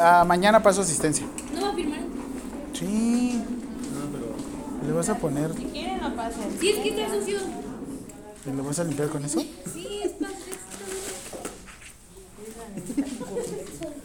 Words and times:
Ah, 0.00 0.24
mañana 0.24 0.62
paso 0.62 0.80
asistencia. 0.82 1.26
No 1.52 1.60
va 1.62 1.68
a 1.70 1.74
firmar. 1.74 2.00
Sí. 2.72 3.42
¿Le 4.86 4.92
vas 4.92 5.08
a 5.08 5.16
poner, 5.16 5.52
Si 5.54 5.64
quieren, 5.64 6.00
lo 6.00 6.14
pasen. 6.14 6.56
Sí, 6.60 6.70
es 6.70 6.78
que 6.78 6.88
está 6.90 7.14
sucio. 7.14 7.38
le 8.46 8.62
vas 8.62 8.78
a 8.78 8.84
limpiar 8.84 9.08
con 9.08 9.24
eso? 9.24 9.40
Sí, 9.72 10.00
es 10.04 10.12
para 10.12 10.32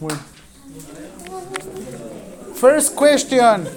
Bueno. 0.00 0.18
First 2.56 2.98
question. 2.98 3.68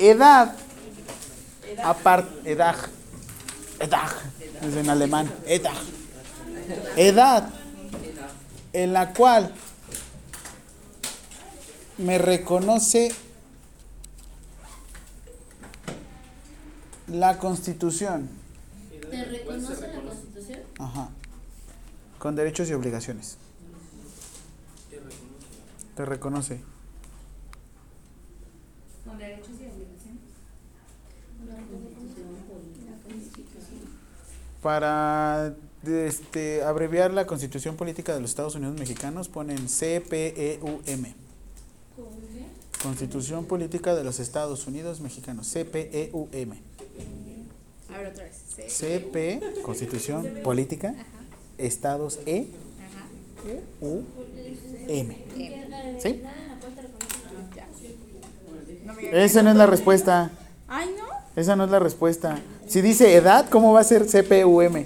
Edad. 0.00 0.56
Apart, 1.82 2.28
edad. 2.44 2.76
Edad. 3.84 4.10
Es 4.62 4.76
en 4.76 4.88
alemán. 4.88 5.30
Edad. 5.46 5.74
Edad 6.96 7.50
en 8.72 8.92
la 8.92 9.12
cual 9.12 9.52
me 11.98 12.18
reconoce 12.18 13.14
la 17.08 17.38
Constitución. 17.38 18.30
¿Te 19.10 19.24
reconoce 19.24 19.80
la 19.88 20.00
Constitución? 20.02 20.60
Ajá. 20.78 21.10
Con 22.18 22.34
derechos 22.34 22.70
y 22.70 22.72
obligaciones. 22.72 23.36
Te 25.94 26.04
reconoce. 26.04 26.60
Con 29.04 29.18
derechos 29.18 29.50
y 29.50 29.66
obligaciones. 29.66 29.84
Para 34.64 35.54
este, 35.86 36.62
abreviar 36.64 37.12
la 37.12 37.26
Constitución 37.26 37.76
Política 37.76 38.14
de 38.14 38.22
los 38.22 38.30
Estados 38.30 38.54
Unidos 38.54 38.74
Mexicanos 38.78 39.28
ponen 39.28 39.58
CPEUM. 39.66 41.04
Constitución 42.82 43.44
Política 43.44 43.94
de 43.94 44.04
los 44.04 44.20
Estados 44.20 44.66
Unidos 44.66 45.02
Mexicanos. 45.02 45.52
CPEUM. 45.52 46.52
A 47.92 47.98
ver, 47.98 48.06
otra 48.06 48.24
vez. 48.24 48.40
CP, 48.72 49.60
Constitución 49.62 50.38
Política, 50.42 50.94
Estados 51.58 52.20
E, 52.24 52.46
U, 53.82 54.00
M. 54.88 55.24
¿Sí? 56.00 56.22
Esa 59.12 59.42
no 59.42 59.50
es 59.50 59.56
la 59.56 59.66
respuesta. 59.66 60.30
Ay, 60.68 60.88
no. 60.96 61.04
Esa 61.36 61.54
no 61.54 61.64
es 61.64 61.70
la 61.70 61.80
respuesta. 61.80 62.40
Si 62.66 62.80
dice 62.80 63.14
edad, 63.14 63.48
¿cómo 63.50 63.72
va 63.72 63.80
a 63.80 63.84
ser 63.84 64.06
CPUM? 64.06 64.84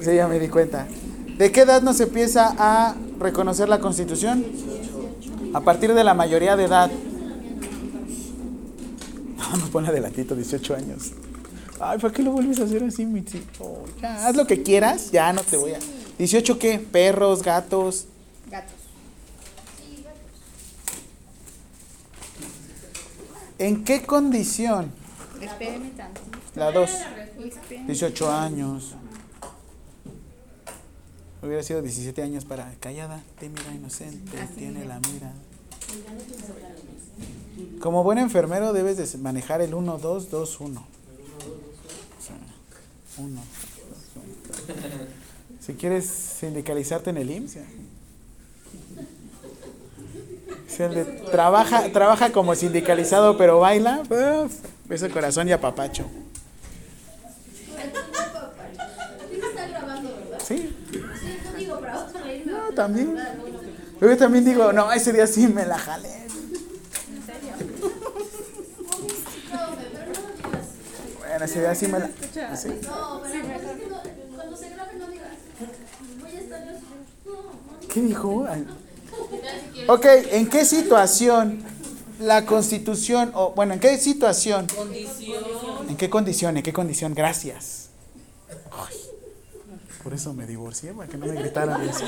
Sí, 0.00 0.14
ya 0.14 0.26
me 0.26 0.38
di 0.38 0.48
cuenta. 0.48 0.86
¿De 1.38 1.52
qué 1.52 1.60
edad 1.60 1.82
nos 1.82 2.00
empieza 2.00 2.54
a 2.58 2.96
reconocer 3.18 3.68
la 3.68 3.78
Constitución? 3.78 4.44
A 5.54 5.60
partir 5.60 5.94
de 5.94 6.04
la 6.04 6.14
mayoría 6.14 6.56
de 6.56 6.64
edad. 6.64 6.90
No, 9.52 9.58
nos 9.58 9.68
pone 9.68 9.88
adelantito, 9.88 10.34
18 10.34 10.74
años. 10.76 11.12
Ay, 11.78 11.98
¿para 11.98 12.14
qué 12.14 12.22
lo 12.22 12.30
vuelves 12.30 12.58
a 12.60 12.64
hacer 12.64 12.82
así, 12.84 13.04
Mitzi? 13.04 13.42
Oh, 13.58 13.84
ya, 14.00 14.26
haz 14.26 14.34
lo 14.34 14.46
que 14.46 14.62
quieras, 14.62 15.10
ya 15.10 15.30
no 15.34 15.42
te 15.42 15.58
voy 15.58 15.72
a... 15.72 15.78
¿18 16.18 16.56
qué? 16.56 16.78
Perros, 16.78 17.42
gatos. 17.42 18.06
Gatos. 18.50 18.72
¿En 23.58 23.84
qué 23.84 24.02
condición? 24.02 25.01
Espérenme 25.42 25.90
tantito. 25.90 26.38
La 26.54 26.72
2. 26.72 26.90
Espérenme. 27.44 27.86
18 27.86 28.30
años. 28.30 28.94
Hubiera 31.42 31.62
sido 31.62 31.82
17 31.82 32.22
años 32.22 32.44
para 32.44 32.72
callada, 32.78 33.20
tímida, 33.40 33.74
inocente, 33.74 34.38
tiene 34.54 34.84
la 34.84 35.00
mira. 35.00 35.32
Como 37.80 38.04
buen 38.04 38.18
enfermero 38.18 38.72
debes 38.72 38.96
de 38.96 39.18
manejar 39.18 39.60
el 39.60 39.74
1, 39.74 39.98
2, 39.98 40.30
2, 40.30 40.60
1. 40.60 40.86
1. 43.18 43.40
Si 45.60 45.74
quieres 45.74 46.06
sindicalizarte 46.06 47.10
en 47.10 47.16
el 47.18 47.30
IMSS. 47.30 47.54
ya. 47.54 47.64
Si 50.68 50.82
el 50.82 50.94
de 50.94 51.04
trabaja, 51.04 51.92
trabaja 51.92 52.32
como 52.32 52.54
sindicalizado 52.54 53.36
pero 53.36 53.60
baila, 53.60 54.02
uf, 54.04 54.54
beso 54.92 55.08
corazón 55.08 55.48
y 55.48 55.52
apapacho. 55.52 56.04
Sí. 60.46 60.76
No, 62.44 62.74
también. 62.74 63.16
Yo 63.98 64.16
también 64.18 64.44
digo, 64.44 64.70
no, 64.74 64.92
ese 64.92 65.14
día 65.14 65.26
sí 65.26 65.48
me 65.48 65.64
la 65.64 65.78
jalé. 65.78 66.10
Bueno, 71.20 71.44
ese 71.46 71.60
día 71.60 71.74
sí 71.74 71.86
me 71.86 71.98
la. 71.98 72.10
sí. 72.54 72.68
¿Qué 77.94 78.00
dijo? 78.02 78.46
Ok, 79.88 80.06
¿en 80.32 80.50
qué 80.50 80.66
situación 80.66 81.71
la 82.22 82.46
constitución, 82.46 83.32
o 83.34 83.52
bueno, 83.52 83.74
en 83.74 83.80
qué 83.80 83.98
situación? 83.98 84.66
¿En 85.88 85.96
qué 85.96 86.08
condición? 86.08 86.56
¿En 86.56 86.62
qué 86.62 86.72
condición? 86.72 87.14
Gracias. 87.14 87.88
Ay, 88.70 88.96
por 90.02 90.14
eso 90.14 90.32
me 90.32 90.46
divorcié, 90.46 90.92
para 90.92 91.08
que 91.08 91.16
no 91.16 91.26
me 91.26 91.34
gritaran 91.34 91.82
eso. 91.88 92.04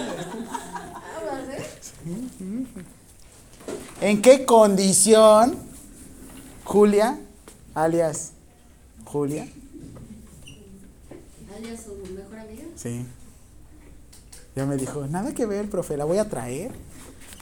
¿En 4.01 4.23
qué 4.23 4.45
condición, 4.45 5.59
Julia, 6.65 7.19
alias 7.75 8.33
Julia? 9.05 9.49
¿Alias 11.57 11.81
su 11.85 11.95
mejor 12.13 12.39
amiga? 12.39 12.65
Sí. 12.75 13.07
Ya 14.57 14.67
me 14.67 14.77
dijo, 14.77 15.07
nada 15.07 15.33
que 15.33 15.47
ver, 15.47 15.71
profe, 15.71 15.97
la 15.97 16.05
voy 16.05 16.19
a 16.19 16.29
traer. 16.29 16.73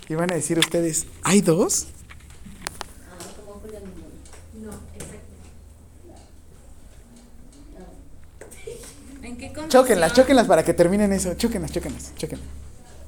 Y 0.09 0.15
van 0.15 0.31
a 0.31 0.34
decir 0.34 0.59
ustedes, 0.59 1.06
¿hay 1.22 1.41
dos? 1.41 1.87
Ah, 3.09 3.16
como 3.44 3.61
Julia 3.61 3.81
Limón. 3.81 4.12
No, 4.62 4.71
exacto. 4.94 5.19
¿En 9.22 9.31
qué? 9.50 9.69
Chóquenlas, 9.69 10.12
chóquenlas 10.12 10.47
para 10.47 10.64
que 10.64 10.75
terminen 10.75 11.12
eso. 11.12 11.34
Chóquenlas, 11.34 11.72
chóquenlas, 11.72 12.14
chóquenlas. 12.16 12.47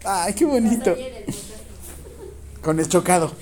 Ay, 0.05 0.34
qué 0.34 0.45
bonito. 0.45 0.95
Con 2.62 2.78
el 2.81 2.89
chocado. 2.89 3.33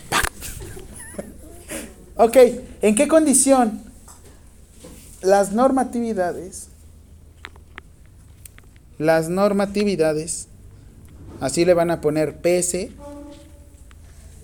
Ok, 2.17 2.37
¿en 2.83 2.95
qué 2.95 3.09
condición 3.09 3.83
las 5.23 5.53
normatividades, 5.53 6.69
las 8.99 9.29
normatividades, 9.29 10.49
así 11.41 11.65
le 11.65 11.75
van 11.75 11.91
a 11.91 12.01
poner 12.01 12.37
pese, 12.37 12.93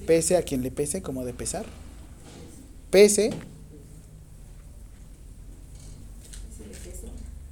pese 0.06 0.36
a 0.36 0.42
quien 0.42 0.62
le 0.62 0.70
pese, 0.70 1.02
como 1.02 1.24
de 1.24 1.34
pesar, 1.34 1.66
pese, 2.90 3.30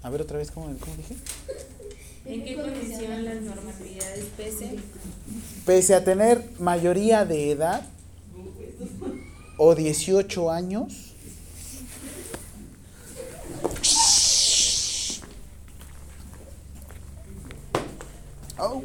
a 0.06 0.08
ver 0.08 0.22
otra 0.22 0.38
vez, 0.38 0.52
¿cómo, 0.52 0.66
cómo 0.78 0.96
dije? 0.96 1.16
¿En 2.26 2.44
qué 2.44 2.54
condición 2.54 3.24
las 3.24 3.42
normatividades 3.42 4.24
pese? 4.36 4.76
Pese 5.64 5.96
a 5.96 6.04
tener 6.04 6.44
mayoría 6.60 7.24
de 7.24 7.50
edad 7.50 7.84
o 9.58 9.74
18 9.74 10.52
años, 10.52 11.12
Oh, 18.58 18.82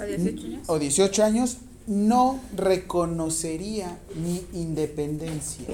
¿A 0.00 0.04
18 0.04 0.46
años? 0.46 0.68
o 0.68 0.78
18 0.78 1.24
años, 1.24 1.56
no 1.86 2.40
reconocería 2.56 3.98
mi 4.16 4.44
independencia. 4.52 5.66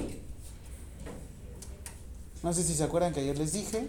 No 2.43 2.53
sé 2.53 2.63
si 2.63 2.73
se 2.73 2.83
acuerdan 2.83 3.13
que 3.13 3.19
ayer 3.19 3.37
les 3.37 3.53
dije, 3.53 3.87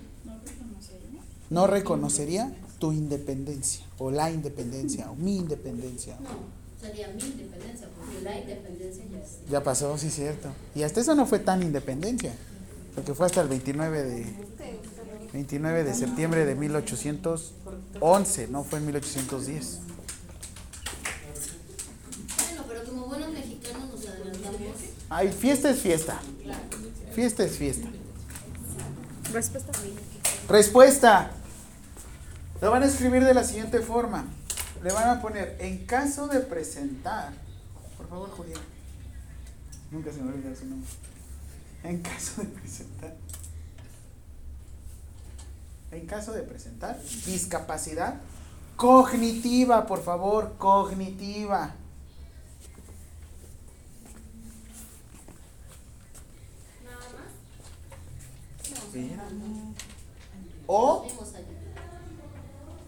no 1.49 1.67
reconocería 1.67 2.53
tu 2.79 2.93
independencia, 2.93 3.85
o 3.99 4.11
la 4.11 4.31
independencia, 4.31 5.11
o 5.11 5.15
mi 5.15 5.37
independencia. 5.37 6.17
Sería 6.81 7.09
mi 7.09 7.23
independencia, 7.23 7.89
porque 7.97 8.21
la 8.23 8.39
independencia 8.39 9.05
ya 9.11 9.19
es. 9.19 9.39
Ya 9.51 9.63
pasó, 9.63 9.97
sí, 9.97 10.11
cierto. 10.11 10.51
Y 10.75 10.83
hasta 10.83 11.01
eso 11.01 11.15
no 11.15 11.25
fue 11.25 11.39
tan 11.39 11.63
independencia, 11.63 12.35
porque 12.95 13.15
fue 13.15 13.25
hasta 13.25 13.41
el 13.41 13.49
29 13.49 14.03
de, 14.03 14.27
29 15.33 15.85
de 15.85 15.95
septiembre 15.95 16.45
de 16.45 16.55
1811, 16.55 18.49
no 18.49 18.65
fue 18.65 18.81
en 18.81 18.87
1810. 18.87 19.79
Bueno, 22.37 22.65
pero 22.69 22.85
como 22.85 23.07
buenos 23.07 23.33
mexicanos 23.33 23.91
nos 23.91 24.07
adelantamos. 24.07 24.59
Ay, 25.09 25.33
fiesta 25.33 25.71
es 25.71 25.79
fiesta. 25.79 26.21
Fiesta 27.15 27.45
es 27.45 27.53
fiesta. 27.53 27.89
Respuesta. 29.33 29.73
Respuesta. 30.49 31.31
Lo 32.61 32.71
van 32.71 32.83
a 32.83 32.87
escribir 32.87 33.25
de 33.25 33.35
la 33.35 33.45
siguiente 33.45 33.81
forma. 33.81 34.27
Le 34.83 34.93
van 34.93 35.09
a 35.09 35.23
poner, 35.23 35.57
en 35.61 35.87
caso 35.87 36.29
de 36.29 36.41
presentar, 36.41 37.33
por 37.97 38.09
favor, 38.09 38.31
Julián. 38.31 38.61
Nunca 39.91 40.13
se 40.13 40.21
me 40.21 40.33
olvida 40.33 40.55
su 40.55 40.67
nombre. 40.67 40.89
En 41.85 42.03
caso 42.03 42.43
de 42.43 42.49
presentar. 42.49 43.15
En 45.91 46.07
caso 46.07 46.33
de 46.33 46.43
presentar 46.43 47.01
discapacidad 47.27 48.15
cognitiva, 48.77 49.87
por 49.87 50.03
favor, 50.03 50.55
cognitiva. 50.59 51.75
O, 60.67 61.07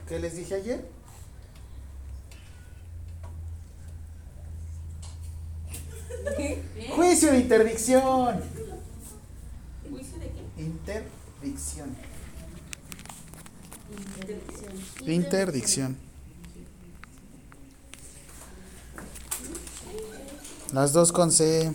¿qué 0.09 0.19
les 0.19 0.37
dije 0.37 0.55
ayer? 0.55 0.89
Juicio 6.95 7.33
de 7.33 7.39
interdicción. 7.41 8.41
¿Juicio 9.91 10.19
de 10.19 10.31
qué? 10.31 10.63
Interdicción. 10.63 11.97
Interdicción. 15.07 15.97
Las 20.73 20.93
dos 20.93 21.13
con 21.13 21.31
C. 21.31 21.73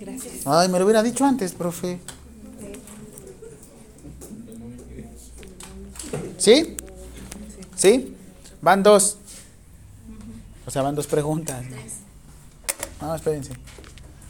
Gracias. 0.00 0.46
Ay, 0.46 0.68
me 0.68 0.78
lo 0.78 0.84
hubiera 0.84 1.02
dicho 1.02 1.24
antes, 1.24 1.52
profe. 1.52 2.00
¿Sí? 6.46 6.76
¿Sí? 7.74 8.16
Van 8.62 8.84
dos. 8.84 9.18
O 10.64 10.70
sea, 10.70 10.82
van 10.82 10.94
dos 10.94 11.08
preguntas. 11.08 11.64
No, 13.00 13.12
espérense. 13.16 13.52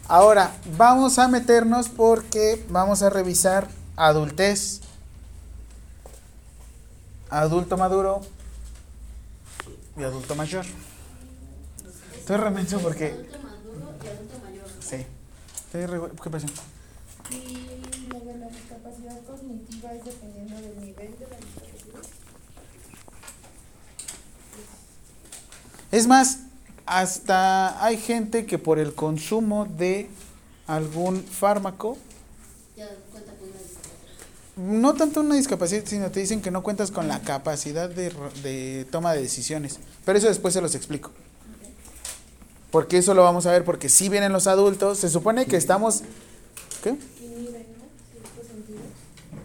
Ahora, 0.09 0.57
vamos 0.79 1.19
a 1.19 1.29
meternos 1.29 1.91
porque 1.91 2.65
vamos 2.71 3.03
a 3.03 3.11
revisar 3.11 3.69
adultez, 3.97 4.81
adulto 7.29 7.77
maduro 7.77 8.23
y 9.99 10.03
adulto 10.03 10.35
mayor. 10.37 10.65
Estoy 12.17 12.37
remenso 12.39 12.79
porque... 12.81 13.09
Adulto 13.11 13.39
maduro 13.43 13.93
y 14.03 14.09
adulto 14.09 14.39
mayor. 14.43 14.65
Sí. 14.81 15.05
Estoy 15.67 15.85
re- 15.85 16.11
¿Qué 16.23 16.31
pasó? 16.31 16.47
Y 17.31 18.09
lo 18.09 18.21
de 18.21 18.39
la 18.39 18.47
discapacidad 18.49 19.21
cognitiva 19.27 19.93
es 19.93 20.03
dependiendo 20.07 20.55
del 20.57 20.81
nivel 20.81 21.19
de 21.19 21.27
la 21.29 21.37
discapacidad. 21.37 21.77
Es 25.93 26.06
más, 26.06 26.38
hasta 26.85 27.85
hay 27.85 27.97
gente 27.97 28.47
que 28.47 28.59
por 28.59 28.79
el 28.79 28.94
consumo 28.94 29.67
de 29.79 30.09
algún 30.67 31.23
fármaco, 31.23 31.97
Ya 32.77 32.88
cuenta 33.12 33.33
con 33.35 33.49
una 33.49 33.59
discapacidad. 33.59 34.56
no 34.56 34.94
tanto 34.94 35.21
una 35.21 35.37
discapacidad, 35.37 35.83
sino 35.87 36.11
te 36.11 36.21
dicen 36.21 36.41
que 36.43 36.50
no 36.50 36.62
cuentas 36.62 36.91
con 36.91 37.09
la 37.09 37.21
capacidad 37.23 37.88
de, 37.88 38.12
de 38.43 38.87
toma 38.91 39.12
de 39.15 39.23
decisiones. 39.23 39.79
Pero 40.05 40.19
eso 40.19 40.29
después 40.29 40.55
se 40.55 40.61
los 40.61 40.75
explico. 40.75 41.11
Porque 42.71 42.99
eso 42.99 43.15
lo 43.15 43.23
vamos 43.23 43.47
a 43.47 43.53
ver, 43.53 43.65
porque 43.65 43.89
si 43.89 44.09
vienen 44.09 44.32
los 44.32 44.47
adultos, 44.49 44.99
se 44.99 45.09
supone 45.09 45.47
que 45.47 45.56
estamos... 45.56 46.03
¿Qué? 46.82 46.91
¿no? 46.93 46.99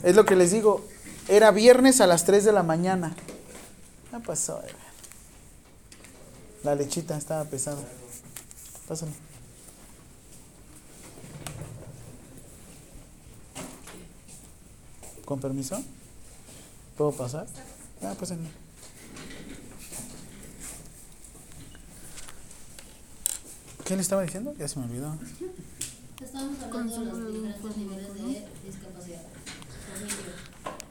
Es 0.04 0.16
lo 0.16 0.26
que 0.26 0.36
les 0.36 0.52
digo. 0.52 0.84
Era 1.28 1.52
viernes 1.52 2.02
a 2.02 2.08
las 2.08 2.26
3 2.26 2.44
de 2.44 2.52
la 2.52 2.64
mañana. 2.64 3.16
¿Qué 4.10 4.20
pasó? 4.20 4.60
eh? 4.66 4.72
La 6.64 6.76
lechita 6.76 7.18
estaba 7.18 7.44
pesada. 7.46 7.82
Pásale. 8.88 9.12
¿Con 15.26 15.40
permiso? 15.40 15.82
¿Puedo 16.98 17.12
pasar? 17.14 17.48
Ah, 18.04 18.14
pásenme. 18.20 18.50
¿Qué 23.86 23.96
le 23.96 24.02
estaba 24.02 24.22
diciendo? 24.22 24.54
Ya 24.58 24.68
se 24.68 24.80
me 24.80 24.86
olvidó. 24.86 25.18
Estamos 26.22 26.60
hablando 26.62 27.16
de 27.16 27.22
los 27.24 27.34
diferentes 27.34 27.78
niveles 27.78 28.14
de 28.14 28.48
discapacidad. 28.66 29.22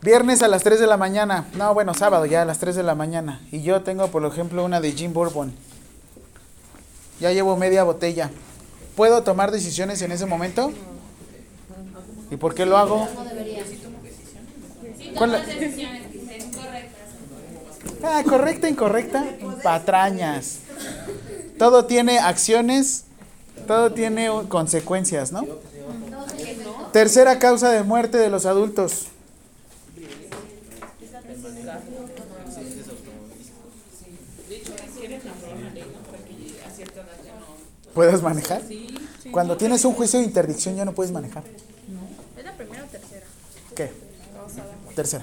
Viernes 0.03 0.43
a 0.43 0.49
las 0.49 0.63
3 0.63 0.81
de 0.81 0.87
la 0.87 0.97
mañana. 0.97 1.47
No, 1.55 1.75
bueno, 1.75 1.93
sábado 1.93 2.25
ya 2.25 2.43
a 2.43 2.45
las 2.47 2.59
3 2.59 2.75
de 2.77 2.83
la 2.83 2.95
mañana. 2.95 3.41
Y 3.53 3.61
yo 3.63 3.83
tengo, 3.83 4.09
por 4.09 4.25
ejemplo, 4.25 4.65
una 4.65 4.81
de 4.81 4.93
Jim 4.93 5.13
Bourbon. 5.13 5.53
Ya 7.21 7.33
llevo 7.33 7.57
media 7.57 7.85
botella. 7.85 8.31
¿Puedo 8.97 9.23
tomar 9.23 9.51
decisiones 9.51 10.01
en 10.01 10.13
ese 10.13 10.25
momento? 10.25 10.73
¿Y 12.31 12.37
por 12.37 12.55
qué 12.55 12.65
lo 12.65 12.79
hago? 12.79 13.07
¿Cuál 15.17 15.33
la-. 15.33 15.45
Ah, 18.03 18.23
correcta, 18.27 18.71
incorrecta. 18.71 19.25
Patrañas. 19.63 20.61
Todo 21.59 21.85
tiene 21.85 22.19
acciones, 22.19 23.05
todo 23.67 23.93
tiene 23.93 24.31
consecuencias, 24.49 25.31
¿no? 25.31 25.47
Tercera 26.95 27.39
causa 27.39 27.71
de 27.71 27.83
muerte 27.83 28.17
de 28.17 28.31
los 28.31 28.47
adultos. 28.47 29.09
¿Puedes 38.01 38.23
manejar? 38.23 38.63
Cuando 39.31 39.59
tienes 39.59 39.85
un 39.85 39.93
juicio 39.93 40.21
de 40.21 40.25
interdicción 40.25 40.75
ya 40.75 40.87
no 40.87 40.95
puedes 40.95 41.13
manejar. 41.13 41.45
¿Es 42.35 42.43
la 42.43 42.57
primera 42.57 42.83
o 42.83 42.87
tercera? 42.87 43.27
¿Qué? 43.77 43.93
Tercera. 44.97 45.23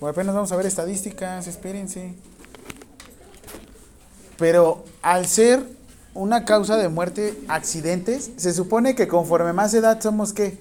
Bueno, 0.00 0.10
apenas 0.10 0.34
vamos 0.34 0.50
a 0.50 0.56
ver 0.56 0.66
estadísticas, 0.66 1.46
espérense. 1.46 2.16
Pero 4.38 4.84
al 5.02 5.28
ser 5.28 5.62
una 6.14 6.44
causa 6.44 6.76
de 6.78 6.88
muerte 6.88 7.38
accidentes, 7.46 8.32
se 8.36 8.52
supone 8.52 8.96
que 8.96 9.06
conforme 9.06 9.52
más 9.52 9.72
edad 9.72 10.00
somos 10.00 10.32
qué? 10.32 10.58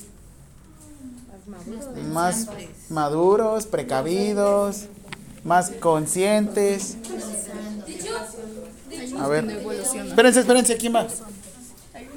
Más 2.13 2.45
maduros, 2.89 3.65
precavidos, 3.65 4.85
más 5.43 5.71
conscientes. 5.71 6.95
A 9.17 9.27
ver. 9.27 9.45
Espérense, 9.49 10.39
espérense, 10.41 10.77
¿quién 10.77 10.93
va? 10.95 11.07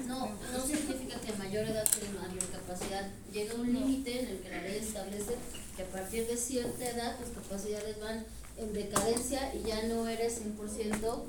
No, 0.08 0.18
no 0.28 0.66
significa 0.66 1.16
que 1.20 1.32
a 1.32 1.36
mayor 1.38 1.64
edad 1.66 1.84
tiene 1.98 2.18
mayor 2.18 2.44
capacidad. 2.50 3.08
Llega 3.32 3.54
un 3.54 3.72
límite 3.72 4.20
en 4.22 4.28
el 4.28 4.38
que 4.40 4.48
la 4.50 4.62
ley 4.62 4.78
establece 4.80 5.34
que 5.76 5.82
a 5.82 5.86
partir 5.86 6.26
de 6.26 6.36
cierta 6.36 6.88
edad 6.88 7.16
tus 7.18 7.28
capacidades 7.30 7.98
van 8.00 8.24
en 8.58 8.72
decadencia 8.74 9.52
y 9.54 9.66
ya 9.66 9.82
no 9.88 10.06
eres 10.08 10.40
100% 10.42 11.22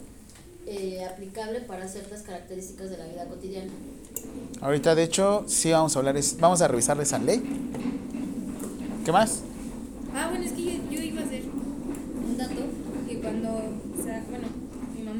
eh, 0.65 1.05
aplicable 1.05 1.61
para 1.61 1.87
ciertas 1.87 2.21
características 2.23 2.89
de 2.89 2.97
la 2.97 3.05
vida 3.05 3.25
cotidiana. 3.25 3.71
Ahorita, 4.61 4.95
de 4.95 5.03
hecho, 5.03 5.43
sí 5.47 5.71
vamos 5.71 5.95
a 5.95 5.99
hablar, 5.99 6.17
es- 6.17 6.37
vamos 6.39 6.61
a 6.61 6.67
revisar 6.67 6.99
esa 7.01 7.19
ley. 7.19 7.41
¿Qué 9.05 9.11
más? 9.11 9.41
Ah, 10.15 10.27
bueno, 10.29 10.45
es 10.45 10.51
que 10.53 10.63
yo, 10.63 10.71
yo 10.91 11.01
iba 11.01 11.21
a 11.21 11.25
hacer 11.25 11.43
un 11.45 12.37
dato 12.37 12.61
que 13.07 13.19
cuando, 13.19 13.49
o 13.49 14.03
sea, 14.03 14.23
bueno, 14.29 14.47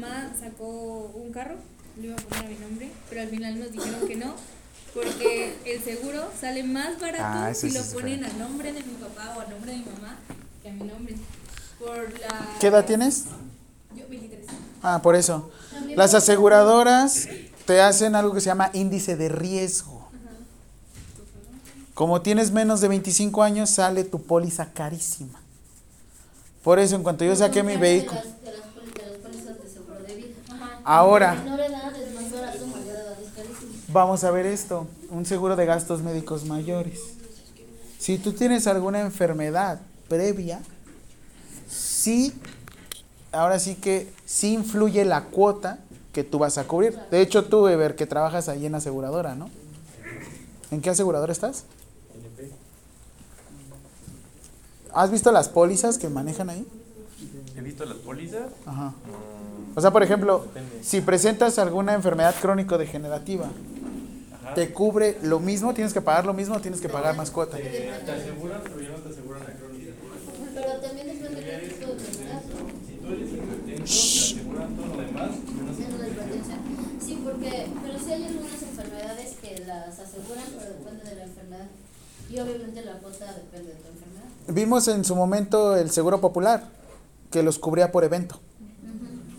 mamá 0.04 0.32
sacó 0.38 1.10
un 1.14 1.32
carro, 1.32 1.56
le 2.00 2.08
iba 2.08 2.16
a 2.16 2.18
poner 2.18 2.44
a 2.44 2.48
mi 2.48 2.56
nombre, 2.56 2.90
pero 3.08 3.22
al 3.22 3.28
final 3.28 3.58
nos 3.58 3.72
dijeron 3.72 4.06
que 4.06 4.16
no, 4.16 4.34
porque 4.92 5.56
el 5.64 5.82
seguro 5.82 6.30
sale 6.40 6.62
más 6.62 7.00
barato 7.00 7.24
Ah, 7.24 7.54
si 7.54 7.70
lo 7.70 7.82
ponen 7.92 8.24
a 8.24 8.28
nombre 8.34 8.72
de 8.72 8.82
mi 8.82 8.94
papá 8.94 9.34
o 9.36 9.40
a 9.40 9.46
nombre 9.46 9.72
de 9.72 9.78
mi 9.78 9.84
mamá 9.84 10.16
que 10.62 10.68
a 10.68 10.72
mi 10.72 10.84
nombre. 10.84 11.16
Por 11.78 12.20
la... 12.20 12.56
¿Qué 12.60 12.68
edad 12.68 12.84
tienes? 12.84 13.24
Yo, 13.94 14.08
23. 14.08 14.46
Ah, 14.82 15.00
por 15.02 15.16
eso. 15.16 15.50
Las 15.96 16.14
aseguradoras 16.14 17.28
te 17.66 17.80
hacen 17.80 18.14
algo 18.14 18.34
que 18.34 18.40
se 18.40 18.46
llama 18.46 18.70
índice 18.72 19.16
de 19.16 19.28
riesgo. 19.28 20.08
Como 21.94 22.22
tienes 22.22 22.50
menos 22.50 22.80
de 22.80 22.88
25 22.88 23.42
años, 23.42 23.70
sale 23.70 24.04
tu 24.04 24.22
póliza 24.22 24.72
carísima. 24.72 25.40
Por 26.64 26.78
eso, 26.78 26.96
en 26.96 27.02
cuanto 27.02 27.24
yo 27.24 27.36
saqué 27.36 27.62
mi 27.62 27.76
vehículo. 27.76 28.20
Ahora, 30.84 31.42
vamos 33.88 34.22
a 34.22 34.30
ver 34.30 34.44
esto, 34.44 34.86
un 35.10 35.24
seguro 35.24 35.56
de 35.56 35.64
gastos 35.64 36.02
médicos 36.02 36.44
mayores. 36.44 37.00
Si 37.98 38.18
tú 38.18 38.32
tienes 38.32 38.66
alguna 38.66 39.00
enfermedad 39.00 39.80
previa, 40.08 40.60
sí, 41.66 42.34
ahora 43.32 43.58
sí 43.58 43.76
que 43.76 44.12
sí 44.26 44.52
influye 44.52 45.06
la 45.06 45.24
cuota 45.24 45.78
que 46.12 46.22
tú 46.22 46.38
vas 46.38 46.58
a 46.58 46.64
cubrir. 46.64 46.98
De 47.10 47.22
hecho, 47.22 47.46
tú, 47.46 47.66
Ever, 47.66 47.96
que 47.96 48.06
trabajas 48.06 48.50
ahí 48.50 48.66
en 48.66 48.74
aseguradora, 48.74 49.34
¿no? 49.34 49.48
¿En 50.70 50.82
qué 50.82 50.90
aseguradora 50.90 51.32
estás? 51.32 51.64
¿Has 54.92 55.10
visto 55.10 55.32
las 55.32 55.48
pólizas 55.48 55.96
que 55.96 56.08
manejan 56.08 56.50
ahí? 56.50 56.66
He 57.56 57.60
visto 57.62 57.84
las 57.84 57.96
pólizas. 57.96 58.50
Ajá. 58.66 58.92
O 59.76 59.80
sea, 59.80 59.90
por 59.90 60.02
ejemplo, 60.02 60.44
Depende. 60.54 60.84
si 60.84 61.00
presentas 61.00 61.58
alguna 61.58 61.94
enfermedad 61.94 62.34
crónico-degenerativa, 62.40 63.46
Ajá. 64.42 64.54
¿te 64.54 64.72
cubre 64.72 65.18
lo 65.22 65.40
mismo? 65.40 65.74
¿Tienes 65.74 65.92
que 65.92 66.00
pagar 66.00 66.24
lo 66.26 66.32
mismo 66.32 66.54
o 66.56 66.60
tienes 66.60 66.80
que 66.80 66.88
pagar 66.88 67.16
más 67.16 67.30
cuota? 67.30 67.56
Te 67.56 67.90
aseguran, 67.90 68.60
pero 68.62 68.80
ya 68.80 68.90
no 68.90 68.96
te 68.98 69.08
aseguran 69.10 69.42
la 69.42 69.52
crónica. 69.54 69.92
Pero 70.54 70.80
también 70.80 71.06
depende 71.08 71.40
de 71.40 71.54
enfermedad. 71.54 72.40
Si 72.86 72.94
tú 72.94 73.06
eres 73.12 73.32
hipertenso, 73.32 74.34
te 74.34 74.38
aseguran 74.38 74.76
todo 74.76 74.86
lo 74.86 75.02
demás. 75.02 75.30
Sí, 77.04 77.20
porque, 77.24 77.66
pero 77.84 77.98
sí 77.98 78.12
hay 78.12 78.24
algunas 78.24 78.62
enfermedades 78.62 79.36
que 79.42 79.64
las 79.66 79.98
aseguran, 79.98 80.44
pero 80.58 80.72
depende 80.78 81.10
de 81.10 81.16
la 81.16 81.24
enfermedad. 81.24 81.66
Y 82.30 82.38
obviamente 82.38 82.82
la 82.84 82.92
cuota 82.94 83.26
depende 83.34 83.72
de 83.72 83.78
tu 83.80 83.88
enfermedad. 83.88 84.24
Vimos 84.48 84.88
en 84.88 85.04
su 85.04 85.16
momento 85.16 85.76
el 85.76 85.90
Seguro 85.90 86.20
Popular, 86.20 86.64
que 87.30 87.42
los 87.42 87.58
cubría 87.58 87.90
por 87.92 88.04
evento. 88.04 88.40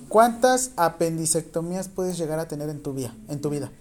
¿Cuántas 0.09 0.71
apendicectomías 0.77 1.87
puedes 1.87 2.17
llegar 2.17 2.39
a 2.39 2.47
tener 2.47 2.69
en 2.69 2.81
tu 2.81 2.93
vida? 2.93 3.13
En 3.27 3.41
tu 3.41 3.49
vida? 3.49 3.71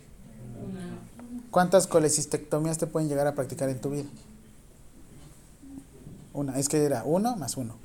¿Cuántas 1.51 1.87
colecistectomías 1.87 2.79
te 2.79 2.87
pueden 2.87 3.09
llegar 3.09 3.27
a 3.27 3.35
practicar 3.35 3.69
en 3.69 3.81
tu 3.81 3.91
vida? 3.91 4.09
Una, 6.33 6.59
es 6.59 6.69
que 6.69 6.83
era 6.85 7.05
uno 7.05 7.37
más 7.37 7.57
uno. 7.57 7.77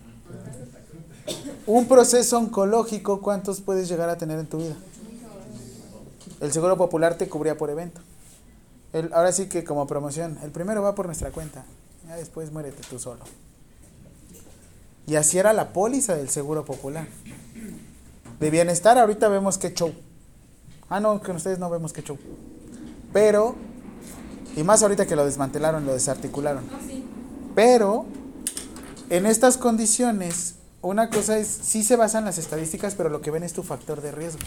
Un 1.68 1.88
proceso 1.88 2.40
oncológico, 2.40 3.22
¿cuántos 3.22 3.62
puedes 3.62 3.88
llegar 3.88 4.10
a 4.10 4.18
tener 4.18 4.40
en 4.40 4.48
tu 4.48 4.58
vida? 4.58 4.76
El 6.40 6.52
Seguro 6.52 6.78
Popular 6.78 7.16
te 7.16 7.30
cubría 7.30 7.58
por 7.58 7.70
evento. 7.70 8.02
El- 8.94 9.14
ahora 9.14 9.32
sí 9.32 9.48
que 9.48 9.64
como 9.64 9.86
promoción, 9.86 10.40
el 10.42 10.50
primero 10.50 10.82
va 10.82 10.96
por 10.96 11.06
nuestra 11.06 11.30
cuenta, 11.30 11.64
ya 12.08 12.16
después 12.16 12.52
muérete 12.52 12.82
tú 12.90 12.98
solo. 12.98 13.20
Y 15.06 15.16
así 15.16 15.38
era 15.38 15.54
la 15.54 15.74
póliza 15.74 16.16
del 16.16 16.30
Seguro 16.30 16.66
Popular. 16.66 17.08
De 18.40 18.50
bienestar 18.50 18.98
ahorita 18.98 19.28
vemos 19.28 19.58
qué 19.58 19.74
show. 19.74 19.94
Ah, 20.90 21.00
no, 21.00 21.22
con 21.22 21.36
ustedes 21.36 21.60
no 21.60 21.70
vemos 21.70 21.94
qué 21.94 22.02
show. 22.02 22.18
Pero, 23.14 23.56
y 24.56 24.64
más 24.64 24.82
ahorita 24.82 25.06
que 25.06 25.16
lo 25.16 25.26
desmantelaron, 25.26 25.86
lo 25.86 25.94
desarticularon. 25.94 26.64
Pero, 27.56 28.06
en 29.10 29.26
estas 29.26 29.58
condiciones, 29.58 30.56
una 30.82 31.10
cosa 31.10 31.38
es, 31.38 31.48
sí 31.48 31.84
se 31.84 31.96
basan 31.96 32.26
las 32.26 32.38
estadísticas, 32.38 32.96
pero 32.96 33.10
lo 33.10 33.22
que 33.22 33.32
ven 33.32 33.44
es 33.44 33.54
tu 33.54 33.64
factor 33.64 34.02
de 34.02 34.12
riesgo. 34.12 34.40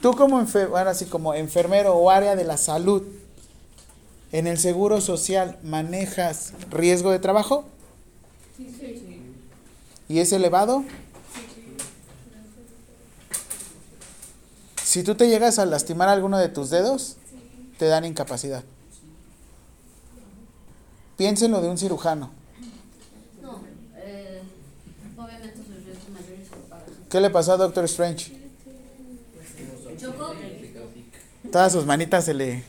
Tú 0.00 0.12
como, 0.16 0.40
enfer- 0.40 0.68
ahora 0.70 0.94
sí, 0.94 1.04
como 1.06 1.34
enfermero 1.34 1.94
o 1.94 2.10
área 2.10 2.36
de 2.36 2.44
la 2.44 2.56
salud, 2.56 3.02
en 4.32 4.46
el 4.46 4.58
seguro 4.58 5.00
social 5.00 5.58
manejas 5.62 6.52
riesgo 6.70 7.10
de 7.12 7.18
trabajo 7.18 7.64
y 10.08 10.18
es 10.18 10.32
elevado. 10.32 10.84
Si 14.96 15.02
tú 15.02 15.14
te 15.14 15.28
llegas 15.28 15.58
a 15.58 15.66
lastimar 15.66 16.08
alguno 16.08 16.38
de 16.38 16.48
tus 16.48 16.70
dedos, 16.70 17.18
te 17.78 17.84
dan 17.84 18.06
incapacidad. 18.06 18.64
Piénsenlo 21.18 21.60
de 21.60 21.68
un 21.68 21.76
cirujano. 21.76 22.30
No, 23.42 23.60
eh, 23.96 24.40
obviamente 25.18 25.54
sus 25.54 25.84
riesgos 25.84 26.08
mayores 26.08 26.48
pagan. 26.70 26.86
¿Qué 27.10 27.20
le 27.20 27.28
pasó 27.28 27.52
a 27.52 27.56
Doctor 27.58 27.84
Strange? 27.84 28.40
¿Chocó? 30.00 30.32
Todas 31.52 31.72
sus 31.74 31.84
manitas 31.84 32.24
se 32.24 32.32
le... 32.32 32.64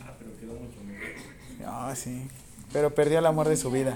Ah, 1.65 1.93
sí. 1.95 2.27
Pero 2.73 2.93
perdió 2.93 3.19
el 3.19 3.25
amor 3.25 3.47
de 3.47 3.55
su 3.55 3.71
vida. 3.71 3.95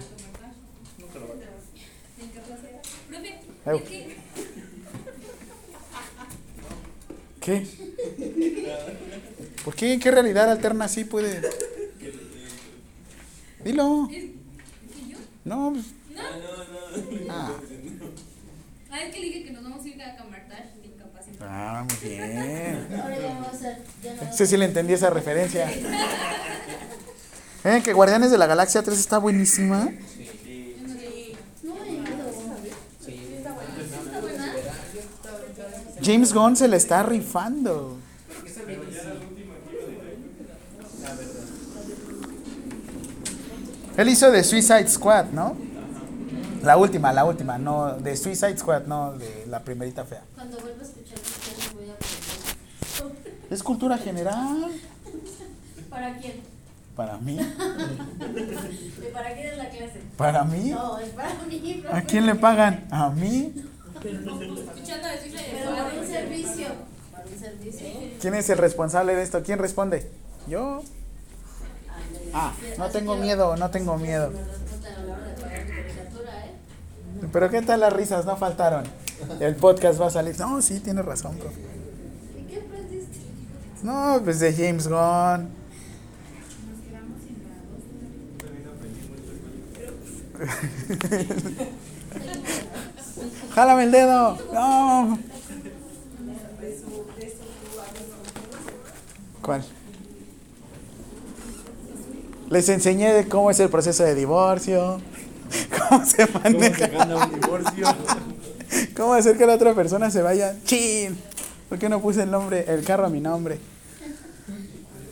Profe, 1.11 2.79
Au. 3.65 3.75
es 3.75 3.83
que 3.83 4.21
¿Qué? 7.41 7.65
¿Por 9.65 9.75
qué? 9.75 9.99
¿Qué 9.99 10.11
realidad 10.11 10.49
alterna 10.51 10.85
así 10.85 11.03
puede? 11.03 11.41
Dilo. 13.63 14.07
¿y 14.11 14.33
yo? 15.09 15.17
No. 15.43 15.73
pues- 15.73 15.87
No. 16.15 17.33
Ah, 17.33 17.51
Ah, 18.93 18.99
es 19.03 19.13
que 19.15 19.21
le 19.21 19.25
dije 19.27 19.43
que 19.45 19.51
nos 19.51 19.63
vamos 19.63 19.83
a 19.85 19.87
ir 19.87 20.01
a 20.03 20.17
ah, 21.41 21.85
muy 21.87 22.09
bien. 22.09 22.87
Ahora 23.01 23.19
ya 23.19 23.33
no 23.33 23.41
va 23.41 23.47
a. 23.47 23.51
Ya 24.03 24.13
no 24.15 24.33
Sí, 24.33 24.45
sí 24.45 24.57
le 24.57 24.65
entendí 24.65 24.93
esa 24.93 25.09
referencia. 25.09 25.71
¿Eh? 27.63 27.81
Que 27.83 27.93
Guardianes 27.93 28.31
de 28.31 28.37
la 28.37 28.47
Galaxia 28.47 28.81
3 28.83 28.99
está 28.99 29.17
buenísima. 29.17 29.85
No 29.85 29.91
me 29.93 29.93
ayudo. 29.93 31.35
¿Está 33.37 33.51
buena? 33.53 33.81
James 36.03 36.33
Gunn 36.33 36.55
se 36.55 36.67
la 36.67 36.77
está 36.77 37.03
rifando. 37.03 37.97
Él 43.97 44.09
hizo 44.09 44.31
de 44.31 44.43
Suicide 44.43 44.87
Squad, 44.87 45.25
¿no? 45.31 45.55
La 46.63 46.77
última, 46.77 47.11
la 47.11 47.25
última, 47.25 47.57
no, 47.57 47.93
de 47.93 48.15
Suicide 48.15 48.57
Squad, 48.57 48.83
no, 48.85 49.13
de 49.13 49.45
la 49.47 49.59
primerita 49.59 50.05
fea. 50.05 50.23
Cuando 50.35 50.57
vuelva 50.59 50.81
a 50.81 50.85
escuchar 50.85 51.17
voy 51.75 51.89
a. 51.89 53.53
Es 53.53 53.61
cultura 53.61 53.97
general. 53.97 54.71
¿Para 55.89 56.17
quién? 56.17 56.33
Para 56.95 57.17
mí. 57.17 57.37
¿Y 57.37 59.11
para 59.11 59.33
quién 59.33 59.47
es 59.47 59.57
la 59.57 59.69
clase? 59.69 60.01
Para 60.17 60.43
mí. 60.43 60.69
No, 60.69 60.99
es 60.99 61.09
para 61.09 61.33
mí. 61.47 61.83
¿A 61.91 62.01
quién 62.01 62.25
le 62.25 62.35
pagan? 62.35 62.87
A 62.91 63.09
mí. 63.09 63.53
Pero 64.01 64.25
para 64.25 64.37
un 65.99 66.07
servicio. 66.07 66.67
Para 67.11 67.25
un 67.25 67.39
servicio. 67.39 67.87
¿Quién 68.19 68.33
es 68.33 68.49
el 68.49 68.57
responsable 68.57 69.15
de 69.15 69.23
esto? 69.23 69.43
¿Quién 69.43 69.59
responde? 69.59 70.09
Yo. 70.47 70.81
Ah, 72.33 72.53
no 72.77 72.89
tengo 72.89 73.15
miedo, 73.17 73.55
no 73.57 73.69
tengo 73.69 73.97
miedo. 73.97 74.31
Pero 77.31 77.49
¿qué 77.49 77.61
tal 77.61 77.81
las 77.81 77.93
risas? 77.93 78.25
No 78.25 78.35
faltaron. 78.37 78.83
El 79.39 79.55
podcast 79.55 80.01
va 80.01 80.07
a 80.07 80.09
salir. 80.09 80.37
No, 80.39 80.61
sí, 80.61 80.79
tienes 80.79 81.05
razón, 81.05 81.37
profe. 81.37 81.61
¿Y 82.39 82.43
qué 82.49 82.57
aprendiste? 82.57 83.19
No, 83.83 84.19
pues 84.23 84.39
de 84.39 84.53
James 84.53 84.87
Gunn. 84.87 85.49
Jálame 93.53 93.83
el 93.83 93.91
dedo. 93.91 94.37
No. 94.53 95.19
¿Cuál? 99.41 99.63
Les 102.49 102.69
enseñé 102.69 103.13
de 103.13 103.27
cómo 103.27 103.49
es 103.49 103.59
el 103.59 103.69
proceso 103.69 104.03
de 104.03 104.13
divorcio, 104.13 105.01
cómo 105.89 106.05
se 106.05 106.27
¿Cómo 106.27 106.39
se 106.39 106.39
maneja, 106.39 106.87
gana 106.87 107.25
un 107.25 107.41
divorcio? 107.41 107.87
cómo 108.95 109.13
hacer 109.13 109.37
que 109.37 109.45
la 109.45 109.55
otra 109.55 109.73
persona 109.73 110.11
se 110.11 110.21
vaya. 110.21 110.55
¡Chin! 110.63 111.17
¿Por 111.69 111.79
qué 111.79 111.89
no 111.89 112.01
puse 112.01 112.23
el 112.23 112.31
nombre, 112.31 112.65
el 112.67 112.83
carro 112.83 113.05
a 113.05 113.09
mi 113.09 113.21
nombre? 113.21 113.57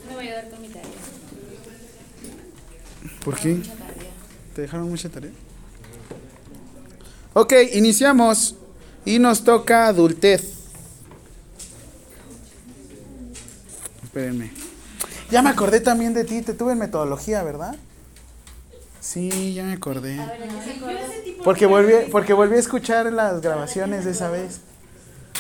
Me 0.10 0.16
voy 0.16 0.28
a 0.28 0.36
dar 0.36 0.50
con 0.50 0.62
mi 0.62 0.68
tarea. 0.68 0.90
¿Por 3.24 3.36
qué? 3.38 3.62
¿Te 4.54 4.62
dejaron 4.62 4.90
mucha 4.90 5.10
tarea? 5.10 5.32
Ok, 7.34 7.54
iniciamos. 7.74 8.56
Y 9.06 9.20
nos 9.20 9.44
toca 9.44 9.88
adultez. 9.88 10.54
Espérenme. 14.04 14.52
Ya 15.32 15.42
me 15.42 15.50
acordé 15.50 15.80
también 15.80 16.14
de 16.14 16.26
ti. 16.26 16.42
Te 16.42 16.54
tuve 16.54 16.74
en 16.74 16.80
metodología, 16.80 17.44
¿verdad? 17.44 17.76
Sí, 19.00 19.54
ya 19.54 19.64
me 19.64 19.74
acordé. 19.74 20.20
Porque 21.44 21.66
volví, 21.66 21.94
porque 22.12 22.34
volví 22.34 22.56
a 22.56 22.60
escuchar 22.60 23.12
las 23.14 23.42
grabaciones 23.42 24.06
de 24.06 24.12
esa 24.12 24.30
vez. 24.30 24.62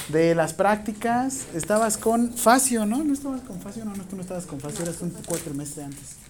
De 0.08 0.34
las 0.36 0.54
prácticas. 0.54 1.46
Estabas 1.54 1.98
con 1.98 2.34
Facio, 2.34 2.86
¿no? 2.86 3.04
¿No 3.04 3.14
estabas 3.14 3.42
con 3.42 3.60
Facio? 3.60 3.86
No, 3.86 3.96
no, 3.96 4.04
tú 4.06 4.16
no 4.16 4.22
estabas 4.22 4.46
con 4.46 4.60
Facio. 4.60 4.84
Eras 4.84 5.02
un 5.02 5.10
cuatrimestre 5.10 5.84
antes. 5.84 6.29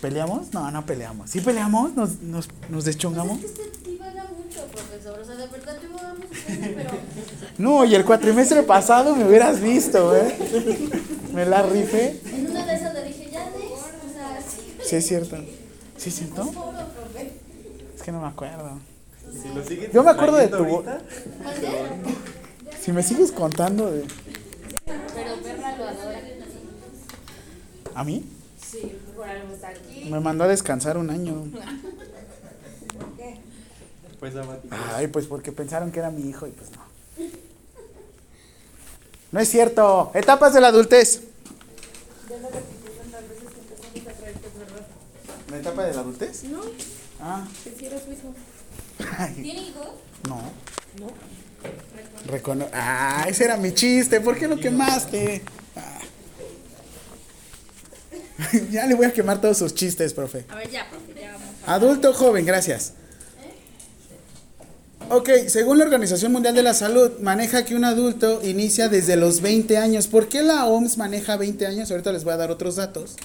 ¿Peleamos? 0.00 0.52
No, 0.54 0.70
no 0.70 0.86
peleamos. 0.86 1.30
¿Sí 1.30 1.40
peleamos? 1.40 1.94
¿Nos, 1.94 2.20
nos, 2.22 2.48
nos 2.70 2.84
deschongamos? 2.84 3.38
Es 3.44 3.50
que 3.52 3.62
usted 3.62 3.82
divaga 3.84 4.24
mucho, 4.36 4.64
profesor. 4.72 5.20
O 5.20 5.24
sea, 5.24 5.36
de 5.36 5.46
verdad 5.46 5.76
yo 5.82 5.90
ustedes, 6.24 6.74
pero. 6.76 6.90
No, 7.58 7.84
y 7.84 7.94
el 7.94 8.04
cuatrimestre 8.06 8.62
pasado 8.62 9.14
me 9.14 9.26
hubieras 9.26 9.60
visto, 9.60 10.16
¿eh? 10.16 10.34
Me 11.34 11.44
la 11.44 11.62
rifé. 11.62 12.18
En 12.24 12.50
una 12.50 12.64
de 12.64 12.74
esas 12.74 12.94
le 12.94 13.04
dije, 13.04 13.28
ya 13.30 13.44
ves. 13.50 13.64
O 14.08 14.12
sea, 14.12 14.40
sí. 14.40 14.76
Sí, 14.82 14.96
es 14.96 15.06
cierto. 15.06 15.36
¿Sí 15.98 16.08
es 16.08 16.14
cierto? 16.14 16.50
Profe. 16.50 17.32
Es 17.94 18.02
que 18.02 18.10
no 18.10 18.22
me 18.22 18.28
acuerdo. 18.28 18.78
Si 19.66 19.90
Yo 19.92 20.02
me 20.02 20.10
acuerdo 20.10 20.36
de 20.38 20.48
tu 20.48 20.56
ahorita. 20.56 21.02
Si 22.80 22.92
me 22.92 23.02
sigues 23.02 23.30
contando 23.30 23.90
de... 23.90 24.04
Pero 24.86 25.36
perra 25.42 25.76
lo 25.76 25.84
adora. 25.86 26.20
¿A 27.94 28.04
mí? 28.04 28.24
Sí, 28.58 28.92
por 29.20 29.28
algo 29.28 29.52
está 29.52 29.68
aquí. 29.68 30.08
Me 30.10 30.18
mandó 30.18 30.44
a 30.44 30.48
descansar 30.48 30.96
un 30.96 31.10
año. 31.10 31.44
Pues 34.18 34.32
sabático. 34.32 34.74
Ay, 34.94 35.08
pues 35.08 35.26
porque 35.26 35.52
pensaron 35.52 35.92
que 35.92 35.98
era 35.98 36.10
mi 36.10 36.26
hijo 36.28 36.46
y 36.46 36.50
pues 36.52 36.70
no. 36.70 36.78
No 39.32 39.40
es 39.40 39.48
cierto. 39.48 40.10
Etapas 40.14 40.54
de 40.54 40.62
la 40.62 40.68
adultez. 40.68 41.20
¿La 45.50 45.58
etapa 45.58 45.84
de 45.84 45.92
la 45.92 46.00
adultez? 46.00 46.44
No, 46.44 46.60
Ah. 47.22 47.46
¿Tiene 49.34 49.60
hijos? 49.60 49.88
no. 50.28 50.40
Recono 52.26 52.66
ah, 52.72 53.26
ese 53.28 53.44
era 53.44 53.58
mi 53.58 53.74
chiste. 53.74 54.22
¿Por 54.22 54.38
qué 54.38 54.48
lo 54.48 54.56
quemaste? 54.56 55.42
Ya 58.70 58.86
le 58.86 58.94
voy 58.94 59.06
a 59.06 59.12
quemar 59.12 59.40
todos 59.40 59.58
sus 59.58 59.74
chistes, 59.74 60.12
profe. 60.14 60.44
A 60.48 60.56
ver, 60.56 60.70
ya, 60.70 60.88
profe, 60.88 61.14
ya 61.20 61.32
vamos. 61.32 61.48
a- 61.66 61.74
Adulto 61.74 62.12
joven, 62.14 62.44
gracias. 62.46 62.94
Ok, 65.08 65.28
según 65.48 65.78
la 65.78 65.84
Organización 65.84 66.30
Mundial 66.30 66.54
de 66.54 66.62
la 66.62 66.72
Salud, 66.74 67.18
maneja 67.20 67.64
que 67.64 67.74
un 67.74 67.84
adulto 67.84 68.40
inicia 68.44 68.88
desde 68.88 69.16
los 69.16 69.40
20 69.40 69.76
años. 69.76 70.06
¿Por 70.06 70.28
qué 70.28 70.42
la 70.42 70.66
OMS 70.66 70.98
maneja 70.98 71.36
20 71.36 71.66
años? 71.66 71.90
Ahorita 71.90 72.12
les 72.12 72.22
voy 72.22 72.32
a 72.34 72.36
dar 72.36 72.50
otros 72.52 72.76
datos. 72.76 73.16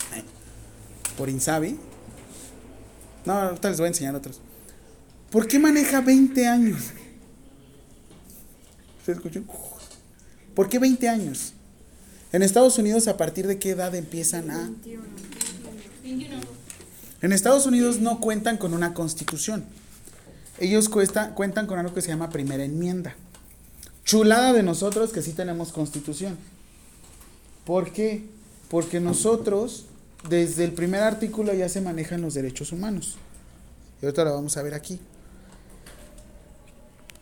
Por 1.15 1.29
Insabi. 1.29 1.77
No, 3.25 3.33
ahorita 3.33 3.69
les 3.69 3.77
voy 3.77 3.85
a 3.85 3.87
enseñar 3.89 4.15
otros. 4.15 4.41
¿Por 5.29 5.47
qué 5.47 5.59
maneja 5.59 6.01
20 6.01 6.47
años? 6.47 6.81
¿Se 9.05 9.11
escuchó? 9.11 9.41
¿Por 10.55 10.67
qué 10.69 10.79
20 10.79 11.07
años? 11.07 11.53
En 12.35 12.43
Estados 12.43 12.77
Unidos, 12.77 13.07
¿a 13.07 13.15
partir 13.15 13.47
de 13.47 13.59
qué 13.59 13.69
edad 13.69 13.95
empiezan 13.95 14.51
a...? 14.51 14.69
21. 16.03 16.35
En 17.21 17.31
Estados 17.31 17.65
Unidos 17.65 18.01
no 18.01 18.19
cuentan 18.19 18.57
con 18.57 18.73
una 18.73 18.93
constitución. 18.93 19.63
Ellos 20.59 20.89
cuentan 20.89 21.65
con 21.65 21.79
algo 21.79 21.93
que 21.93 22.01
se 22.01 22.09
llama 22.09 22.29
primera 22.29 22.65
enmienda. 22.65 23.15
Chulada 24.03 24.51
de 24.51 24.63
nosotros 24.63 25.13
que 25.13 25.21
sí 25.21 25.31
tenemos 25.31 25.71
constitución. 25.71 26.37
¿Por 27.63 27.93
qué? 27.93 28.25
Porque 28.67 28.99
nosotros, 28.99 29.85
desde 30.27 30.65
el 30.65 30.73
primer 30.73 31.03
artículo 31.03 31.53
ya 31.53 31.69
se 31.69 31.79
manejan 31.79 32.19
los 32.19 32.33
derechos 32.33 32.73
humanos. 32.73 33.15
Y 34.01 34.07
ahorita 34.07 34.25
lo 34.25 34.33
vamos 34.33 34.57
a 34.57 34.61
ver 34.61 34.73
aquí. 34.73 34.99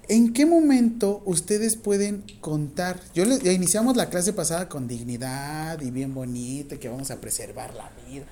¿En 0.09 0.33
qué 0.33 0.45
momento 0.45 1.21
ustedes 1.25 1.77
pueden 1.77 2.23
contar? 2.41 2.99
Yo 3.13 3.23
les, 3.23 3.41
ya 3.41 3.53
iniciamos 3.53 3.95
la 3.95 4.09
clase 4.09 4.33
pasada 4.33 4.67
con 4.67 4.87
dignidad 4.87 5.79
y 5.81 5.91
bien 5.91 6.13
bonita, 6.13 6.77
que 6.77 6.89
vamos 6.89 7.09
a 7.09 7.21
preservar 7.21 7.73
la 7.73 7.89
vida. 8.07 8.25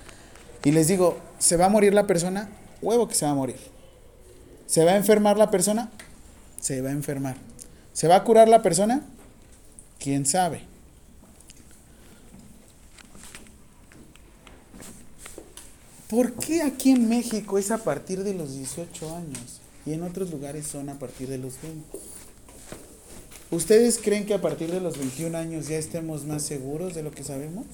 Y 0.65 0.71
les 0.71 0.89
digo, 0.89 1.17
¿se 1.39 1.55
va 1.55 1.67
a 1.67 1.69
morir 1.69 1.93
la 1.93 2.07
persona? 2.07 2.49
Huevo 2.81 3.07
que 3.07 3.15
se 3.15 3.25
va 3.25 3.31
a 3.31 3.35
morir. 3.35 3.55
¿Se 4.67 4.83
va 4.83 4.91
a 4.91 4.97
enfermar 4.97 5.37
la 5.37 5.49
persona? 5.49 5.89
Se 6.59 6.81
va 6.81 6.89
a 6.89 6.93
enfermar. 6.93 7.37
¿Se 7.93 8.07
va 8.07 8.17
a 8.17 8.23
curar 8.25 8.49
la 8.49 8.61
persona? 8.61 9.05
¿Quién 9.97 10.25
sabe? 10.25 10.63
¿Por 16.09 16.33
qué 16.33 16.63
aquí 16.63 16.91
en 16.91 17.07
México 17.07 17.57
es 17.57 17.71
a 17.71 17.77
partir 17.77 18.23
de 18.25 18.33
los 18.33 18.53
18 18.53 19.15
años 19.15 19.60
y 19.85 19.93
en 19.93 20.03
otros 20.03 20.31
lugares 20.31 20.67
son 20.67 20.89
a 20.89 20.99
partir 20.99 21.27
de 21.29 21.37
los 21.37 21.61
20? 21.61 21.97
¿Ustedes 23.51 23.99
creen 24.01 24.25
que 24.25 24.33
a 24.33 24.41
partir 24.41 24.71
de 24.71 24.79
los 24.79 24.97
21 24.97 25.37
años 25.37 25.67
ya 25.67 25.77
estemos 25.77 26.25
más 26.25 26.43
seguros 26.43 26.95
de 26.95 27.03
lo 27.03 27.11
que 27.11 27.23
sabemos? 27.23 27.65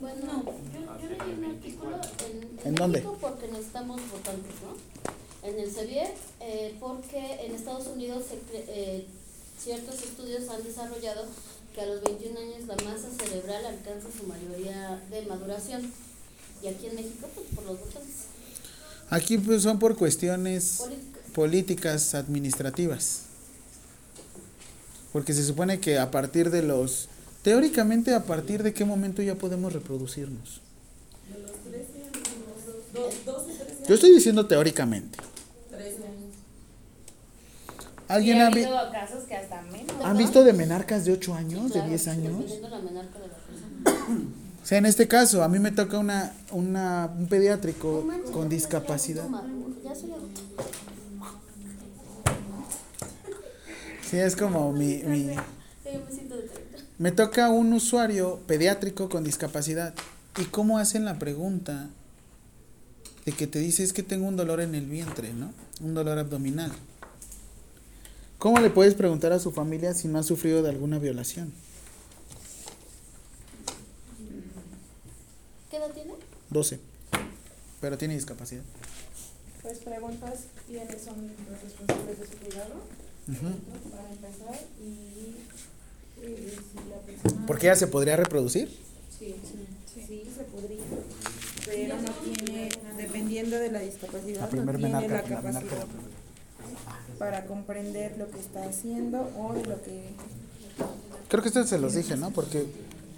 Bueno, 0.00 0.44
yo, 0.72 0.80
yo 1.02 1.08
leí 1.08 1.38
un 1.38 1.44
artículo 1.44 1.96
en, 1.96 2.68
¿En 2.68 2.74
dónde? 2.74 2.98
México 3.00 3.18
porque 3.20 3.48
necesitamos 3.48 4.00
votantes, 4.10 4.52
¿no? 4.62 5.48
En 5.48 5.58
el 5.58 5.70
CEBIE, 5.70 6.14
eh, 6.40 6.74
porque 6.80 7.44
en 7.44 7.54
Estados 7.54 7.86
Unidos 7.88 8.24
se 8.28 8.38
eh, 8.68 9.06
ciertos 9.62 10.02
estudios 10.02 10.48
han 10.48 10.62
desarrollado 10.64 11.24
que 11.74 11.80
a 11.82 11.86
los 11.86 12.02
21 12.02 12.38
años 12.38 12.66
la 12.66 12.76
masa 12.76 13.08
cerebral 13.10 13.66
alcanza 13.66 14.08
su 14.16 14.26
mayoría 14.26 15.00
de 15.10 15.22
maduración. 15.26 15.92
Y 16.62 16.68
aquí 16.68 16.86
en 16.86 16.96
México, 16.96 17.28
pues 17.34 17.46
por 17.54 17.64
los 17.64 17.78
votantes 17.78 18.26
Aquí 19.10 19.38
pues 19.38 19.62
son 19.62 19.78
por 19.78 19.96
cuestiones. 19.96 20.82
Políticas 21.34 22.14
administrativas. 22.14 23.22
Porque 25.12 25.32
se 25.32 25.44
supone 25.44 25.80
que 25.80 25.98
a 25.98 26.10
partir 26.10 26.50
de 26.50 26.62
los... 26.62 27.08
Teóricamente, 27.42 28.12
¿a 28.14 28.24
partir 28.24 28.62
de 28.62 28.74
qué 28.74 28.84
momento 28.84 29.22
ya 29.22 29.34
podemos 29.36 29.72
reproducirnos? 29.72 30.60
Yo 33.88 33.94
estoy 33.94 34.12
diciendo 34.12 34.46
teóricamente. 34.46 35.18
¿Alguien 38.08 38.40
ha, 38.40 38.50
vi- 38.50 38.62
habido 38.62 38.92
casos 38.92 39.24
que 39.24 39.34
hasta 39.36 39.62
menos. 39.62 39.92
¿Han 40.04 40.16
visto 40.16 40.44
de 40.44 40.52
menarcas 40.52 41.04
de 41.04 41.12
8 41.12 41.34
años, 41.34 41.64
de 41.66 41.70
Claro, 41.72 41.88
10 41.88 42.08
años? 42.08 42.32
Dependiendo 42.38 42.68
la 42.68 42.78
menarca 42.78 43.18
de 43.18 43.28
la 43.28 43.34
persona. 43.34 44.22
O 44.62 44.68
sea, 44.68 44.78
en 44.78 44.86
este 44.86 45.06
caso, 45.06 45.44
a 45.44 45.48
mí 45.48 45.60
me 45.60 45.70
toca 45.70 45.96
una, 45.96 46.32
una, 46.50 47.08
un 47.16 47.28
pediátrico 47.28 48.04
con 48.32 48.48
discapacidad. 48.48 49.22
Ya 49.84 49.94
soy 49.94 50.10
adulto. 50.10 50.40
Sí, 54.08 54.18
es 54.18 54.36
como 54.36 54.72
mi, 54.72 55.02
mi, 55.02 55.30
Sí, 55.30 55.34
Yo 55.92 56.04
me 56.04 56.12
siento 56.12 56.36
de 56.36 56.42
30. 56.42 56.78
Me 56.98 57.12
toca 57.12 57.50
un 57.50 57.72
usuario 57.72 58.40
pediátrico 58.46 59.08
con 59.08 59.24
discapacidad. 59.24 59.94
¿Y 60.38 60.44
cómo 60.44 60.78
hacen 60.78 61.04
la 61.04 61.18
pregunta 61.18 61.88
de 63.24 63.32
que 63.32 63.46
te 63.46 63.58
dice 63.58 63.82
es 63.82 63.92
que 63.92 64.02
tengo 64.02 64.26
un 64.28 64.36
dolor 64.36 64.60
en 64.60 64.74
el 64.74 64.86
vientre, 64.86 65.32
¿no? 65.32 65.52
Un 65.80 65.94
dolor 65.94 66.18
abdominal. 66.18 66.72
¿Cómo 68.38 68.60
le 68.60 68.70
puedes 68.70 68.94
preguntar 68.94 69.32
a 69.32 69.40
su 69.40 69.50
familia 69.50 69.94
si 69.94 70.08
no 70.08 70.18
ha 70.18 70.22
sufrido 70.22 70.62
de 70.62 70.68
alguna 70.68 70.98
violación? 70.98 71.52
¿Qué 75.70 75.78
edad 75.78 75.90
tiene? 75.90 76.12
12. 76.50 76.78
Pero 77.80 77.98
tiene 77.98 78.14
discapacidad. 78.14 78.62
Pues 79.62 79.78
preguntas 79.78 80.44
quiénes 80.66 81.02
son 81.02 81.26
los 81.26 81.62
responsables 81.62 82.20
de 82.20 82.26
su 82.26 82.36
cuidado, 82.36 82.74
Ujú. 83.28 83.44
¿no? 83.44 83.90
para 83.90 84.10
empezar, 84.12 84.60
y, 84.80 85.36
y 86.22 86.50
si 86.50 86.90
la 86.90 86.98
persona... 86.98 87.46
¿Por 87.46 87.58
qué 87.58 87.66
ella 87.66 87.76
se 87.76 87.86
podría 87.88 88.16
reproducir? 88.16 88.68
Sí, 89.18 89.34
sí, 89.42 90.04
sí, 90.06 90.22
se 90.36 90.44
podría, 90.44 90.82
pero 91.64 91.96
no 92.00 92.10
tiene, 92.12 92.68
dependiendo 92.96 93.56
de 93.58 93.70
la 93.72 93.80
discapacidad, 93.80 94.40
La 94.52 94.62
no 94.62 94.72
tiene 94.72 94.78
menarca, 94.78 95.22
la 95.28 95.36
la 95.36 95.42
menarca 95.42 95.68
capacidad 95.68 96.16
para 97.18 97.46
comprender 97.46 98.16
lo 98.18 98.30
que 98.30 98.38
está 98.38 98.64
haciendo 98.64 99.30
o 99.38 99.54
lo 99.54 99.82
que... 99.82 100.10
Creo 101.28 101.42
que 101.42 101.48
esto 101.48 101.64
se 101.64 101.78
los 101.78 101.94
dije, 101.94 102.16
¿no? 102.16 102.30
Porque 102.30 102.66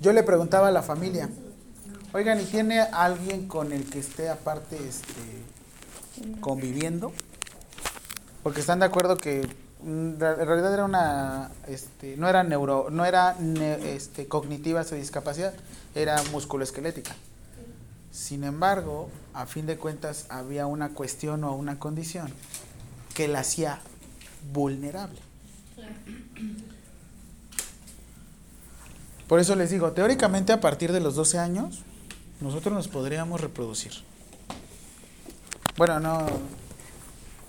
yo 0.00 0.12
le 0.12 0.22
preguntaba 0.22 0.68
a 0.68 0.70
la 0.70 0.82
familia, 0.82 1.28
oigan, 2.12 2.40
¿y 2.40 2.44
tiene 2.44 2.80
alguien 2.80 3.48
con 3.48 3.72
el 3.72 3.84
que 3.84 3.98
esté 3.98 4.28
aparte 4.28 4.76
este, 4.76 6.30
conviviendo? 6.40 7.12
Porque 8.42 8.60
están 8.60 8.78
de 8.78 8.86
acuerdo 8.86 9.16
que 9.16 9.46
en 9.84 10.18
realidad 10.18 10.74
era 10.74 10.84
una, 10.84 11.50
este, 11.66 12.16
no 12.16 12.28
era 12.28 12.42
neuro, 12.42 12.88
no 12.90 13.04
era 13.04 13.36
este, 13.84 14.26
cognitiva 14.26 14.84
su 14.84 14.94
discapacidad, 14.94 15.54
era 15.94 16.22
musculoesquelética. 16.32 17.14
Sin 18.10 18.42
embargo, 18.44 19.10
a 19.34 19.46
fin 19.46 19.66
de 19.66 19.76
cuentas 19.76 20.26
había 20.28 20.66
una 20.66 20.90
cuestión 20.90 21.44
o 21.44 21.54
una 21.54 21.78
condición 21.78 22.32
que 23.14 23.28
la 23.28 23.40
hacía 23.40 23.80
vulnerable. 24.52 25.20
Por 29.28 29.40
eso 29.40 29.54
les 29.54 29.70
digo, 29.70 29.92
teóricamente 29.92 30.52
a 30.52 30.60
partir 30.60 30.90
de 30.90 31.00
los 31.00 31.14
12 31.14 31.38
años, 31.38 31.82
nosotros 32.40 32.74
nos 32.74 32.88
podríamos 32.88 33.40
reproducir. 33.40 33.92
Bueno, 35.76 36.00
no. 36.00 36.26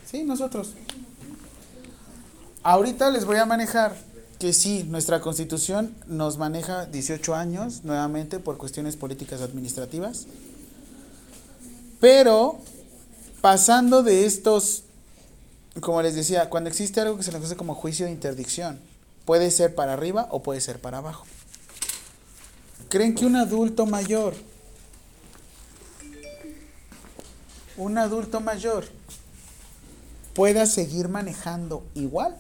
Sí, 0.06 0.24
nosotros. 0.24 0.76
Ahorita 2.64 3.10
les 3.10 3.24
voy 3.24 3.38
a 3.38 3.46
manejar 3.46 3.96
que 4.38 4.52
sí, 4.52 4.84
nuestra 4.84 5.22
constitución 5.22 5.96
nos 6.08 6.38
maneja 6.38 6.86
18 6.86 7.34
años, 7.34 7.86
nuevamente 7.86 8.40
por 8.40 8.58
cuestiones 8.58 8.98
políticas 8.98 9.42
administrativas. 9.42 10.28
Pero, 12.02 12.58
pasando 13.40 14.04
de 14.04 14.26
estos, 14.26 14.84
como 15.80 16.02
les 16.02 16.16
decía, 16.16 16.50
cuando 16.50 16.70
existe 16.70 17.00
algo 17.00 17.16
que 17.16 17.24
se 17.24 17.32
le 17.32 17.38
conoce 17.38 17.56
como 17.56 17.76
juicio 17.76 18.06
de 18.06 18.12
interdicción, 18.12 18.80
puede 19.24 19.52
ser 19.52 19.74
para 19.74 19.94
arriba 19.94 20.28
o 20.30 20.44
puede 20.44 20.60
ser 20.60 20.80
para 20.80 20.98
abajo. 20.98 21.26
¿Creen 22.90 23.16
que 23.16 23.26
un 23.26 23.38
adulto 23.38 23.86
mayor, 23.86 24.34
un 27.78 27.98
adulto 27.98 28.42
mayor, 28.42 28.86
pueda 30.34 30.66
seguir 30.66 31.08
manejando 31.08 31.84
igual? 31.94 32.38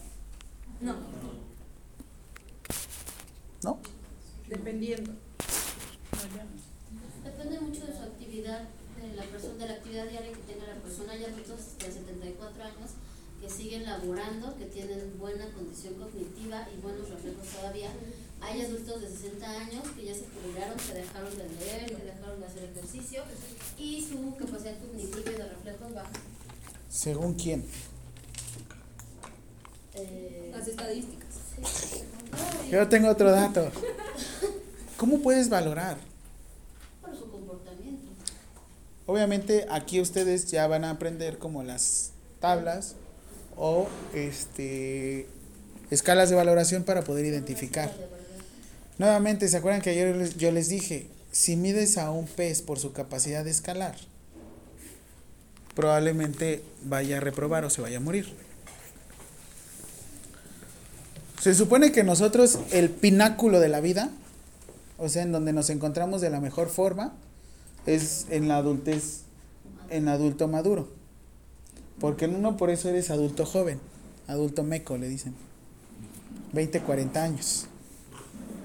No. 0.81 0.95
¿No? 3.63 3.79
Dependiendo. 4.47 5.11
Depende 7.23 7.59
mucho 7.59 7.85
de 7.85 7.93
su 7.93 8.03
actividad, 8.03 8.69
de 9.01 9.15
la 9.15 9.23
persona, 9.23 9.55
de 9.55 9.67
la 9.67 9.73
actividad 9.73 10.07
diaria 10.07 10.31
que 10.31 10.53
tenga 10.53 10.67
la 10.67 10.81
persona. 10.81 11.15
Ya 11.17 11.27
adultos 11.27 11.77
de 11.77 11.91
74 11.91 12.63
años 12.63 12.91
que 13.41 13.49
siguen 13.49 13.85
laborando, 13.85 14.55
que 14.57 14.65
tienen 14.65 15.17
buena 15.19 15.51
condición 15.51 15.95
cognitiva 15.95 16.67
y 16.73 16.81
buenos 16.81 17.09
reflejos 17.09 17.47
todavía. 17.47 17.89
Hay 18.41 18.61
adultos 18.61 19.01
de 19.01 19.09
60 19.09 19.49
años 19.49 19.83
que 19.95 20.05
ya 20.05 20.13
se 20.13 20.25
jubilaron, 20.27 20.77
que 20.77 20.93
dejaron 20.93 21.37
de 21.37 21.49
leer, 21.49 21.85
que 21.87 22.05
dejaron 22.05 22.39
de 22.39 22.45
hacer 22.45 22.63
ejercicio 22.63 23.23
y 23.77 24.01
su 24.01 24.35
capacidad 24.37 24.77
cognitiva 24.79 25.31
y 25.31 25.35
de 25.35 25.49
reflejos 25.49 25.93
baja. 25.93 26.11
¿Según 26.89 27.33
quién? 27.33 27.65
Eh, 29.99 30.51
Las 30.55 30.67
estadísticas. 30.67 31.27
Yo 32.71 32.87
tengo 32.87 33.09
otro 33.09 33.31
dato. 33.31 33.71
¿Cómo 34.97 35.19
puedes 35.21 35.49
valorar? 35.49 35.97
por 37.01 37.15
su 37.17 37.29
comportamiento. 37.31 38.07
Obviamente 39.05 39.65
aquí 39.71 39.99
ustedes 40.01 40.51
ya 40.51 40.67
van 40.67 40.83
a 40.83 40.91
aprender 40.91 41.37
como 41.39 41.63
las 41.63 42.11
tablas 42.39 42.95
o 43.57 43.87
este 44.13 45.27
escalas 45.89 46.29
de 46.29 46.35
valoración 46.35 46.83
para 46.83 47.03
poder 47.03 47.25
identificar. 47.25 47.91
Nuevamente, 48.99 49.47
¿se 49.47 49.57
acuerdan 49.57 49.81
que 49.81 49.89
ayer 49.91 50.15
les- 50.15 50.37
yo 50.37 50.51
les 50.51 50.67
dije, 50.69 51.07
si 51.31 51.55
mides 51.55 51.97
a 51.97 52.11
un 52.11 52.27
pez 52.27 52.61
por 52.61 52.77
su 52.79 52.91
capacidad 52.93 53.43
de 53.43 53.49
escalar, 53.51 53.95
probablemente 55.73 56.61
vaya 56.83 57.17
a 57.17 57.19
reprobar 57.21 57.65
o 57.65 57.69
se 57.69 57.81
vaya 57.81 57.97
a 57.97 58.01
morir? 58.01 58.31
Se 61.39 61.53
supone 61.53 61.91
que 61.91 62.03
nosotros, 62.03 62.59
el 62.71 62.89
pináculo 62.89 63.59
de 63.59 63.69
la 63.69 63.79
vida, 63.79 64.09
o 64.97 65.07
sea, 65.07 65.23
en 65.23 65.31
donde 65.31 65.53
nos 65.53 65.69
encontramos 65.69 66.19
de 66.19 66.29
la 66.29 66.41
mejor 66.41 66.67
forma, 66.67 67.13
es 67.85 68.27
en 68.29 68.47
la 68.49 68.57
adultez, 68.57 69.21
en 69.89 70.09
adulto 70.09 70.47
maduro. 70.49 70.89
Porque 71.99 72.25
uno 72.25 72.57
por 72.57 72.69
eso 72.69 72.89
eres 72.89 73.09
adulto 73.09 73.45
joven, 73.45 73.79
adulto 74.27 74.63
meco, 74.63 74.97
le 74.97 75.07
dicen. 75.07 75.33
20, 76.51 76.81
40 76.81 77.23
años. 77.23 77.67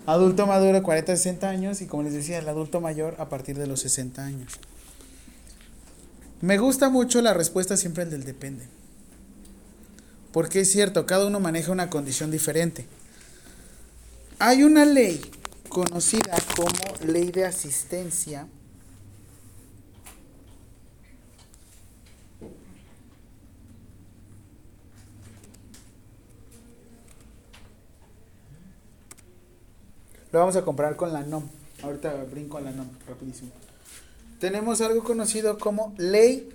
Adulto 0.06 0.46
maduro, 0.46 0.82
40, 0.82 1.16
60 1.16 1.48
años. 1.48 1.80
Y 1.80 1.87
como 1.87 2.02
les 2.02 2.12
decía, 2.12 2.38
el 2.38 2.48
adulto 2.48 2.80
mayor 2.80 3.14
a 3.18 3.28
partir 3.28 3.56
de 3.56 3.66
los 3.66 3.80
60 3.80 4.24
años. 4.24 4.58
Me 6.40 6.58
gusta 6.58 6.90
mucho 6.90 7.22
la 7.22 7.34
respuesta 7.34 7.76
siempre 7.76 8.02
el 8.02 8.10
del 8.10 8.24
depende. 8.24 8.73
Porque 10.35 10.62
es 10.62 10.73
cierto, 10.73 11.07
cada 11.07 11.29
uno 11.29 11.38
maneja 11.38 11.70
una 11.70 11.88
condición 11.88 12.33
diferente. 12.33 12.87
Hay 14.40 14.64
una 14.64 14.85
ley 14.85 15.20
conocida 15.68 16.37
como 16.57 16.66
ley 17.07 17.31
de 17.31 17.44
asistencia. 17.44 18.49
Lo 30.33 30.40
vamos 30.40 30.57
a 30.57 30.64
comparar 30.64 30.97
con 30.97 31.12
la 31.12 31.23
NOM. 31.23 31.44
Ahorita 31.85 32.12
brinco 32.25 32.59
a 32.59 32.61
la 32.61 32.73
NOM, 32.73 32.88
rapidísimo. 33.07 33.53
Tenemos 34.40 34.81
algo 34.81 35.05
conocido 35.05 35.61
como 35.61 35.94
ley 35.97 36.49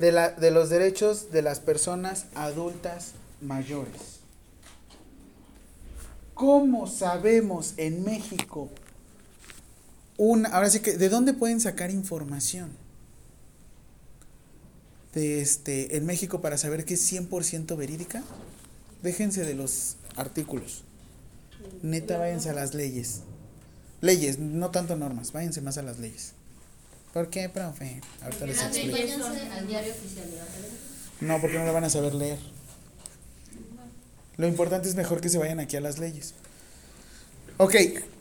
de, 0.00 0.12
la, 0.12 0.30
de 0.30 0.50
los 0.50 0.70
derechos 0.70 1.30
de 1.30 1.42
las 1.42 1.60
personas 1.60 2.24
adultas 2.34 3.12
mayores. 3.40 4.20
¿Cómo 6.34 6.86
sabemos 6.86 7.74
en 7.76 8.02
México 8.02 8.70
una, 10.16 10.48
ahora 10.50 10.70
sí 10.70 10.80
que, 10.80 10.96
¿de 10.96 11.08
dónde 11.10 11.34
pueden 11.34 11.60
sacar 11.60 11.90
información? 11.90 12.70
De 15.12 15.42
este, 15.42 15.96
en 15.96 16.06
México 16.06 16.40
para 16.40 16.56
saber 16.56 16.84
que 16.84 16.94
es 16.94 17.12
100% 17.12 17.76
verídica. 17.76 18.22
Déjense 19.02 19.44
de 19.44 19.54
los 19.54 19.96
artículos. 20.16 20.84
Neta, 21.82 22.16
váyanse 22.16 22.48
a 22.50 22.54
las 22.54 22.74
leyes. 22.74 23.20
Leyes, 24.00 24.38
no 24.38 24.70
tanto 24.70 24.96
normas, 24.96 25.32
váyanse 25.32 25.60
más 25.60 25.76
a 25.78 25.82
las 25.82 25.98
leyes. 25.98 26.32
¿Por 27.12 27.28
qué, 27.28 27.48
profe? 27.48 28.00
Ahorita 28.22 28.46
les 28.46 28.62
explico. 28.62 28.96
al 28.96 29.66
diario 29.66 29.92
oficial. 29.92 30.26
No, 31.20 31.40
porque 31.40 31.58
no 31.58 31.66
lo 31.66 31.72
van 31.72 31.84
a 31.84 31.90
saber 31.90 32.14
leer. 32.14 32.38
Lo 34.36 34.46
importante 34.46 34.88
es 34.88 34.94
mejor 34.94 35.20
que 35.20 35.28
se 35.28 35.38
vayan 35.38 35.60
aquí 35.60 35.76
a 35.76 35.80
las 35.80 35.98
leyes. 35.98 36.34
Ok, 37.58 37.74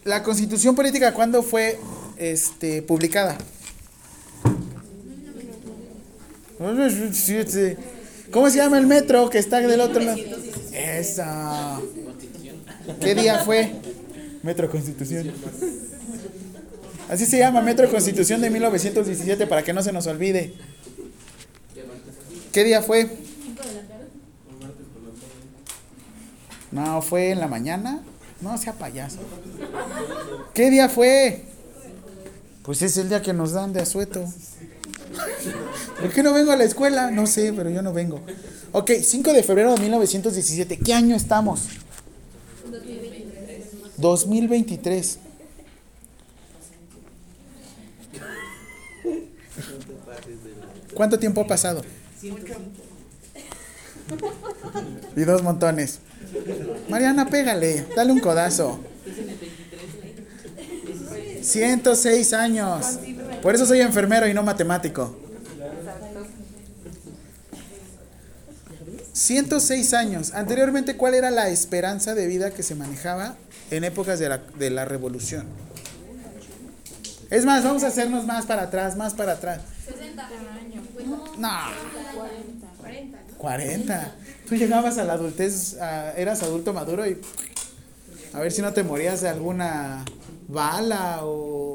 la 0.03 0.21
constitución 0.21 0.75
política, 0.75 1.13
¿cuándo 1.13 1.43
fue 1.43 1.79
este, 2.17 2.81
publicada? 2.81 3.37
¿Cómo 8.31 8.49
se 8.49 8.57
llama 8.57 8.77
el 8.77 8.85
metro 8.85 9.29
que 9.29 9.37
está 9.37 9.61
del 9.61 9.79
otro 9.79 10.01
lado? 10.01 10.19
Esa. 10.73 11.79
¿Qué 12.99 13.15
día 13.15 13.39
fue? 13.45 13.71
Metro 14.43 14.69
Constitución. 14.69 15.31
Así 17.09 17.25
se 17.25 17.39
llama, 17.39 17.61
Metro 17.61 17.89
Constitución 17.89 18.39
de 18.39 18.51
1917, 18.51 19.47
para 19.47 19.63
que 19.63 19.73
no 19.73 19.81
se 19.81 19.91
nos 19.91 20.05
olvide. 20.05 20.53
¿Qué 22.53 22.63
día 22.63 22.83
fue? 22.83 23.09
No, 26.71 27.01
fue 27.01 27.31
en 27.31 27.39
la 27.39 27.47
mañana. 27.47 28.03
No 28.41 28.57
sea 28.59 28.73
payaso. 28.73 29.17
¿Qué 30.53 30.69
día 30.69 30.87
fue? 30.87 31.45
Pues 32.61 32.83
es 32.83 32.95
el 32.97 33.09
día 33.09 33.23
que 33.23 33.33
nos 33.33 33.53
dan 33.53 33.73
de 33.73 33.81
asueto. 33.81 34.23
¿Por 35.99 36.11
qué 36.11 36.21
no 36.21 36.31
vengo 36.31 36.51
a 36.51 36.55
la 36.55 36.63
escuela? 36.63 37.09
No 37.09 37.25
sé, 37.25 37.51
pero 37.53 37.71
yo 37.71 37.81
no 37.81 37.91
vengo. 37.91 38.21
Ok, 38.71 38.91
5 39.01 39.33
de 39.33 39.41
febrero 39.41 39.73
de 39.73 39.81
1917. 39.81 40.77
¿Qué 40.77 40.93
año 40.93 41.15
estamos? 41.15 41.69
2023. 43.97 45.19
¿Cuánto 50.99 51.17
tiempo 51.17 51.39
ha 51.39 51.47
pasado? 51.47 51.81
Y 55.15 55.21
dos 55.21 55.41
montones. 55.43 55.99
Mariana, 56.89 57.29
pégale, 57.29 57.85
dale 57.95 58.11
un 58.11 58.19
codazo. 58.19 58.81
106 61.41 62.33
años. 62.33 62.99
Por 63.41 63.55
eso 63.55 63.65
soy 63.65 63.79
enfermero 63.79 64.27
y 64.27 64.33
no 64.33 64.43
matemático. 64.43 65.17
106 69.13 69.93
años. 69.93 70.33
Anteriormente, 70.33 70.97
¿cuál 70.97 71.13
era 71.13 71.31
la 71.31 71.47
esperanza 71.47 72.13
de 72.13 72.27
vida 72.27 72.51
que 72.51 72.61
se 72.61 72.75
manejaba 72.75 73.37
en 73.71 73.85
épocas 73.85 74.19
de 74.19 74.27
la, 74.27 74.39
de 74.39 74.69
la 74.69 74.83
revolución? 74.83 75.45
Es 77.29 77.45
más, 77.45 77.63
vamos 77.63 77.85
a 77.85 77.87
hacernos 77.87 78.25
más 78.25 78.45
para 78.45 78.63
atrás, 78.63 78.97
más 78.97 79.13
para 79.13 79.31
atrás. 79.31 79.61
60 79.91 80.27
años. 80.27 80.83
No. 81.37 81.49
40. 83.37 84.15
Tú 84.47 84.55
llegabas 84.55 84.97
a 84.97 85.05
la 85.05 85.13
adultez, 85.13 85.77
eras 86.15 86.43
adulto 86.43 86.73
maduro 86.73 87.07
y 87.07 87.17
a 88.33 88.39
ver 88.39 88.51
si 88.51 88.61
no 88.61 88.73
te 88.73 88.83
morías 88.83 89.21
de 89.21 89.29
alguna 89.29 90.05
bala 90.47 91.19
o 91.23 91.73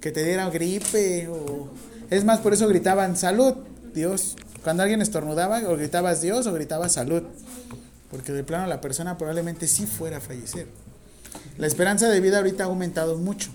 que 0.00 0.10
te 0.12 0.24
diera 0.24 0.48
gripe 0.50 1.28
o 1.28 1.68
es 2.10 2.24
más 2.24 2.40
por 2.40 2.52
eso 2.52 2.68
gritaban 2.68 3.16
salud, 3.16 3.54
Dios. 3.94 4.36
Cuando 4.62 4.82
alguien 4.82 5.02
estornudaba 5.02 5.60
o 5.68 5.76
gritabas 5.76 6.22
Dios 6.22 6.46
o 6.46 6.52
gritabas 6.52 6.92
salud, 6.92 7.22
porque 8.10 8.32
de 8.32 8.44
plano 8.44 8.66
la 8.66 8.80
persona 8.80 9.18
probablemente 9.18 9.66
sí 9.66 9.86
fuera 9.86 10.18
a 10.18 10.20
fallecer. 10.20 10.68
La 11.58 11.66
esperanza 11.66 12.08
de 12.08 12.20
vida 12.20 12.38
ahorita 12.38 12.64
ha 12.64 12.66
aumentado 12.66 13.18
mucho. 13.18 13.50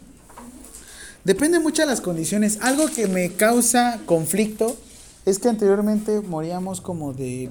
Depende 1.23 1.59
mucho 1.59 1.81
de 1.81 1.87
las 1.87 2.01
condiciones. 2.01 2.59
Algo 2.61 2.87
que 2.87 3.07
me 3.07 3.31
causa 3.33 3.99
conflicto 4.05 4.77
es 5.25 5.39
que 5.39 5.49
anteriormente 5.49 6.21
moríamos 6.21 6.81
como 6.81 7.13
de 7.13 7.49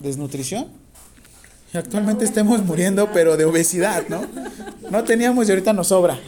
desnutrición. 0.00 0.66
Y 1.72 1.78
actualmente 1.78 2.24
estemos 2.24 2.64
muriendo, 2.64 3.10
pero 3.12 3.36
de 3.36 3.44
obesidad, 3.44 4.04
¿no? 4.08 4.26
No 4.90 5.04
teníamos 5.04 5.48
y 5.48 5.50
ahorita 5.50 5.72
nos 5.72 5.88
sobra. 5.88 6.18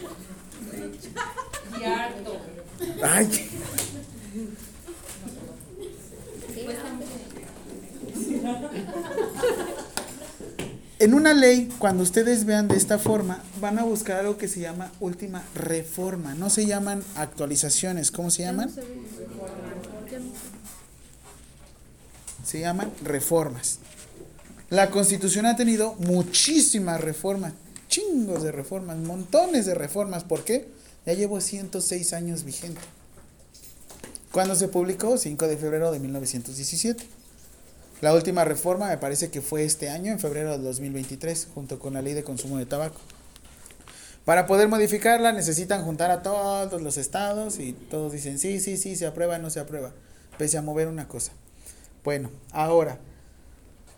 Ay. 3.01 3.29
En 10.99 11.13
una 11.13 11.33
ley, 11.33 11.69
cuando 11.79 12.03
ustedes 12.03 12.43
vean 12.43 12.67
de 12.67 12.75
esta 12.75 12.99
forma, 12.99 13.41
van 13.61 13.79
a 13.79 13.83
buscar 13.83 14.19
algo 14.19 14.37
que 14.37 14.49
se 14.49 14.59
llama 14.59 14.91
última 14.99 15.45
reforma. 15.55 16.35
No 16.35 16.49
se 16.49 16.65
llaman 16.65 17.01
actualizaciones, 17.15 18.11
¿cómo 18.11 18.29
se 18.29 18.43
llaman? 18.43 18.69
Se 22.43 22.59
llaman 22.59 22.91
reformas. 23.01 23.79
La 24.69 24.91
constitución 24.91 25.45
ha 25.45 25.55
tenido 25.55 25.95
muchísimas 25.99 26.99
reformas, 26.99 27.53
chingos 27.87 28.43
de 28.43 28.51
reformas, 28.51 28.97
montones 28.97 29.65
de 29.65 29.75
reformas. 29.75 30.25
¿Por 30.25 30.43
qué? 30.43 30.67
Ya 31.05 31.13
llevo 31.13 31.39
106 31.39 32.11
años 32.11 32.43
vigente. 32.43 32.81
¿Cuándo 34.33 34.53
se 34.53 34.67
publicó? 34.67 35.17
5 35.17 35.47
de 35.47 35.55
febrero 35.55 35.93
de 35.93 35.99
1917. 35.99 37.18
La 38.01 38.13
última 38.13 38.45
reforma 38.45 38.87
me 38.87 38.97
parece 38.97 39.29
que 39.29 39.41
fue 39.41 39.65
este 39.65 39.89
año, 39.89 40.11
en 40.11 40.19
febrero 40.19 40.51
del 40.51 40.63
2023, 40.63 41.49
junto 41.53 41.79
con 41.79 41.93
la 41.93 42.01
ley 42.01 42.13
de 42.13 42.23
consumo 42.23 42.57
de 42.57 42.65
tabaco. 42.65 42.99
Para 44.23 44.45
poder 44.45 44.67
modificarla 44.67 45.33
necesitan 45.33 45.83
juntar 45.83 46.11
a 46.11 46.21
todos 46.21 46.81
los 46.81 46.97
estados 46.97 47.59
y 47.59 47.73
todos 47.73 48.11
dicen 48.13 48.37
sí, 48.37 48.59
sí, 48.59 48.77
sí, 48.77 48.95
se 48.95 49.07
aprueba, 49.07 49.37
no 49.39 49.49
se 49.49 49.59
aprueba, 49.59 49.91
pese 50.37 50.57
a 50.57 50.61
mover 50.61 50.87
una 50.87 51.07
cosa. 51.07 51.31
Bueno, 52.03 52.29
ahora, 52.51 52.99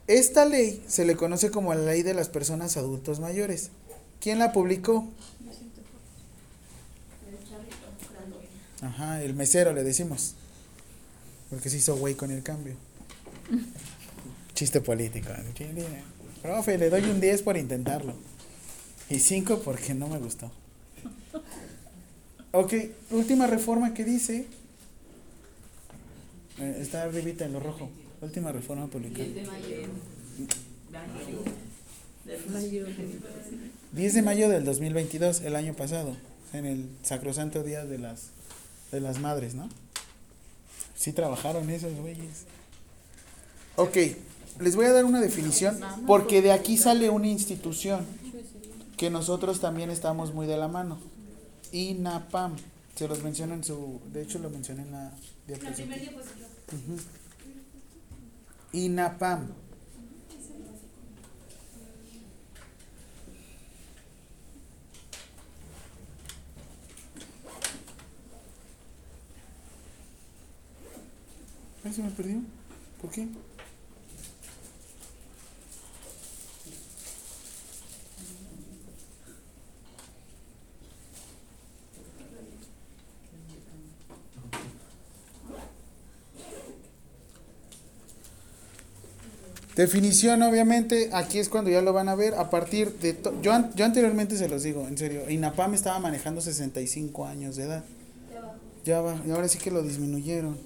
esta 0.08 0.46
ley 0.46 0.84
se 0.88 1.06
le 1.06 1.16
conoce 1.16 1.52
como 1.52 1.74
la 1.74 1.82
ley 1.82 2.02
de 2.02 2.14
las 2.14 2.30
personas 2.30 2.78
adultos 2.78 3.20
mayores. 3.20 3.72
¿Quién 4.20 4.40
la 4.40 4.52
publicó? 4.52 5.08
Ajá, 8.82 9.22
el 9.22 9.36
mesero 9.36 9.74
le 9.74 9.84
decimos. 9.84 10.34
Porque 11.50 11.70
se 11.70 11.78
hizo 11.78 11.98
güey 11.98 12.16
con 12.16 12.32
el 12.32 12.42
cambio. 12.42 12.76
Chiste 14.62 14.80
político. 14.80 15.30
Profe, 16.44 16.78
le 16.78 16.92
doy 16.92 17.02
un 17.06 17.20
10 17.20 17.42
por 17.42 17.58
intentarlo. 17.58 18.14
Y 19.10 19.18
5 19.18 19.64
porque 19.66 19.96
no 19.96 20.08
me 20.08 20.20
gustó. 20.20 20.52
Ok, 22.52 22.74
última 23.10 23.48
reforma 23.48 23.96
que 23.96 24.06
dice. 24.06 24.46
Eh, 26.60 26.78
está 26.80 27.02
arribita 27.02 27.44
en 27.44 27.54
lo 27.54 27.60
rojo. 27.60 27.90
Última 28.22 28.52
reforma 28.52 28.86
publicada. 28.86 29.26
10 33.94 34.14
de 34.14 34.22
mayo 34.22 34.48
del 34.48 34.64
2022, 34.64 35.42
el 35.42 35.56
año 35.56 35.74
pasado, 35.74 36.16
en 36.54 36.68
el 36.68 36.88
sacrosanto 37.02 37.64
día 37.64 37.84
de 37.86 37.98
las 37.98 38.28
de 38.92 39.02
las 39.02 39.20
madres, 39.20 39.56
¿no? 39.56 39.68
Sí 40.96 41.14
trabajaron 41.14 41.68
esos 41.72 41.96
güeyes. 41.96 42.46
Ok, 43.76 43.98
les 44.62 44.76
voy 44.76 44.86
a 44.86 44.92
dar 44.94 45.06
una 45.06 45.20
definición 45.20 45.80
porque 46.08 46.42
de 46.42 46.52
aquí 46.52 46.78
sale 46.78 47.10
una 47.10 47.28
institución 47.28 48.06
que 48.98 49.10
nosotros 49.10 49.60
también 49.60 49.90
estamos 49.90 50.34
muy 50.34 50.46
de 50.46 50.58
la 50.58 50.68
mano. 50.68 51.00
INAPAM, 51.72 52.56
se 52.96 53.08
los 53.08 53.24
menciono 53.24 53.56
en 53.56 53.64
su, 53.64 54.00
de 54.14 54.22
hecho 54.22 54.40
lo 54.40 54.50
mencioné 54.50 54.84
en 54.84 54.92
la 54.92 55.12
diapositiva. 55.48 55.96
Ujú. 56.68 56.98
INAPAM. 58.74 59.48
Ay, 71.84 71.94
se 71.94 72.04
me 72.04 72.12
perdió. 72.12 72.42
¿Por 73.02 73.10
qué? 73.10 73.28
Definición, 89.76 90.42
obviamente, 90.44 91.10
aquí 91.14 91.40
es 91.40 91.48
cuando 91.48 91.70
ya 91.72 91.82
lo 91.82 91.94
van 91.94 92.10
a 92.10 92.16
ver. 92.16 92.34
A 92.36 92.50
partir 92.50 92.94
de. 93.00 93.14
to- 93.14 93.42
Yo, 93.42 93.54
an- 93.54 93.72
yo 93.76 93.86
anteriormente 93.86 94.36
se 94.38 94.50
los 94.50 94.64
digo, 94.64 94.86
en 94.88 94.98
serio. 94.98 95.30
INAPAM 95.30 95.74
estaba 95.74 95.98
manejando 96.00 96.42
65 96.42 97.26
años 97.26 97.56
de 97.56 97.64
edad. 97.64 97.84
Ya 98.84 99.00
va, 99.02 99.16
y 99.26 99.32
ahora 99.32 99.48
sí 99.48 99.60
que 99.60 99.70
lo 99.72 99.82
disminuyeron. 99.84 100.58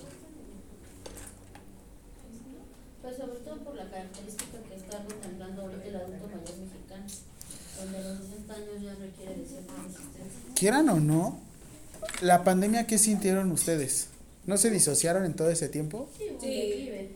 Pues 3.01 3.17
sobre 3.17 3.39
todo 3.39 3.57
por 3.57 3.75
la 3.75 3.89
característica 3.89 4.57
que 4.69 4.75
está 4.75 5.03
contemplando 5.03 5.61
ahorita 5.63 5.83
el 5.85 5.95
adulto 5.97 6.25
mayor 6.27 6.57
mexicano, 6.57 7.05
donde 7.77 8.03
los 8.09 8.17
60 8.19 8.53
años 8.53 8.81
ya 8.81 8.95
requiere 8.95 9.35
de 9.35 9.45
cierta 9.45 9.73
resistencia. 9.83 10.53
Quieran 10.55 10.89
o 10.89 10.99
no, 10.99 11.37
la 12.21 12.43
pandemia, 12.43 12.87
¿qué 12.87 12.97
sintieron 12.97 13.51
ustedes? 13.51 14.07
¿No 14.45 14.57
se 14.57 14.71
disociaron 14.71 15.25
en 15.25 15.33
todo 15.35 15.49
ese 15.51 15.67
tiempo? 15.69 16.09
Sí, 16.17 16.23
declive. 16.29 17.11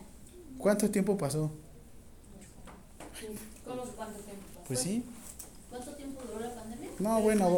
¿Cuánto 0.57 0.89
tiempo 0.91 1.17
pasó? 1.17 1.49
¿Cómo 3.65 3.83
cuánto 3.95 4.19
tiempo 4.19 4.43
pasó? 4.55 4.58
Pues 4.69 4.81
sí. 4.81 5.03
¿Cuánto 5.71 5.91
tiempo 5.93 6.21
duró 6.31 6.45
la 6.45 6.53
pandemia? 6.53 6.91
No, 6.99 7.19
bueno, 7.21 7.57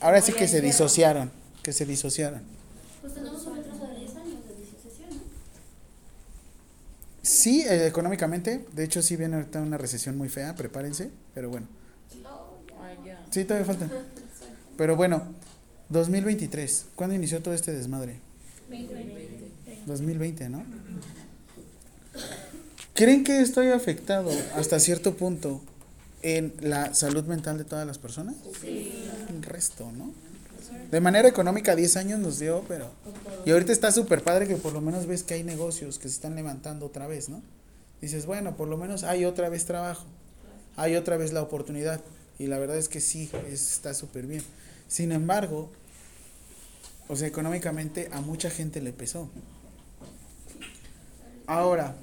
ahora 0.00 0.20
sí 0.20 0.32
que 0.32 0.48
se 0.48 0.60
disociaron. 0.60 1.30
Que 1.62 1.72
se 1.72 1.86
disociaron. 1.86 2.42
Pues 3.00 3.14
tenemos 3.14 3.46
un 3.46 3.56
retraso 3.58 3.86
de 3.86 4.00
10 4.00 4.16
años 4.16 4.44
de 4.48 4.54
disociación, 4.56 5.10
¿no? 5.10 5.22
Sí, 7.22 7.60
eh, 7.62 7.86
económicamente. 7.86 8.66
De 8.72 8.82
hecho, 8.82 9.02
sí 9.02 9.14
viene 9.14 9.36
ahorita 9.36 9.60
una 9.60 9.78
recesión 9.78 10.18
muy 10.18 10.28
fea, 10.28 10.56
prepárense. 10.56 11.12
Pero 11.32 11.48
bueno. 11.48 11.68
Sí, 13.30 13.44
todavía 13.44 13.64
falta. 13.64 13.88
Pero 14.76 14.96
bueno, 14.96 15.22
2023. 15.90 16.86
¿Cuándo 16.96 17.14
inició 17.14 17.40
todo 17.40 17.54
este 17.54 17.72
desmadre? 17.72 18.16
2020, 19.86 20.48
¿no? 20.48 20.64
¿Creen 22.94 23.22
que 23.22 23.42
esto 23.42 23.60
haya 23.60 23.76
afectado 23.76 24.32
hasta 24.56 24.80
cierto 24.80 25.14
punto 25.14 25.60
en 26.22 26.52
la 26.60 26.94
salud 26.94 27.24
mental 27.24 27.58
de 27.58 27.64
todas 27.64 27.86
las 27.86 27.98
personas? 27.98 28.34
Sí. 28.60 29.04
Un 29.34 29.42
resto, 29.42 29.90
¿no? 29.92 30.12
De 30.90 31.00
manera 31.00 31.28
económica 31.28 31.76
10 31.76 31.96
años 31.96 32.18
nos 32.18 32.38
dio, 32.38 32.64
pero... 32.66 32.90
Y 33.44 33.50
ahorita 33.50 33.72
está 33.72 33.92
súper 33.92 34.22
padre 34.22 34.46
que 34.48 34.56
por 34.56 34.72
lo 34.72 34.80
menos 34.80 35.06
ves 35.06 35.22
que 35.22 35.34
hay 35.34 35.44
negocios 35.44 35.98
que 35.98 36.08
se 36.08 36.14
están 36.14 36.34
levantando 36.34 36.86
otra 36.86 37.06
vez, 37.06 37.28
¿no? 37.28 37.42
Dices, 38.00 38.26
bueno, 38.26 38.56
por 38.56 38.68
lo 38.68 38.76
menos 38.76 39.04
hay 39.04 39.24
otra 39.24 39.48
vez 39.48 39.64
trabajo, 39.64 40.04
hay 40.76 40.96
otra 40.96 41.16
vez 41.16 41.32
la 41.32 41.42
oportunidad. 41.42 42.00
Y 42.38 42.46
la 42.46 42.58
verdad 42.58 42.76
es 42.78 42.88
que 42.88 43.00
sí, 43.00 43.30
es- 43.50 43.72
está 43.72 43.92
súper 43.94 44.26
bien. 44.26 44.42
Sin 44.86 45.12
embargo, 45.12 45.68
o 47.08 47.16
sea, 47.16 47.26
económicamente 47.28 48.08
a 48.12 48.20
mucha 48.20 48.48
gente 48.50 48.80
le 48.80 48.92
pesó. 48.92 49.28
Ahora, 51.46 51.94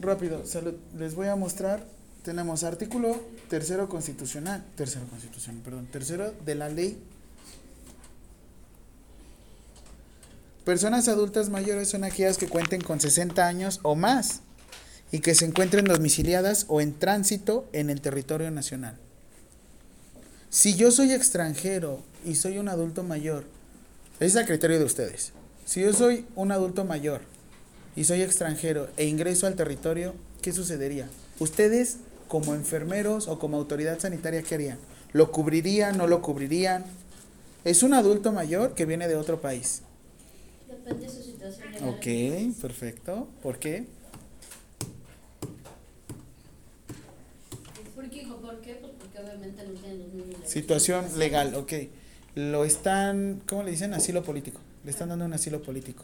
rápido, 0.00 0.46
salud, 0.46 0.74
les 0.96 1.14
voy 1.14 1.26
a 1.28 1.36
mostrar. 1.36 1.84
Tenemos 2.24 2.64
artículo 2.64 3.20
tercero 3.50 3.86
constitucional, 3.86 4.64
tercero 4.76 5.06
constitucional, 5.08 5.60
perdón, 5.62 5.86
tercero 5.92 6.32
de 6.46 6.54
la 6.54 6.70
ley. 6.70 6.98
Personas 10.64 11.06
adultas 11.08 11.50
mayores 11.50 11.90
son 11.90 12.02
aquellas 12.02 12.38
que 12.38 12.48
cuenten 12.48 12.80
con 12.80 12.98
60 12.98 13.46
años 13.46 13.80
o 13.82 13.94
más 13.94 14.40
y 15.12 15.18
que 15.18 15.34
se 15.34 15.44
encuentren 15.44 15.84
domiciliadas 15.84 16.64
o 16.68 16.80
en 16.80 16.98
tránsito 16.98 17.68
en 17.74 17.90
el 17.90 18.00
territorio 18.00 18.50
nacional. 18.50 18.96
Si 20.48 20.76
yo 20.76 20.90
soy 20.92 21.12
extranjero 21.12 22.00
y 22.24 22.36
soy 22.36 22.56
un 22.56 22.70
adulto 22.70 23.02
mayor, 23.02 23.44
es 24.18 24.34
a 24.36 24.46
criterio 24.46 24.78
de 24.78 24.86
ustedes. 24.86 25.32
Si 25.66 25.82
yo 25.82 25.92
soy 25.92 26.24
un 26.36 26.52
adulto 26.52 26.86
mayor 26.86 27.20
y 27.96 28.04
soy 28.04 28.22
extranjero 28.22 28.88
e 28.96 29.04
ingreso 29.04 29.46
al 29.46 29.56
territorio, 29.56 30.14
¿qué 30.40 30.52
sucedería? 30.52 31.06
Ustedes, 31.38 31.98
como 32.34 32.56
enfermeros 32.56 33.28
o 33.28 33.38
como 33.38 33.56
autoridad 33.56 34.00
sanitaria, 34.00 34.42
¿qué 34.42 34.56
harían? 34.56 34.78
¿Lo 35.12 35.30
cubrirían? 35.30 35.96
¿No 35.96 36.08
lo 36.08 36.20
cubrirían? 36.20 36.84
Es 37.64 37.84
un 37.84 37.94
adulto 37.94 38.32
mayor 38.32 38.74
que 38.74 38.86
viene 38.86 39.06
de 39.06 39.14
otro 39.14 39.40
país. 39.40 39.82
Depende 40.66 41.06
de 41.06 41.12
su 41.12 41.22
situación 41.22 41.70
legal. 41.70 41.88
Ok, 41.90 42.60
perfecto. 42.60 43.28
¿Por 43.40 43.60
qué? 43.60 43.86
¿Por 47.94 48.10
qué? 48.10 48.26
¿Por 48.26 48.60
qué? 48.62 48.74
Pues 48.80 48.92
porque 48.98 49.18
obviamente 49.20 49.62
no 49.64 49.74
tienen 49.74 49.98
los 50.00 50.12
mismos. 50.12 50.50
Situación 50.50 51.16
legal, 51.16 51.54
ok. 51.54 51.72
Lo 52.34 52.64
están, 52.64 53.42
¿cómo 53.46 53.62
le 53.62 53.70
dicen? 53.70 53.94
Asilo 53.94 54.24
político. 54.24 54.60
Le 54.82 54.90
están 54.90 55.10
dando 55.10 55.24
un 55.24 55.34
asilo 55.34 55.62
político. 55.62 56.02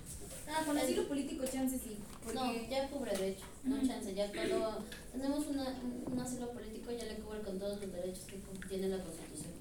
Ah, 0.48 0.62
con 0.64 0.78
asilo 0.78 1.08
político, 1.08 1.42
chance 1.52 1.76
sí. 1.76 1.96
Porque 2.22 2.38
No, 2.38 2.52
ya 2.70 2.88
cubre 2.88 3.16
de 3.18 3.30
hecho, 3.30 3.44
no 3.64 3.86
chance, 3.86 4.14
ya 4.14 4.30
cuando 4.32 4.84
tenemos 5.12 5.46
una, 5.46 5.74
un 6.10 6.20
asilo 6.20 6.50
político 6.50 6.90
ya 6.92 7.04
le 7.04 7.16
cubre 7.16 7.40
con 7.40 7.58
todos 7.58 7.80
los 7.80 7.92
derechos 7.92 8.24
que 8.24 8.36
tiene 8.68 8.88
la 8.88 9.02
Constitución. 9.02 9.52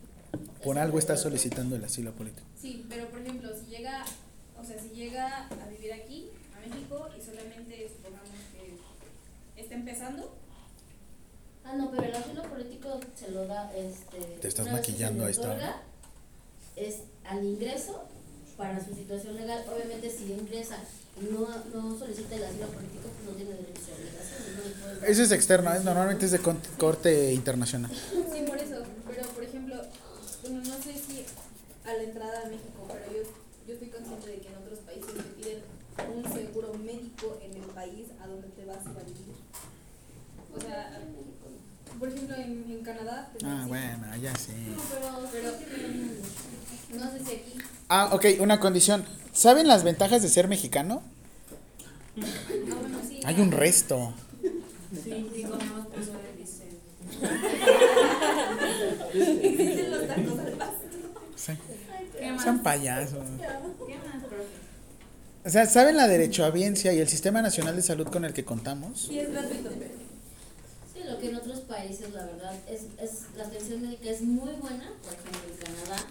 Por 0.63 0.77
algo 0.77 0.97
es 0.97 1.03
está 1.03 1.17
solicitando 1.17 1.75
el 1.75 1.83
asilo 1.83 2.11
político. 2.13 2.45
Sí, 2.59 2.85
pero 2.89 3.09
por 3.09 3.21
ejemplo, 3.21 3.49
si 3.57 3.65
llega, 3.69 4.05
o 4.59 4.63
sea, 4.63 4.79
si 4.79 4.89
llega 4.89 5.47
a 5.47 5.67
vivir 5.69 5.93
aquí, 5.93 6.29
a 6.55 6.59
México, 6.67 7.09
y 7.17 7.21
solamente 7.21 7.89
supongamos 7.95 8.29
que 8.53 9.61
está 9.61 9.75
empezando, 9.75 10.33
Ah, 11.69 11.75
no, 11.75 11.91
pero 11.91 12.03
el 12.03 12.15
asilo 12.15 12.41
político 12.43 12.99
se 13.15 13.29
lo 13.29 13.45
da, 13.45 13.71
este... 13.75 14.17
Te 14.41 14.47
estás 14.47 14.71
maquillando, 14.71 15.25
ahí 15.25 15.31
está. 15.31 15.83
Es 16.75 17.01
al 17.25 17.43
ingreso 17.43 18.05
para 18.57 18.83
su 18.83 18.95
situación 18.95 19.35
legal. 19.35 19.63
Obviamente 19.71 20.09
si 20.09 20.31
ingresa 20.31 20.77
no, 21.21 21.47
no 21.73 21.97
solicita 21.99 22.35
el 22.35 22.43
asilo 22.43 22.67
político, 22.67 23.09
pues 23.15 23.25
no 23.29 23.31
tiene. 23.35 23.51
No 23.51 23.57
le 23.57 24.95
puede- 24.99 25.11
Eso 25.11 25.23
es 25.23 25.31
externo, 25.31 25.73
¿eh? 25.73 25.79
normalmente 25.83 26.25
es 26.25 26.31
de 26.31 26.39
corte 26.77 27.33
internacional. 27.33 27.91
Sí, 27.91 28.41
por 28.47 28.57
eso. 28.57 28.83
Pero, 29.07 29.27
por 29.29 29.43
ejemplo, 29.43 29.75
bueno, 30.43 30.61
no 30.67 30.75
sé 30.83 30.93
si 30.93 31.25
a 31.85 31.93
la 31.93 32.03
entrada 32.03 32.41
a 32.45 32.49
México, 32.49 32.87
pero 32.87 33.05
yo, 33.17 33.29
yo 33.67 33.73
estoy 33.73 33.89
consciente 33.89 34.27
de 34.29 34.37
que 34.39 34.47
en 34.49 34.55
otros 34.57 34.79
países 34.79 35.13
te 35.13 35.23
piden 35.41 35.59
un 36.15 36.23
seguro 36.33 36.73
médico 36.75 37.39
en 37.43 37.53
el 37.55 37.69
país 37.71 38.07
a 38.21 38.27
donde 38.27 38.47
te 38.49 38.65
vas 38.65 38.77
a 38.85 38.91
ir 38.91 38.97
a 38.97 39.03
vivir. 39.03 39.35
O 40.55 40.61
sea, 40.61 40.99
por 41.99 42.07
ejemplo, 42.09 42.35
en, 42.35 42.65
en 42.69 42.83
Canadá. 42.83 43.31
te 43.37 43.45
Ah, 43.45 43.65
bueno, 43.67 44.05
ya 44.21 44.33
sí. 44.35 44.53
Pero, 44.91 45.27
pero, 45.31 45.51
no 46.99 47.11
sé 47.11 47.19
si 47.25 47.31
aquí. 47.35 47.53
Ah, 47.89 48.09
ok, 48.13 48.25
una 48.39 48.59
condición. 48.59 49.03
¿Saben 49.39 49.69
las 49.69 49.85
ventajas 49.85 50.21
de 50.21 50.27
ser 50.27 50.49
mexicano? 50.49 51.01
Hay 53.23 53.39
un 53.39 53.53
resto. 53.53 54.13
Sí, 54.41 55.29
sí, 55.33 55.43
comemos 55.43 55.87
pozole, 55.87 56.33
dice. 56.37 56.65
Existen 59.13 59.91
los 59.91 60.07
tacos. 60.07 60.39
Son 62.43 62.61
payasos. 62.63 63.23
O 65.45 65.49
sea, 65.49 65.65
¿saben 65.67 65.95
la 65.95 66.09
derechohabiencia 66.09 66.91
y 66.91 66.99
el 66.99 67.07
Sistema 67.07 67.41
Nacional 67.41 67.77
de 67.77 67.81
Salud 67.81 68.09
con 68.09 68.25
el 68.25 68.33
que 68.33 68.43
contamos? 68.43 69.03
Sí, 69.07 69.19
es 69.19 69.31
gratuito. 69.31 69.69
Sí, 70.93 70.99
lo 71.09 71.17
que 71.17 71.29
en 71.29 71.35
otros 71.37 71.61
países, 71.61 72.11
la 72.13 72.25
verdad, 72.25 72.55
es, 72.67 72.81
es 73.01 73.21
la 73.37 73.45
atención 73.45 73.83
médica 73.83 74.09
es 74.09 74.19
muy 74.19 74.51
buena. 74.55 74.91
Por 75.01 75.13
ejemplo, 75.13 75.39
en 75.49 75.57
Canadá, 75.63 76.03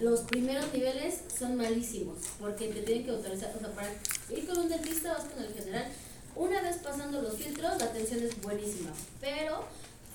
los 0.00 0.20
primeros 0.20 0.72
niveles 0.72 1.20
son 1.38 1.56
malísimos 1.56 2.18
porque 2.38 2.68
te 2.68 2.82
tienen 2.82 3.04
que 3.04 3.10
autorizar. 3.10 3.54
O 3.56 3.60
sea, 3.60 3.70
para 3.72 3.88
ir 4.30 4.46
con 4.46 4.58
un 4.58 4.68
dentista 4.68 5.12
vas 5.12 5.24
con 5.24 5.42
el 5.42 5.52
general. 5.52 5.86
Una 6.36 6.62
vez 6.62 6.76
pasando 6.76 7.20
los 7.22 7.34
filtros, 7.34 7.78
la 7.78 7.84
atención 7.84 8.20
es 8.20 8.40
buenísima. 8.40 8.90
Pero 9.20 9.64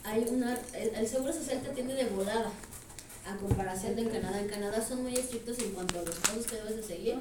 hay 0.03 0.25
una. 0.29 0.57
El, 0.73 0.95
el 0.95 1.07
seguro 1.07 1.33
social 1.33 1.61
te 1.61 1.69
atiende 1.69 1.93
de 1.93 2.05
volada. 2.05 2.51
A 3.27 3.35
comparación 3.37 3.95
de 3.95 4.03
en 4.03 4.09
Canadá. 4.09 4.39
En 4.39 4.47
Canadá 4.47 4.85
son 4.87 5.01
muy 5.01 5.15
estrictos 5.15 5.57
en 5.57 5.71
cuanto 5.71 5.97
a 5.99 6.03
los 6.03 6.15
pasos 6.15 6.45
que 6.45 6.57
debes 6.57 6.75
de 6.77 6.83
seguir 6.83 7.15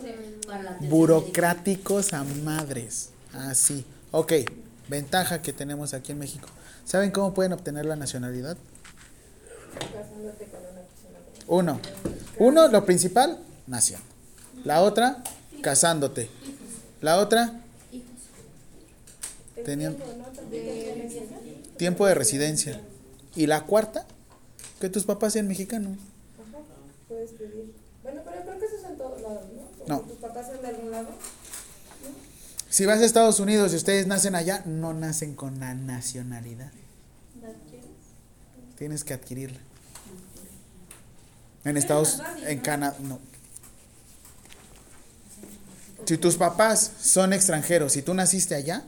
para 0.47 0.63
la 0.63 0.71
atención 0.73 0.81
médica. 0.81 0.91
Burocráticos 0.91 2.13
a 2.13 2.25
madres. 2.25 3.09
Así. 3.33 3.87
Ok, 4.11 4.33
ventaja 4.89 5.41
que 5.41 5.55
tenemos 5.55 5.95
aquí 5.95 6.13
en 6.13 6.19
México. 6.19 6.47
¿Saben 6.85 7.11
cómo 7.11 7.33
pueden 7.33 7.55
obtener 7.55 7.87
la 7.87 7.97
nacionalidad? 7.97 8.59
Casándote 9.75 10.45
con 10.45 10.61
una 10.61 10.83
persona. 10.83 11.19
Uno. 11.47 11.81
Uno, 12.39 12.69
lo 12.69 12.85
principal, 12.85 13.39
nación. 13.67 14.01
La 14.65 14.83
otra, 14.83 15.23
casándote. 15.63 16.29
La 17.01 17.19
otra, 17.19 17.61
Tenían- 19.65 19.97
tiempo, 21.79 22.07
de 22.07 22.15
residencia. 22.15 22.81
Y 23.35 23.47
la 23.47 23.63
cuarta, 23.65 24.07
que 24.81 24.89
tus 24.89 25.05
papás 25.05 25.33
sean 25.33 25.49
mexicanos. 25.49 25.97
Ajá, 26.39 26.59
puedes 27.09 27.31
pedir. 27.33 27.73
Bueno, 28.03 28.21
pero 28.25 28.43
creo 28.43 28.59
que 28.59 28.67
eso 28.67 28.77
es 28.77 28.85
en 28.85 28.99
todos 28.99 29.21
lados, 29.23 29.45
¿no? 29.87 29.95
No. 29.97 30.01
tus 30.03 30.19
papás 30.19 30.47
son 30.49 30.61
de 30.63 30.69
algún 30.69 30.91
lado. 30.91 31.09
Si 32.69 32.85
vas 32.87 33.01
a 33.01 33.05
Estados 33.05 33.39
Unidos 33.41 33.73
y 33.73 33.77
ustedes 33.77 34.07
nacen 34.07 34.35
allá, 34.35 34.63
no 34.67 34.93
nacen 34.95 35.35
con 35.35 35.59
la 35.61 35.75
nacionalidad. 35.75 36.73
Tienes 38.77 39.05
que 39.05 39.15
adquirirla. 39.15 39.61
En 41.65 41.77
Estados, 41.77 42.21
en 42.47 42.59
Canadá, 42.61 42.97
no. 43.01 43.19
Si 46.05 46.19
tus 46.19 46.37
papás 46.37 46.93
son 47.01 47.33
extranjeros 47.33 47.97
y 47.97 48.03
tú 48.03 48.13
naciste 48.13 48.55
allá, 48.55 48.85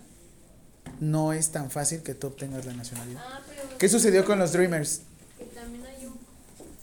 no 1.01 1.33
es 1.33 1.51
tan 1.51 1.71
fácil 1.71 2.03
que 2.03 2.15
tú 2.15 2.27
obtengas 2.27 2.67
la 2.67 2.75
nacionalidad. 2.75 3.23
Ah, 3.25 3.41
pero 3.49 3.79
¿Qué 3.79 3.89
sucedió 3.89 4.25
con 4.25 4.39
los 4.39 4.53
Dreamers? 4.53 5.01
que 5.39 5.45
también 5.47 5.85
hay 5.87 6.07
un 6.07 6.19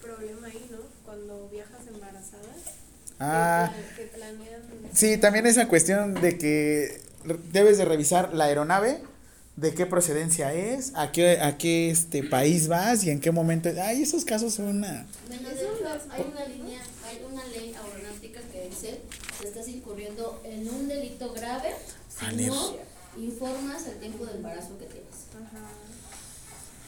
problema 0.01 0.47
ahí, 0.47 0.67
¿no? 0.71 0.77
Cuando 1.05 1.49
viajas 1.49 1.87
embarazada, 1.87 2.43
Ah, 3.19 3.71
que, 3.95 4.03
planean 4.07 4.61
sí, 4.93 5.17
también 5.17 5.45
esa 5.45 5.67
cuestión 5.67 6.15
de 6.15 6.37
que 6.37 7.01
debes 7.51 7.77
de 7.77 7.85
revisar 7.85 8.33
la 8.33 8.45
aeronave, 8.45 9.01
de 9.55 9.73
qué 9.73 9.85
procedencia 9.85 10.53
es, 10.53 10.93
a 10.95 11.11
qué, 11.11 11.39
a 11.39 11.57
qué 11.57 11.89
este 11.89 12.23
país 12.23 12.67
vas 12.67 13.03
y 13.03 13.09
en 13.11 13.19
qué 13.19 13.31
momento. 13.31 13.69
Ay, 13.81 14.01
esos 14.01 14.25
casos 14.25 14.53
son 14.53 14.67
una. 14.67 15.05
Hay 16.09 16.25
una 16.31 16.45
línea, 16.45 16.81
hay 17.05 17.21
una 17.31 17.45
ley 17.47 17.73
aeronáutica 17.75 18.41
que 18.51 18.67
dice 18.69 19.01
que 19.39 19.47
estás 19.47 19.67
incurriendo 19.67 20.41
en 20.43 20.67
un 20.67 20.87
delito 20.87 21.33
grave 21.33 21.75
si 22.09 22.45
no 22.47 22.75
informas 23.17 23.85
el 23.87 23.99
tiempo 23.99 24.25
de 24.25 24.33
embarazo 24.33 24.77
que 24.79 24.85
tienes. 24.85 25.02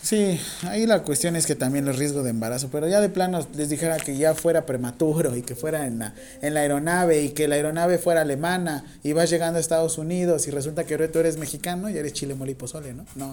Sí, 0.06 0.40
ahí 0.62 0.86
la 0.86 1.02
cuestión 1.02 1.36
es 1.36 1.48
que 1.48 1.56
también 1.56 1.88
el 1.88 1.98
riesgo 1.98 2.22
de 2.22 2.30
embarazo, 2.30 2.70
pero 2.72 2.88
ya 2.88 3.02
de 3.02 3.10
plano 3.10 3.40
les 3.56 3.70
dijera 3.70 3.98
que 3.98 4.16
ya 4.16 4.36
fuera 4.36 4.68
prematuro 4.68 5.36
y 5.36 5.42
que 5.42 5.56
fuera 5.56 5.88
en 5.88 5.98
la, 5.98 6.14
en 6.44 6.54
la 6.54 6.60
aeronave 6.60 7.24
y 7.24 7.30
que 7.30 7.48
la 7.48 7.56
aeronave 7.56 7.98
fuera 7.98 8.22
alemana 8.22 8.86
y 9.02 9.14
vas 9.14 9.32
llegando 9.32 9.58
a 9.58 9.60
Estados 9.60 9.98
Unidos 9.98 10.48
y 10.48 10.52
resulta 10.52 10.84
que 10.84 10.96
tú 11.08 11.18
eres 11.18 11.38
mexicano 11.38 11.90
y 11.90 11.98
eres 11.98 12.14
chile 12.14 12.36
mole 12.36 12.52
y 12.52 12.54
pozole, 12.54 12.94
¿no? 12.94 13.04
No. 13.16 13.30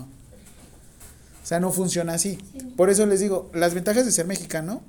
O 1.42 1.46
sea, 1.46 1.60
no 1.60 1.72
funciona 1.72 2.14
así. 2.14 2.38
Por 2.74 2.88
eso 2.88 3.04
les 3.04 3.20
digo, 3.20 3.50
las 3.52 3.74
ventajas 3.74 4.06
de 4.06 4.10
ser 4.10 4.26
mexicano 4.26 4.80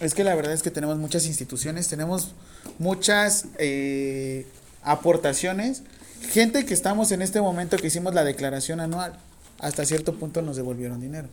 es 0.00 0.14
que 0.14 0.24
la 0.24 0.34
verdad 0.34 0.54
es 0.54 0.64
que 0.64 0.72
tenemos 0.72 0.98
muchas 0.98 1.24
instituciones, 1.24 1.86
tenemos 1.86 2.34
muchas 2.80 3.44
eh, 3.58 4.44
aportaciones, 4.82 5.84
gente 6.32 6.66
que 6.66 6.74
estamos 6.74 7.12
en 7.12 7.22
este 7.22 7.40
momento 7.40 7.76
que 7.76 7.86
hicimos 7.86 8.12
la 8.12 8.24
declaración 8.24 8.80
anual 8.80 9.16
hasta 9.58 9.84
cierto 9.84 10.14
punto 10.14 10.42
nos 10.42 10.56
devolvieron 10.56 11.00
dinero. 11.00 11.28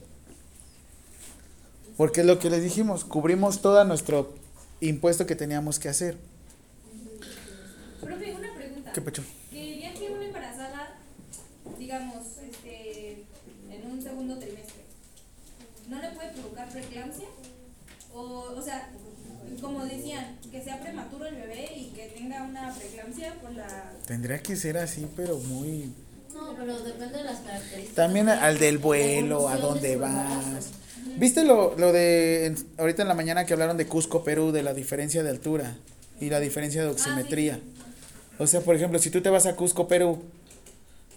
Porque 1.98 2.22
es 2.22 2.28
lo 2.28 2.40
que 2.40 2.50
les 2.50 2.62
dijimos, 2.62 3.06
cubrimos 3.06 3.62
todo 3.62 3.84
nuestro 3.86 4.34
impuesto 4.82 5.26
que 5.26 5.36
teníamos 5.36 5.80
que 5.80 5.90
hacer. 5.90 6.18
Profe, 8.02 8.34
una 8.34 8.54
pregunta. 8.54 8.92
¿Qué 8.92 9.02
pecho? 9.02 9.24
Que 9.52 9.76
viaje 9.76 10.12
una 10.12 10.26
embarazada, 10.26 10.98
digamos, 11.80 12.24
este, 12.44 13.24
en 13.72 13.92
un 13.92 14.02
segundo 14.02 14.38
trimestre, 14.38 14.84
¿no 15.88 16.02
le 16.02 16.10
puede 16.12 16.32
provocar 16.34 16.70
preeclampsia? 16.70 17.28
O, 18.14 18.54
o 18.56 18.62
sea, 18.62 18.90
como 19.62 19.86
decían, 19.86 20.38
que 20.52 20.62
sea 20.62 20.82
prematuro 20.82 21.26
el 21.26 21.36
bebé 21.36 21.70
y 21.78 21.92
que 21.96 22.08
tenga 22.08 22.44
una 22.44 22.74
preeclampsia 22.74 23.36
por 23.42 23.54
la... 23.54 23.94
Tendría 24.06 24.42
que 24.42 24.56
ser 24.56 24.78
así, 24.78 25.08
pero 25.16 25.38
muy... 25.38 25.94
No, 26.36 26.54
pero 26.56 26.78
depende 26.80 27.18
de 27.18 27.24
las 27.24 27.40
características. 27.40 27.96
También 27.96 28.30
al 28.30 28.60
del 28.60 28.78
vuelo, 28.78 29.48
a 29.50 29.58
dónde 29.58 29.96
vas. 29.98 30.72
¿Viste 31.18 31.46
lo, 31.46 31.78
lo 31.78 31.94
de 31.94 32.48
en- 32.48 32.58
ahorita 32.78 33.02
en 33.04 33.08
la 33.08 33.14
mañana 33.14 33.46
que 33.46 33.54
hablaron 33.54 33.78
de 33.78 33.88
Cusco, 33.88 34.24
Perú, 34.24 34.52
de 34.52 34.64
la 34.64 34.74
diferencia 34.74 35.24
de 35.24 35.30
altura 35.30 35.78
y 36.20 36.30
la 36.30 36.40
diferencia 36.40 36.84
de 36.84 36.90
oximetría? 36.90 37.60
O 38.38 38.48
sea, 38.48 38.62
por 38.62 38.76
ejemplo, 38.76 39.00
si 39.00 39.10
tú 39.10 39.22
te 39.22 39.30
vas 39.30 39.46
a 39.46 39.56
Cusco, 39.56 39.88
Perú, 39.88 40.22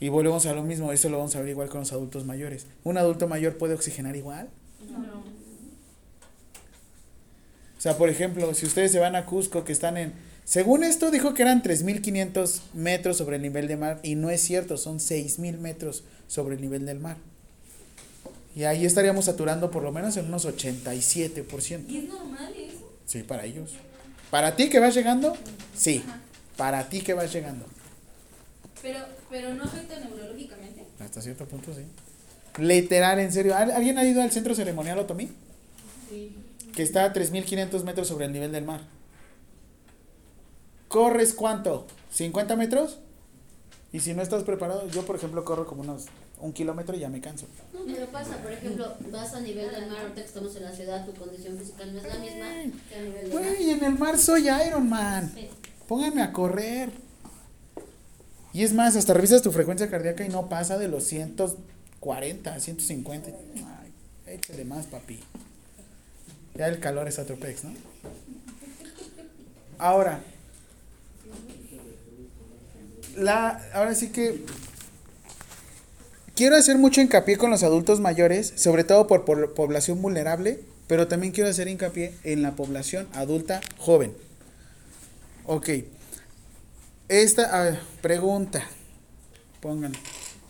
y 0.00 0.08
volvemos 0.08 0.46
a 0.46 0.52
lo 0.52 0.62
mismo, 0.62 0.92
eso 0.92 1.08
lo 1.08 1.18
vamos 1.18 1.34
a 1.34 1.40
ver 1.40 1.48
igual 1.48 1.68
con 1.68 1.80
los 1.80 1.92
adultos 1.92 2.24
mayores. 2.24 2.66
¿Un 2.84 2.96
adulto 2.98 3.26
mayor 3.26 3.56
puede 3.58 3.74
oxigenar 3.74 4.14
igual? 4.14 4.48
O 7.76 7.80
sea, 7.80 7.96
por 7.96 8.08
ejemplo, 8.08 8.54
si 8.54 8.66
ustedes 8.66 8.92
se 8.92 8.98
van 8.98 9.16
a 9.16 9.24
Cusco, 9.26 9.64
que 9.64 9.72
están 9.72 9.96
en... 9.96 10.12
Según 10.48 10.82
esto, 10.82 11.10
dijo 11.10 11.34
que 11.34 11.42
eran 11.42 11.62
3.500 11.62 12.60
metros 12.72 13.18
sobre 13.18 13.36
el 13.36 13.42
nivel 13.42 13.68
de 13.68 13.76
mar, 13.76 14.00
y 14.02 14.14
no 14.14 14.30
es 14.30 14.40
cierto, 14.40 14.78
son 14.78 14.96
6.000 14.98 15.58
metros 15.58 16.04
sobre 16.26 16.54
el 16.54 16.62
nivel 16.62 16.86
del 16.86 16.98
mar. 17.00 17.18
Y 18.56 18.64
ahí 18.64 18.86
estaríamos 18.86 19.26
saturando 19.26 19.70
por 19.70 19.82
lo 19.82 19.92
menos 19.92 20.16
en 20.16 20.24
unos 20.24 20.46
87%. 20.46 21.84
¿Y 21.86 21.98
es 21.98 22.04
normal 22.08 22.54
eso? 22.56 22.92
Sí, 23.04 23.22
para 23.24 23.44
ellos. 23.44 23.74
Para 24.30 24.56
ti 24.56 24.70
que 24.70 24.80
vas 24.80 24.94
llegando, 24.94 25.36
sí. 25.76 26.02
Para 26.56 26.88
ti 26.88 27.02
que 27.02 27.12
vas 27.12 27.30
llegando. 27.30 27.66
Pero, 28.80 29.00
pero 29.28 29.52
no 29.52 29.64
afecta 29.64 30.00
neurológicamente. 30.00 30.82
Hasta 30.98 31.20
cierto 31.20 31.44
punto, 31.46 31.74
sí. 31.74 31.82
Literal, 32.62 33.18
en 33.20 33.32
serio. 33.32 33.54
¿Al- 33.54 33.70
¿Alguien 33.70 33.98
ha 33.98 34.04
ido 34.06 34.22
al 34.22 34.30
centro 34.32 34.54
ceremonial 34.54 34.98
Otomí? 34.98 35.28
Que 36.74 36.82
está 36.82 37.04
a 37.04 37.12
3.500 37.12 37.84
metros 37.84 38.08
sobre 38.08 38.24
el 38.24 38.32
nivel 38.32 38.50
del 38.50 38.64
mar. 38.64 38.80
¿Corres 40.88 41.34
cuánto? 41.34 41.86
¿50 42.16 42.56
metros? 42.56 42.98
Y 43.92 44.00
si 44.00 44.14
no 44.14 44.22
estás 44.22 44.44
preparado, 44.44 44.88
yo 44.88 45.04
por 45.06 45.16
ejemplo 45.16 45.44
corro 45.44 45.66
como 45.66 45.82
unos 45.82 46.06
un 46.40 46.52
kilómetro 46.52 46.96
y 46.96 47.00
ya 47.00 47.08
me 47.08 47.20
canso. 47.20 47.46
No, 47.72 47.80
pero 47.84 48.06
pasa, 48.06 48.36
por 48.36 48.52
ejemplo, 48.52 48.94
vas 49.10 49.34
a 49.34 49.40
nivel 49.40 49.70
del 49.70 49.88
mar, 49.88 50.00
ahorita 50.00 50.20
que 50.20 50.26
estamos 50.26 50.54
en 50.56 50.64
la 50.64 50.72
ciudad, 50.72 51.04
tu 51.04 51.12
condición 51.14 51.58
física 51.58 51.84
no 51.86 51.98
es 51.98 52.06
la 52.06 52.18
misma 52.18 52.46
que 52.88 52.94
a 52.94 53.02
nivel 53.02 53.30
del 53.30 53.34
mar. 53.34 53.42
Güey, 53.42 53.70
en 53.70 53.84
el 53.84 53.98
mar 53.98 54.18
soy 54.18 54.48
Iron 54.66 54.88
Man. 54.88 55.32
Sí. 55.34 55.48
Pónganme 55.88 56.22
a 56.22 56.32
correr. 56.32 56.90
Y 58.52 58.62
es 58.62 58.72
más, 58.72 58.96
hasta 58.96 59.14
revisas 59.14 59.42
tu 59.42 59.52
frecuencia 59.52 59.90
cardíaca 59.90 60.24
y 60.24 60.28
no 60.28 60.48
pasa 60.48 60.78
de 60.78 60.88
los 60.88 61.04
140, 61.04 62.60
150. 62.60 63.30
Ay, 63.30 63.92
échale 64.26 64.64
más, 64.64 64.86
papi. 64.86 65.20
Ya 66.54 66.68
el 66.68 66.80
calor 66.80 67.08
es 67.08 67.18
otro 67.18 67.36
pex, 67.36 67.64
¿no? 67.64 67.72
Ahora, 69.78 70.20
la, 73.18 73.60
ahora 73.74 73.94
sí 73.94 74.08
que 74.08 74.44
quiero 76.34 76.56
hacer 76.56 76.78
mucho 76.78 77.00
hincapié 77.00 77.36
con 77.36 77.50
los 77.50 77.62
adultos 77.62 78.00
mayores, 78.00 78.52
sobre 78.56 78.84
todo 78.84 79.06
por, 79.06 79.24
por 79.24 79.54
población 79.54 80.00
vulnerable, 80.00 80.60
pero 80.86 81.08
también 81.08 81.32
quiero 81.32 81.50
hacer 81.50 81.68
hincapié 81.68 82.14
en 82.24 82.42
la 82.42 82.56
población 82.56 83.08
adulta 83.12 83.60
joven. 83.76 84.12
Ok. 85.46 85.68
Esta 87.08 87.48
ah, 87.52 87.80
pregunta. 88.02 88.62
Pónganlo. 89.60 89.98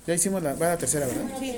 Ya 0.06 0.14
hicimos 0.14 0.42
la, 0.42 0.54
va 0.54 0.68
la 0.68 0.78
tercera, 0.78 1.06
¿verdad? 1.06 1.36
Tres. 1.38 1.56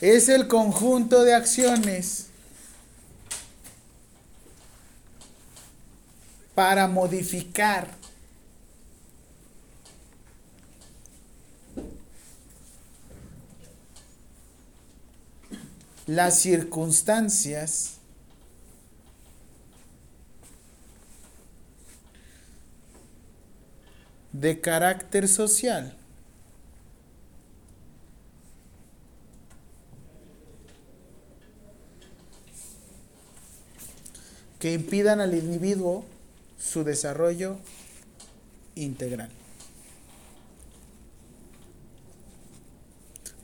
Es 0.00 0.28
el 0.28 0.48
conjunto 0.48 1.22
de 1.22 1.34
acciones 1.34 2.31
para 6.62 6.86
modificar. 6.86 7.88
Las 16.06 16.38
circunstancias 16.38 17.94
de 24.30 24.60
carácter 24.60 25.26
social 25.26 25.96
que 34.60 34.74
impidan 34.74 35.20
al 35.20 35.34
individuo 35.34 36.11
su 36.62 36.84
desarrollo 36.84 37.58
integral. 38.74 39.30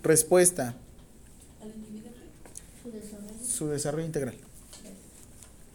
Respuesta, 0.02 0.74
Su 2.82 2.90
desarrollo. 2.90 3.44
su 3.44 3.68
desarrollo 3.68 4.06
integral. 4.06 4.36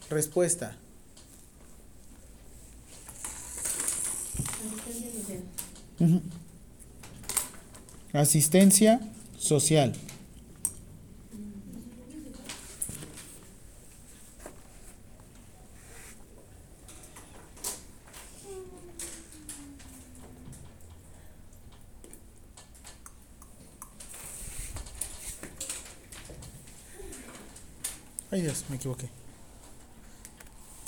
Respuesta, 0.09 0.75
Asistencia 4.53 5.11
social. 5.11 5.43
Ujú. 5.99 6.21
asistencia 8.13 8.99
social. 9.37 9.93
Ay 28.33 28.41
Dios, 28.41 28.65
me 28.69 28.77
equivoqué. 28.77 29.09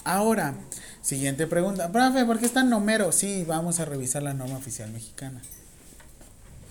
Ahora, 0.04 0.56
siguiente 1.04 1.46
pregunta. 1.46 1.92
Profe, 1.92 2.26
¿por 2.26 2.40
qué 2.40 2.48
está 2.48 2.62
en? 2.62 3.12
Sí, 3.12 3.46
vamos 3.48 3.80
a 3.80 3.86
revisar 3.86 4.24
la 4.24 4.34
norma 4.34 4.58
oficial 4.58 4.90
mexicana. 4.90 5.44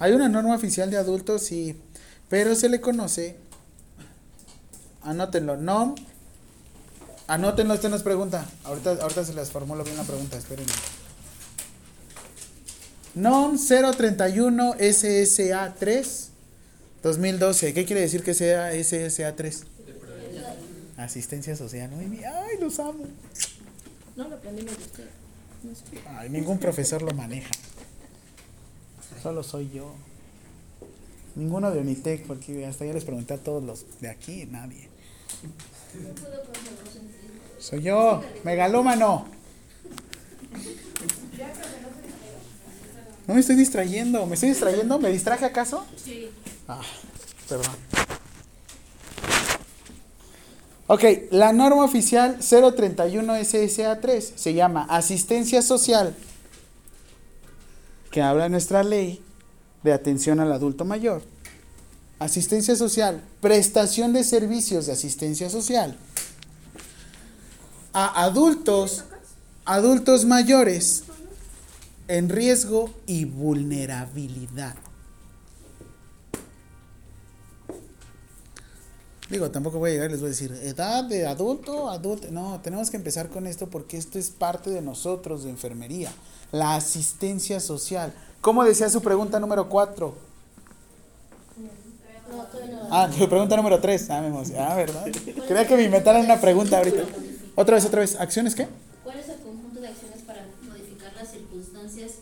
Hay 0.01 0.15
una 0.15 0.29
norma 0.29 0.53
oficial 0.57 0.91
de 0.91 0.97
adultos, 0.97 1.45
sí, 1.45 1.81
pero 2.29 2.57
se 2.57 2.69
le 2.69 2.81
conoce. 2.81 3.37
Anótenlo, 5.03 5.57
NOM. 5.57 5.95
Anótenlo, 7.29 7.75
usted 7.75 7.89
nos 7.89 8.03
pregunta. 8.03 8.45
Ahorita, 8.65 8.99
ahorita 9.01 9.25
se 9.25 9.33
les 9.33 9.53
formulo 9.53 9.85
bien 9.85 9.97
la 9.97 10.03
pregunta, 10.03 10.37
espérenme. 10.37 10.73
NOM 13.15 13.59
031 13.59 14.75
SSA 14.81 15.75
3 15.79 16.31
2012. 17.01 17.75
¿Qué 17.75 17.85
quiere 17.85 18.01
decir 18.01 18.25
que 18.25 18.35
sea 18.35 18.73
SSA 18.73 19.37
3? 19.37 19.67
Asistencia 20.97 21.57
social. 21.57 21.91
Muy 21.91 22.07
bien. 22.07 22.25
Ay, 22.25 22.59
los 22.61 22.79
amo. 22.79 23.05
No 24.17 24.29
lo 24.29 24.37
aprendimos 24.37 24.77
de 24.77 24.85
usted. 24.85 25.09
Ay, 26.07 26.31
ningún 26.31 26.59
profesor 26.59 27.03
lo 27.03 27.13
maneja. 27.13 27.51
Solo 29.23 29.43
soy 29.43 29.71
yo. 29.71 29.95
Ninguno 31.35 31.71
de 31.71 31.81
Unitec, 31.81 32.27
porque 32.27 32.65
hasta 32.67 32.85
ya 32.85 32.93
les 32.93 33.05
pregunté 33.05 33.35
a 33.35 33.39
todos 33.39 33.63
los 33.63 34.01
de 34.01 34.09
aquí, 34.09 34.47
nadie. 34.47 34.89
Soy 37.59 37.83
yo, 37.83 38.23
megalómano. 38.45 39.27
No 43.27 43.35
me 43.35 43.41
estoy 43.41 43.57
distrayendo, 43.57 44.27
¿me 44.27 44.35
estoy 44.35 44.51
distrayendo? 44.51 44.99
¿Me 44.99 45.11
distraje 45.11 45.47
acaso? 45.47 45.85
Sí. 45.97 46.31
Ah, 46.69 46.83
perdón. 47.49 47.75
Ok, 50.87 51.05
la 51.31 51.53
norma 51.53 51.85
oficial 51.85 52.39
031 52.41 53.37
SSA 53.43 54.01
3 54.01 54.33
se 54.37 54.55
llama 54.55 54.87
Asistencia 54.89 55.63
Social, 55.63 56.15
que 58.11 58.21
habla 58.21 58.49
nuestra 58.49 58.83
ley 58.83 59.23
de 59.83 59.93
atención 59.93 60.41
al 60.41 60.53
adulto 60.53 60.85
mayor. 60.85 61.23
Asistencia 62.19 62.77
social, 62.77 63.23
prestación 63.41 64.13
de 64.13 64.25
servicios 64.25 64.87
de 64.87 64.93
asistencia 64.93 65.49
social 65.51 65.97
a 67.95 68.25
adultos, 68.25 69.05
adultos 69.65 70.25
mayores 70.25 71.05
en 72.09 72.29
riesgo 72.29 72.93
y 73.07 73.25
vulnerabilidad. 73.25 74.75
Digo, 79.31 79.51
tampoco 79.51 79.79
voy 79.79 79.91
a 79.91 79.93
llegar 79.95 80.11
y 80.11 80.13
les 80.13 80.21
voy 80.21 80.29
a 80.29 80.31
decir, 80.31 80.53
edad 80.63 81.05
de 81.05 81.27
adulto, 81.27 81.89
adulto. 81.89 82.29
No, 82.31 82.61
tenemos 82.61 82.91
que 82.91 82.99
empezar 82.99 83.31
con 83.31 83.47
esto 83.47 83.69
porque 83.69 83.97
esto 83.97 84.19
es 84.19 84.31
parte 84.31 84.69
de 84.69 84.83
nosotros 84.83 85.45
de 85.45 85.51
enfermería. 85.51 86.13
La 86.53 86.77
asistencia 86.77 87.59
social. 87.59 88.13
¿Cómo 88.43 88.63
decía 88.65 88.91
su 88.91 89.01
pregunta 89.01 89.41
número 89.41 89.69
4? 89.71 90.15
No, 92.31 92.43
todavía 92.45 92.77
no. 92.77 92.89
Ah, 92.91 93.11
su 93.11 93.27
pregunta 93.27 93.57
número 93.57 93.81
3. 93.81 94.11
Ah, 94.11 94.21
me. 94.21 94.59
Ah, 94.59 94.75
¿verdad? 94.75 95.07
Creía 95.49 95.67
que 95.67 95.77
me 95.77 95.85
inventaran 95.85 96.23
una 96.23 96.39
pregunta 96.39 96.77
ahorita. 96.77 97.05
Otra 97.55 97.77
vez, 97.77 97.87
otra 97.87 98.01
vez. 98.01 98.21
¿Acciones 98.21 98.55
qué? 98.55 98.69
¿Cuál 99.03 99.19
es 99.19 99.29
el 99.31 99.39
conjunto 99.41 99.81
de 99.81 99.89
acciones 99.89 100.21
para 100.23 100.45
modificar 100.69 101.15
las 101.15 101.31
circunstancias 101.31 102.13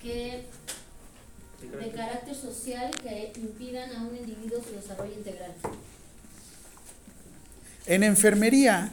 que 0.00 0.46
de 1.60 1.90
carácter 1.90 2.34
social 2.34 2.92
que 3.02 3.32
impidan 3.36 3.90
a 3.90 4.02
un 4.02 4.16
individuo 4.16 4.60
su 4.62 4.76
desarrollo 4.76 5.14
integral? 5.14 5.52
En 7.88 8.02
enfermería, 8.02 8.92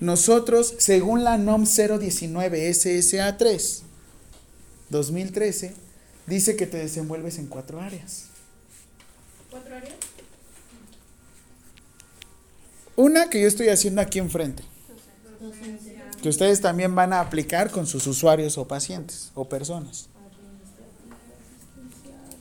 nosotros, 0.00 0.74
según 0.78 1.22
la 1.22 1.38
NOM 1.38 1.64
019 1.64 2.74
SSA 2.74 3.36
3 3.36 3.82
2013, 4.90 5.74
dice 6.26 6.56
que 6.56 6.66
te 6.66 6.76
desenvuelves 6.76 7.38
en 7.38 7.46
cuatro 7.46 7.80
áreas. 7.80 8.24
¿Cuatro 9.48 9.76
áreas? 9.76 9.94
Una 12.96 13.30
que 13.30 13.40
yo 13.40 13.46
estoy 13.46 13.68
haciendo 13.68 14.02
aquí 14.02 14.18
enfrente, 14.18 14.64
que 16.20 16.28
ustedes 16.28 16.60
también 16.60 16.96
van 16.96 17.12
a 17.12 17.20
aplicar 17.20 17.70
con 17.70 17.86
sus 17.86 18.08
usuarios 18.08 18.58
o 18.58 18.66
pacientes 18.66 19.30
o 19.34 19.48
personas. 19.48 20.08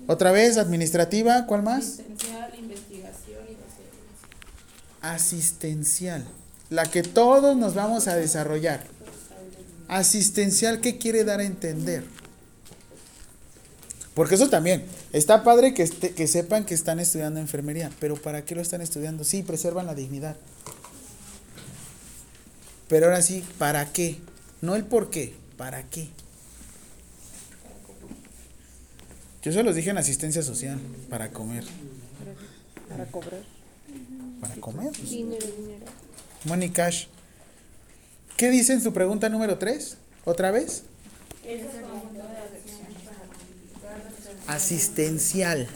Otra 0.08 0.32
vez, 0.32 0.58
administrativa, 0.58 1.46
¿cuál 1.46 1.62
más? 1.62 2.00
Asistencial, 5.02 6.26
la 6.70 6.86
que 6.86 7.04
todos 7.04 7.56
nos 7.58 7.74
vamos 7.74 8.08
a 8.08 8.16
desarrollar. 8.16 8.86
Asistencial, 9.88 10.80
¿qué 10.80 10.98
quiere 10.98 11.24
dar 11.24 11.40
a 11.40 11.44
entender? 11.44 12.04
Porque 14.14 14.36
eso 14.36 14.50
también, 14.50 14.86
está 15.14 15.44
padre 15.44 15.74
que, 15.74 15.84
este- 15.84 16.12
que 16.14 16.28
sepan 16.28 16.66
que 16.66 16.74
están 16.74 17.00
estudiando 17.00 17.40
enfermería, 17.40 17.90
pero 18.00 18.16
¿para 18.16 18.44
qué 18.46 18.56
lo 18.56 18.62
están 18.62 18.82
estudiando? 18.82 19.24
Sí, 19.24 19.42
preservan 19.42 19.86
la 19.86 19.96
dignidad. 19.96 20.36
Pero 22.88 23.06
ahora 23.08 23.22
sí, 23.22 23.44
¿para 23.58 23.92
qué? 23.92 24.20
No 24.62 24.76
el 24.76 24.84
por 24.84 25.10
qué, 25.10 25.34
¿para 25.58 25.84
qué? 25.84 26.10
Yo 29.44 29.52
se 29.52 29.64
los 29.64 29.76
dije 29.76 29.90
en 29.90 29.98
asistencia 29.98 30.44
social, 30.44 30.80
para 31.10 31.32
comer. 31.32 31.64
Para 32.90 33.06
cobrar. 33.06 33.42
¿Para 34.42 34.56
comer? 34.56 34.92
Dinero, 34.92 35.46
dinero. 35.46 35.86
Money 36.46 36.72
Cash. 36.72 37.06
¿Qué 38.36 38.50
dice 38.50 38.74
en 38.74 38.82
su 38.82 38.92
pregunta 38.92 39.30
número 39.30 39.60
3? 39.60 39.98
¿Otra 40.26 40.50
vez? 40.50 40.84
Asistencial. 44.48 45.68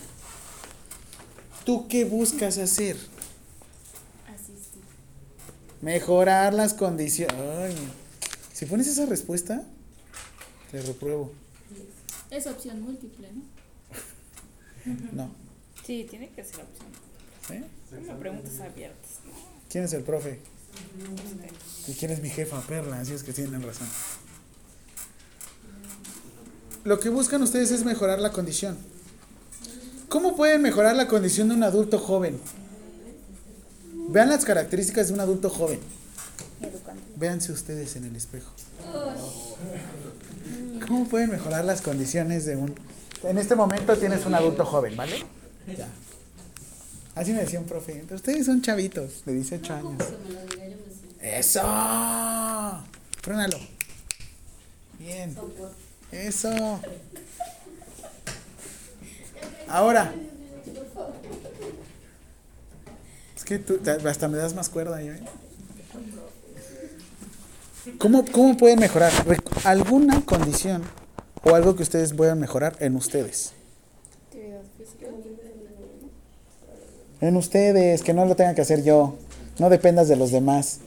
¿Tú 1.63 1.87
qué 1.87 2.05
buscas 2.05 2.57
hacer? 2.57 2.97
Asistir. 4.27 4.81
Mejorar 5.81 6.53
las 6.53 6.73
condiciones. 6.73 7.35
Ay, 7.37 7.75
si 8.51 8.65
pones 8.65 8.87
esa 8.87 9.05
respuesta, 9.05 9.63
te 10.71 10.81
repruebo. 10.81 11.31
Es 12.31 12.47
opción 12.47 12.81
múltiple, 12.81 13.29
¿no? 13.31 13.41
No. 15.13 15.31
Sí, 15.85 16.05
tiene 16.09 16.29
que 16.29 16.43
ser 16.43 16.61
opción. 16.61 17.04
¿Eh? 17.49 17.63
Son 18.05 18.17
preguntas 18.17 18.59
abiertas. 18.59 19.11
¿Quién 19.69 19.83
es 19.83 19.93
el 19.93 20.03
profe? 20.03 20.39
¿Y 21.87 21.93
quién 21.93 22.11
es 22.11 22.21
mi 22.21 22.29
jefa? 22.29 22.59
Perla, 22.61 22.99
así 22.99 23.13
es 23.13 23.23
que 23.23 23.33
tienen 23.33 23.61
razón. 23.61 23.87
Lo 26.83 26.99
que 26.99 27.09
buscan 27.09 27.41
ustedes 27.41 27.71
es 27.71 27.83
mejorar 27.83 28.19
la 28.19 28.31
condición. 28.31 28.77
¿Cómo 30.09 30.35
pueden 30.35 30.61
mejorar 30.61 30.95
la 30.95 31.07
condición 31.07 31.49
de 31.49 31.55
un 31.55 31.63
adulto 31.63 31.99
joven? 31.99 32.39
Vean 34.09 34.29
las 34.29 34.45
características 34.45 35.07
de 35.07 35.13
un 35.13 35.19
adulto 35.19 35.49
joven. 35.49 35.79
Véanse 37.15 37.51
ustedes 37.51 37.95
en 37.95 38.05
el 38.05 38.15
espejo. 38.15 38.51
¿Cómo 40.87 41.07
pueden 41.07 41.31
mejorar 41.31 41.65
las 41.65 41.81
condiciones 41.81 42.45
de 42.45 42.55
un... 42.55 42.75
En 43.23 43.37
este 43.37 43.55
momento 43.55 43.97
tienes 43.97 44.25
un 44.25 44.35
adulto 44.35 44.65
joven, 44.65 44.95
¿vale? 44.95 45.23
Ya. 45.75 45.87
Así 47.15 47.31
me 47.31 47.39
decía 47.39 47.59
un 47.59 47.65
profe. 47.65 48.03
Ustedes 48.11 48.45
son 48.45 48.61
chavitos 48.61 49.23
de 49.25 49.33
18 49.33 49.73
años. 49.73 50.03
Se 50.03 50.17
me 50.17 50.33
lo 50.33 50.41
diga, 50.45 50.67
yo 50.67 50.75
me 50.75 51.21
sé. 51.21 51.39
Eso. 51.39 52.83
Frénalo. 53.21 53.57
Bien. 54.99 55.35
Eso. 56.11 56.81
Ahora. 59.69 60.13
Es 63.35 63.45
que 63.45 63.59
tú 63.59 63.79
hasta 64.07 64.27
me 64.27 64.37
das 64.37 64.53
más 64.53 64.67
cuerda. 64.67 65.01
¿ya 65.01 65.13
ven? 65.13 65.25
¿Cómo, 67.97 68.25
¿Cómo 68.25 68.57
pueden 68.57 68.79
mejorar? 68.79 69.11
¿Alguna 69.63 70.25
condición 70.25 70.83
o 71.43 71.55
algo 71.55 71.75
que 71.75 71.83
ustedes 71.83 72.13
puedan 72.13 72.39
mejorar 72.39 72.75
en 72.79 72.95
ustedes? 72.95 73.53
En 77.21 77.37
ustedes, 77.37 78.03
que 78.03 78.13
no 78.13 78.25
lo 78.25 78.35
tengan 78.35 78.55
que 78.55 78.61
hacer 78.61 78.83
yo. 78.83 79.15
No 79.57 79.69
dependas 79.69 80.07
de 80.07 80.15
los 80.15 80.31
demás. 80.31 80.79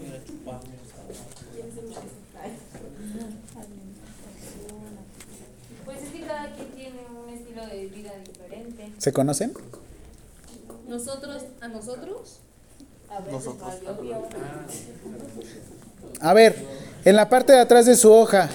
Pues 5.85 6.03
es 6.03 6.09
que 6.11 6.21
cada 6.27 6.53
quien 6.53 6.69
tiene 6.73 7.01
un 7.11 7.33
estilo 7.33 7.67
de 7.67 7.87
vida 7.87 8.13
diferente. 8.27 8.93
¿Se 8.99 9.13
conocen? 9.13 9.53
Nosotros, 10.87 11.45
a 11.61 11.69
nosotros, 11.69 12.41
A 16.21 16.35
ver, 16.35 16.57
en 17.05 17.17
la 17.17 17.29
parte 17.29 17.53
de 17.53 17.61
atrás 17.61 17.87
de 17.87 17.97
su 17.97 18.13
hoja, 18.13 18.49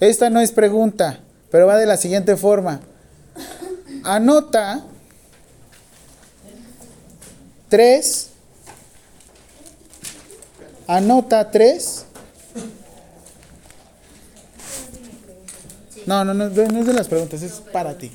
esta 0.00 0.30
no 0.30 0.40
es 0.40 0.52
pregunta, 0.52 1.20
pero 1.50 1.66
va 1.66 1.76
de 1.76 1.86
la 1.86 1.96
siguiente 1.96 2.36
forma. 2.36 2.80
Anota 4.04 4.84
tres. 7.74 8.30
Anota 10.86 11.50
tres. 11.50 12.04
No, 16.06 16.24
no, 16.24 16.34
no, 16.34 16.50
no 16.50 16.80
es 16.80 16.86
de 16.86 16.92
las 16.92 17.08
preguntas, 17.08 17.42
es 17.42 17.54
para 17.72 17.98
ti. 17.98 18.12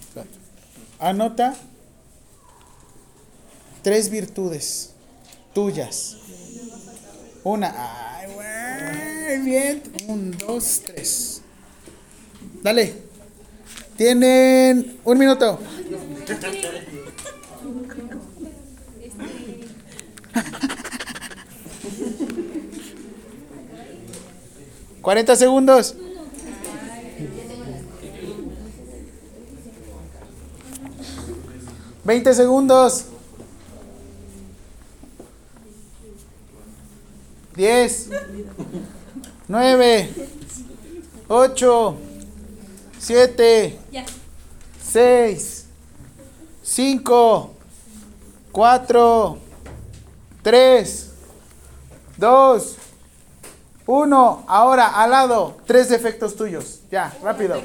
Anota 0.97 1.55
tres 3.81 4.09
virtudes 4.09 4.91
tuyas. 5.53 6.15
Una. 7.43 7.73
Ay, 7.75 8.33
güey. 8.33 9.41
Bien. 9.41 9.83
Un, 10.07 10.37
dos, 10.37 10.83
tres. 10.85 11.41
Dale. 12.63 12.93
Tienen 13.97 15.01
un 15.03 15.17
minuto. 15.17 15.59
Cuarenta 25.01 25.35
segundos. 25.35 25.95
Veinte 32.03 32.33
segundos. 32.33 33.05
Diez. 37.55 38.09
Nueve. 39.47 40.09
Ocho. 41.27 41.97
Siete. 42.97 43.79
Seis. 44.81 45.65
Cinco. 46.63 47.51
Cuatro. 48.51 49.48
Tres. 50.49 51.11
Dos. 52.17 52.75
Uno. 53.85 54.43
Ahora, 54.47 54.87
al 54.99 55.11
lado. 55.11 55.57
Tres 55.67 55.89
defectos 55.89 56.35
tuyos. 56.35 56.79
Ya, 56.89 57.15
rápido. 57.21 57.61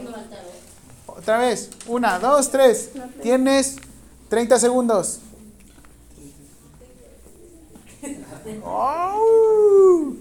Otra 1.07 1.39
vez. 1.39 1.71
Una, 1.87 2.19
dos, 2.19 2.51
tres. 2.51 2.91
Tienes 3.23 3.77
30 4.29 4.59
segundos. 4.59 5.21
¡Oh! 8.63 10.13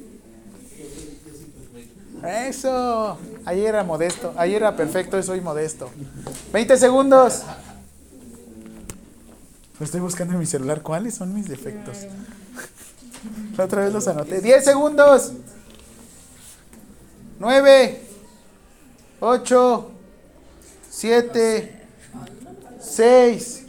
Eso. 2.25 3.17
Ayer 3.43 3.65
era 3.65 3.83
modesto. 3.83 4.33
Ayer 4.37 4.61
era 4.61 4.73
perfecto 4.77 5.19
y 5.19 5.23
soy 5.23 5.41
modesto. 5.41 5.89
20 6.53 6.77
segundos. 6.77 7.41
Estoy 9.81 9.99
buscando 9.99 10.31
en 10.35 10.39
mi 10.39 10.45
celular 10.45 10.81
cuáles 10.81 11.15
son 11.15 11.33
mis 11.33 11.49
defectos. 11.49 12.07
La 13.57 13.65
otra 13.65 13.83
vez 13.83 13.93
los 13.93 14.07
anoté. 14.07 14.41
10 14.41 14.63
segundos. 14.63 15.33
9, 17.39 18.01
8, 19.19 19.91
7, 20.89 21.81
6, 22.79 23.63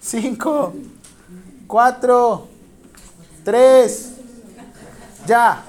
5, 0.00 0.74
4, 1.66 2.48
3. 3.44 4.10
Ya. 5.26 5.64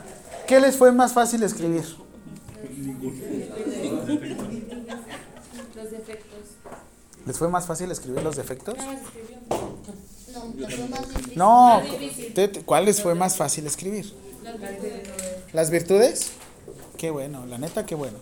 ¿Qué 0.47 0.59
les 0.59 0.77
fue 0.77 0.91
más 0.91 1.13
fácil 1.13 1.41
escribir? 1.43 1.83
Los 5.75 5.91
defectos. 5.91 6.39
¿Les 7.25 7.37
fue 7.37 7.49
más 7.49 7.65
fácil 7.65 7.91
escribir 7.91 8.21
los 8.21 8.35
defectos? 8.35 8.75
No, 11.35 11.81
¿Cuál 12.65 12.85
les 12.85 13.01
fue 13.01 13.15
más 13.15 13.35
fácil 13.37 13.65
escribir? 13.67 14.13
¿Las 15.53 15.69
virtudes? 15.69 16.31
Qué 16.97 17.11
bueno, 17.11 17.45
la 17.45 17.57
neta, 17.57 17.85
qué 17.85 17.95
bueno. 17.95 18.19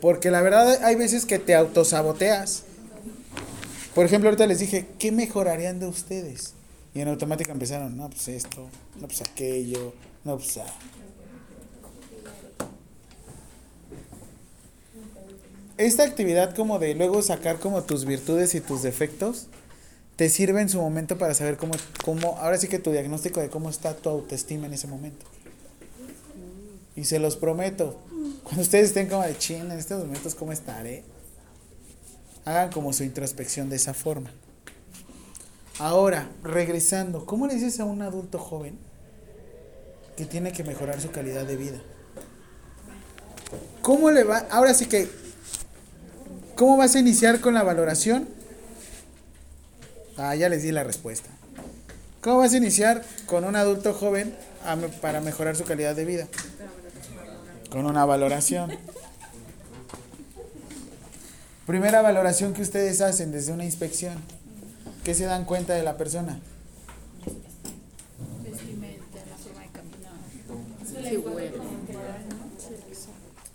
Porque 0.00 0.30
la 0.30 0.40
verdad 0.42 0.84
hay 0.84 0.94
veces 0.94 1.26
que 1.26 1.38
te 1.38 1.54
autosaboteas. 1.54 2.64
Por 3.94 4.06
ejemplo, 4.06 4.28
ahorita 4.28 4.46
les 4.46 4.60
dije, 4.60 4.86
¿qué 4.98 5.10
mejorarían 5.10 5.80
de 5.80 5.88
ustedes? 5.88 6.54
Y 6.94 7.00
en 7.00 7.08
automática 7.08 7.52
empezaron, 7.52 7.96
no, 7.96 8.08
pues 8.08 8.28
esto, 8.28 8.68
no, 9.00 9.06
pues 9.06 9.22
aquello, 9.22 9.92
no, 10.24 10.36
pues... 10.36 10.58
ah". 10.58 10.66
Esta 15.76 16.02
actividad 16.02 16.54
como 16.56 16.78
de 16.78 16.94
luego 16.94 17.22
sacar 17.22 17.58
como 17.60 17.82
tus 17.82 18.04
virtudes 18.04 18.54
y 18.54 18.60
tus 18.60 18.82
defectos, 18.82 19.46
te 20.18 20.28
sirve 20.28 20.60
en 20.60 20.68
su 20.68 20.80
momento 20.80 21.16
para 21.16 21.32
saber 21.32 21.56
cómo, 21.56 21.74
cómo, 22.04 22.38
ahora 22.38 22.58
sí 22.58 22.66
que 22.66 22.80
tu 22.80 22.90
diagnóstico 22.90 23.38
de 23.38 23.50
cómo 23.50 23.70
está 23.70 23.94
tu 23.94 24.08
autoestima 24.08 24.66
en 24.66 24.74
ese 24.74 24.88
momento. 24.88 25.24
Y 26.96 27.04
se 27.04 27.20
los 27.20 27.36
prometo, 27.36 28.00
cuando 28.42 28.62
ustedes 28.62 28.88
estén 28.88 29.08
como 29.08 29.22
de 29.22 29.38
chin, 29.38 29.70
en 29.70 29.78
estos 29.78 30.04
momentos, 30.04 30.34
¿cómo 30.34 30.50
estaré? 30.50 31.04
Hagan 32.44 32.72
como 32.72 32.92
su 32.92 33.04
introspección 33.04 33.70
de 33.70 33.76
esa 33.76 33.94
forma. 33.94 34.32
Ahora, 35.78 36.28
regresando, 36.42 37.24
¿cómo 37.24 37.46
le 37.46 37.54
dices 37.54 37.78
a 37.78 37.84
un 37.84 38.02
adulto 38.02 38.40
joven 38.40 38.76
que 40.16 40.24
tiene 40.24 40.50
que 40.50 40.64
mejorar 40.64 41.00
su 41.00 41.12
calidad 41.12 41.46
de 41.46 41.56
vida? 41.56 41.80
¿Cómo 43.82 44.10
le 44.10 44.24
va? 44.24 44.38
Ahora 44.50 44.74
sí 44.74 44.86
que, 44.86 45.08
¿cómo 46.56 46.76
vas 46.76 46.96
a 46.96 46.98
iniciar 46.98 47.40
con 47.40 47.54
la 47.54 47.62
valoración? 47.62 48.36
Ah, 50.18 50.34
ya 50.34 50.48
les 50.48 50.64
di 50.64 50.72
la 50.72 50.82
respuesta. 50.82 51.30
¿Cómo 52.20 52.38
vas 52.38 52.52
a 52.52 52.56
iniciar 52.56 53.04
con 53.26 53.44
un 53.44 53.54
adulto 53.54 53.94
joven 53.94 54.34
a 54.64 54.76
para 55.00 55.20
mejorar 55.20 55.54
su 55.54 55.64
calidad 55.64 55.94
de 55.94 56.04
vida? 56.04 56.26
Con 57.70 57.86
una 57.86 58.04
valoración. 58.04 58.72
Primera 61.66 62.02
valoración 62.02 62.52
que 62.52 62.62
ustedes 62.62 63.00
hacen 63.00 63.30
desde 63.30 63.52
una 63.52 63.64
inspección. 63.64 64.18
¿Qué 65.04 65.14
se 65.14 65.24
dan 65.24 65.44
cuenta 65.44 65.74
de 65.74 65.84
la 65.84 65.96
persona? 65.96 66.40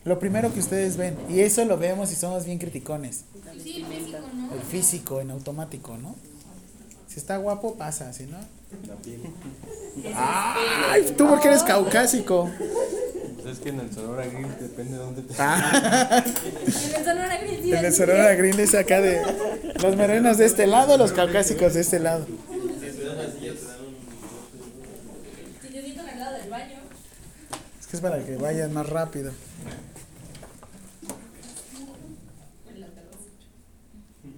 Lo 0.06 0.20
primero 0.20 0.54
que 0.54 0.60
ustedes 0.60 0.98
ven, 0.98 1.18
y 1.30 1.42
eso 1.42 1.66
lo 1.66 1.78
vemos 1.78 2.12
y 2.12 2.16
somos 2.16 2.46
bien 2.46 2.58
criticones. 2.58 3.26
Sí, 3.62 3.78
el 3.78 3.86
físico, 3.86 4.20
¿no? 4.34 4.54
El 4.54 4.62
físico 4.62 5.22
en 5.22 5.32
automático, 5.32 5.98
¿no? 5.98 6.16
Si 7.14 7.20
está 7.20 7.38
guapo, 7.38 7.76
pasa, 7.76 8.12
si 8.12 8.24
no, 8.24 8.40
La 8.88 8.96
piel. 8.96 9.22
Ay, 10.16 11.14
tú 11.16 11.28
porque 11.28 11.50
eres 11.50 11.62
caucásico. 11.62 12.50
Pues 13.40 13.58
es 13.58 13.60
que 13.60 13.70
en 13.70 13.82
el 13.82 13.94
Sonora 13.94 14.26
Grill 14.26 14.48
depende 14.60 14.94
de 14.94 14.98
dónde 14.98 15.22
te. 15.22 15.36
Ah, 15.38 16.24
En 16.26 16.96
el 16.96 17.06
Sonora 17.06 17.38
Grill 17.38 17.62
sí 17.62 17.72
en 17.72 17.86
el 17.86 17.94
Sonora 17.94 18.34
Grill 18.34 18.60
es 18.60 18.74
acá 18.74 19.00
de 19.00 19.22
los 19.80 19.96
morenos 19.96 20.40
de 20.40 20.46
este 20.46 20.66
lado, 20.66 20.98
los 20.98 21.12
caucásicos 21.12 21.76
de 21.76 21.82
este 21.82 22.00
lado. 22.00 22.26
Si 22.26 22.32
te 25.68 25.82
sientan 25.84 26.10
al 26.10 26.20
lado 26.20 26.36
del 26.38 26.50
baño. 26.50 26.80
Es 27.80 27.86
que 27.86 27.98
es 27.98 28.02
para 28.02 28.26
que 28.26 28.38
vayan 28.38 28.74
más 28.74 28.90
rápido. 28.90 29.32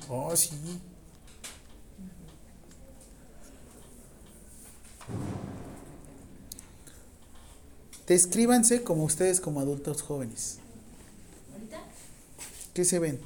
Oh, 0.09 0.35
sí. 0.35 0.49
Descríbanse 8.07 8.83
como 8.83 9.03
ustedes 9.03 9.39
como 9.39 9.59
adultos 9.59 10.01
jóvenes. 10.01 10.59
¿Qué 12.73 12.85
se 12.85 12.99
ven? 12.99 13.19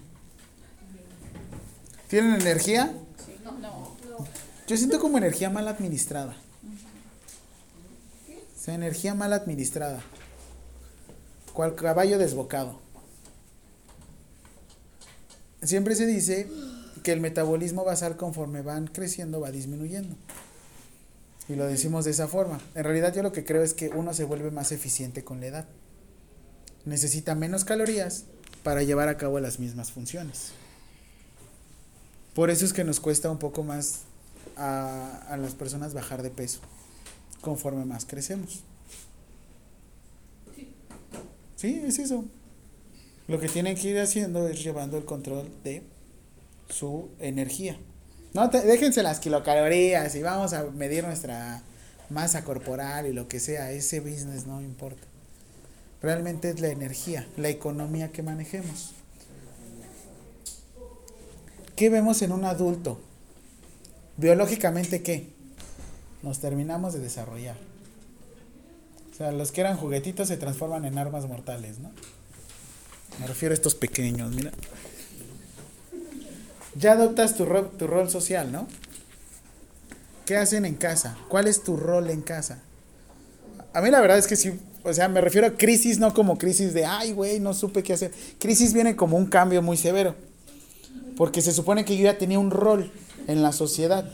¿Tienen 2.08 2.40
energía? 2.40 2.94
Yo 4.68 4.78
siento 4.78 5.00
como 5.00 5.18
energía 5.18 5.50
mal 5.50 5.68
administrada. 5.68 6.36
O 8.56 8.62
sea, 8.62 8.76
energía 8.76 9.16
mal 9.16 9.34
administrada. 9.34 10.02
Cual 11.54 11.76
caballo 11.76 12.18
desbocado. 12.18 12.80
Siempre 15.62 15.96
se 15.96 16.06
dice 16.06 16.48
que 17.04 17.12
el 17.12 17.20
metabolismo 17.20 17.84
basal 17.84 18.16
conforme 18.16 18.62
van 18.62 18.88
creciendo 18.88 19.42
va 19.42 19.52
disminuyendo. 19.52 20.16
Y 21.50 21.56
lo 21.56 21.66
decimos 21.66 22.06
de 22.06 22.12
esa 22.12 22.28
forma. 22.28 22.62
En 22.76 22.84
realidad 22.84 23.14
yo 23.14 23.24
lo 23.24 23.32
que 23.32 23.44
creo 23.44 23.64
es 23.64 23.74
que 23.74 23.90
uno 23.90 24.14
se 24.14 24.24
vuelve 24.24 24.52
más 24.52 24.72
eficiente 24.72 25.24
con 25.24 25.42
la 25.42 25.48
edad. 25.48 25.66
Necesita 26.86 27.34
menos 27.34 27.66
calorías 27.66 28.26
para 28.64 28.84
llevar 28.84 29.10
a 29.10 29.18
cabo 29.18 29.40
las 29.40 29.60
mismas 29.60 29.92
funciones. 29.92 30.52
Por 32.36 32.52
eso 32.52 32.66
es 32.66 32.72
que 32.72 32.84
nos 32.84 33.00
cuesta 33.00 33.32
un 33.32 33.40
poco 33.40 33.64
más 33.64 34.02
a, 34.56 35.24
a 35.28 35.38
las 35.38 35.56
personas 35.56 35.96
bajar 35.96 36.22
de 36.22 36.30
peso 36.30 36.60
conforme 37.42 37.84
más 37.84 38.06
crecemos. 38.06 38.64
Sí, 41.56 41.82
es 41.84 41.98
eso. 42.00 42.26
Lo 43.28 43.40
que 43.40 43.50
tienen 43.50 43.76
que 43.76 43.90
ir 43.90 44.00
haciendo 44.00 44.48
es 44.48 44.64
llevando 44.64 44.98
el 44.98 45.06
control 45.06 45.50
de 45.64 45.84
su 46.70 47.10
energía. 47.20 47.78
No, 48.34 48.50
te- 48.50 48.62
déjense 48.62 49.02
las 49.04 49.20
kilocalorías 49.20 50.14
y 50.16 50.22
vamos 50.22 50.54
a 50.54 50.64
medir 50.66 51.04
nuestra 51.04 51.62
masa 52.10 52.44
corporal 52.44 53.08
y 53.08 53.14
lo 53.14 53.28
que 53.28 53.40
sea. 53.40 53.72
Ese 53.72 54.00
business 54.00 54.46
no 54.46 54.62
importa. 54.62 55.02
Realmente 56.02 56.50
es 56.50 56.60
la 56.62 56.70
energía, 56.70 57.28
la 57.38 57.50
economía 57.50 58.12
que 58.12 58.24
manejemos. 58.24 58.92
¿Qué 61.76 61.90
vemos 61.90 62.22
en 62.22 62.32
un 62.32 62.46
adulto? 62.46 63.00
Biológicamente, 64.18 65.02
¿qué? 65.02 65.28
Nos 66.24 66.40
terminamos 66.40 66.94
de 66.94 67.00
desarrollar. 67.00 67.56
O 69.12 69.16
sea, 69.16 69.32
los 69.32 69.52
que 69.52 69.62
eran 69.62 69.78
juguetitos 69.78 70.28
se 70.28 70.38
transforman 70.38 70.86
en 70.86 70.98
armas 70.98 71.26
mortales, 71.26 71.80
¿no? 71.80 71.92
Me 73.20 73.28
refiero 73.28 73.54
a 73.54 73.56
estos 73.56 73.76
pequeños, 73.76 74.32
mira. 74.34 74.52
Ya 76.80 76.94
adoptas 76.94 77.36
tu, 77.36 77.46
ro- 77.46 77.68
tu 77.78 77.88
rol 77.88 78.10
social, 78.10 78.52
¿no? 78.52 78.66
¿Qué 80.26 80.38
hacen 80.38 80.66
en 80.66 80.76
casa? 80.76 81.18
¿Cuál 81.28 81.48
es 81.48 81.64
tu 81.64 81.76
rol 81.76 82.10
en 82.10 82.22
casa? 82.22 82.60
A 83.74 83.82
mí 83.82 83.90
la 83.90 84.00
verdad 84.00 84.18
es 84.18 84.28
que 84.28 84.36
sí, 84.36 84.58
o 84.84 84.94
sea, 84.94 85.08
me 85.10 85.22
refiero 85.22 85.48
a 85.48 85.52
crisis 85.52 86.00
no 86.00 86.14
como 86.14 86.38
crisis 86.38 86.74
de, 86.74 86.86
ay, 86.86 87.12
güey, 87.12 87.40
no 87.40 87.54
supe 87.54 87.84
qué 87.84 87.94
hacer. 87.94 88.12
Crisis 88.40 88.74
viene 88.74 88.96
como 88.96 89.18
un 89.18 89.26
cambio 89.26 89.62
muy 89.62 89.76
severo. 89.78 90.16
Porque 91.18 91.42
se 91.42 91.52
supone 91.52 91.84
que 91.84 91.98
yo 91.98 92.04
ya 92.06 92.18
tenía 92.18 92.40
un 92.40 92.50
rol 92.52 92.92
en 93.28 93.42
la 93.44 93.52
sociedad. 93.52 94.10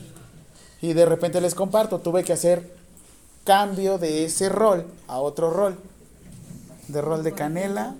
Y 0.82 0.92
de 0.92 1.06
repente 1.06 1.40
les 1.40 1.54
comparto, 1.54 2.00
tuve 2.00 2.24
que 2.24 2.32
hacer 2.32 2.74
cambio 3.44 3.98
de 3.98 4.24
ese 4.24 4.48
rol 4.48 4.86
a 5.06 5.18
otro 5.20 5.50
rol. 5.50 5.78
De 6.88 7.00
rol 7.00 7.22
de 7.22 7.32
canela. 7.32 7.94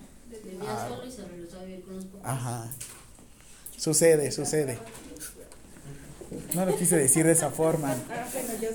A. 0.66 0.88
Ajá. 2.24 2.68
Sucede, 3.76 4.32
sucede. 4.32 4.78
No 6.54 6.64
lo 6.66 6.76
quise 6.76 6.96
decir 6.96 7.26
de 7.26 7.32
esa 7.32 7.50
forma. 7.50 7.94
Ah, 8.10 8.26
bueno, 8.32 8.52
yo 8.60 8.68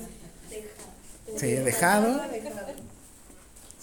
Sí, 1.38 1.52
dejado. 1.52 2.20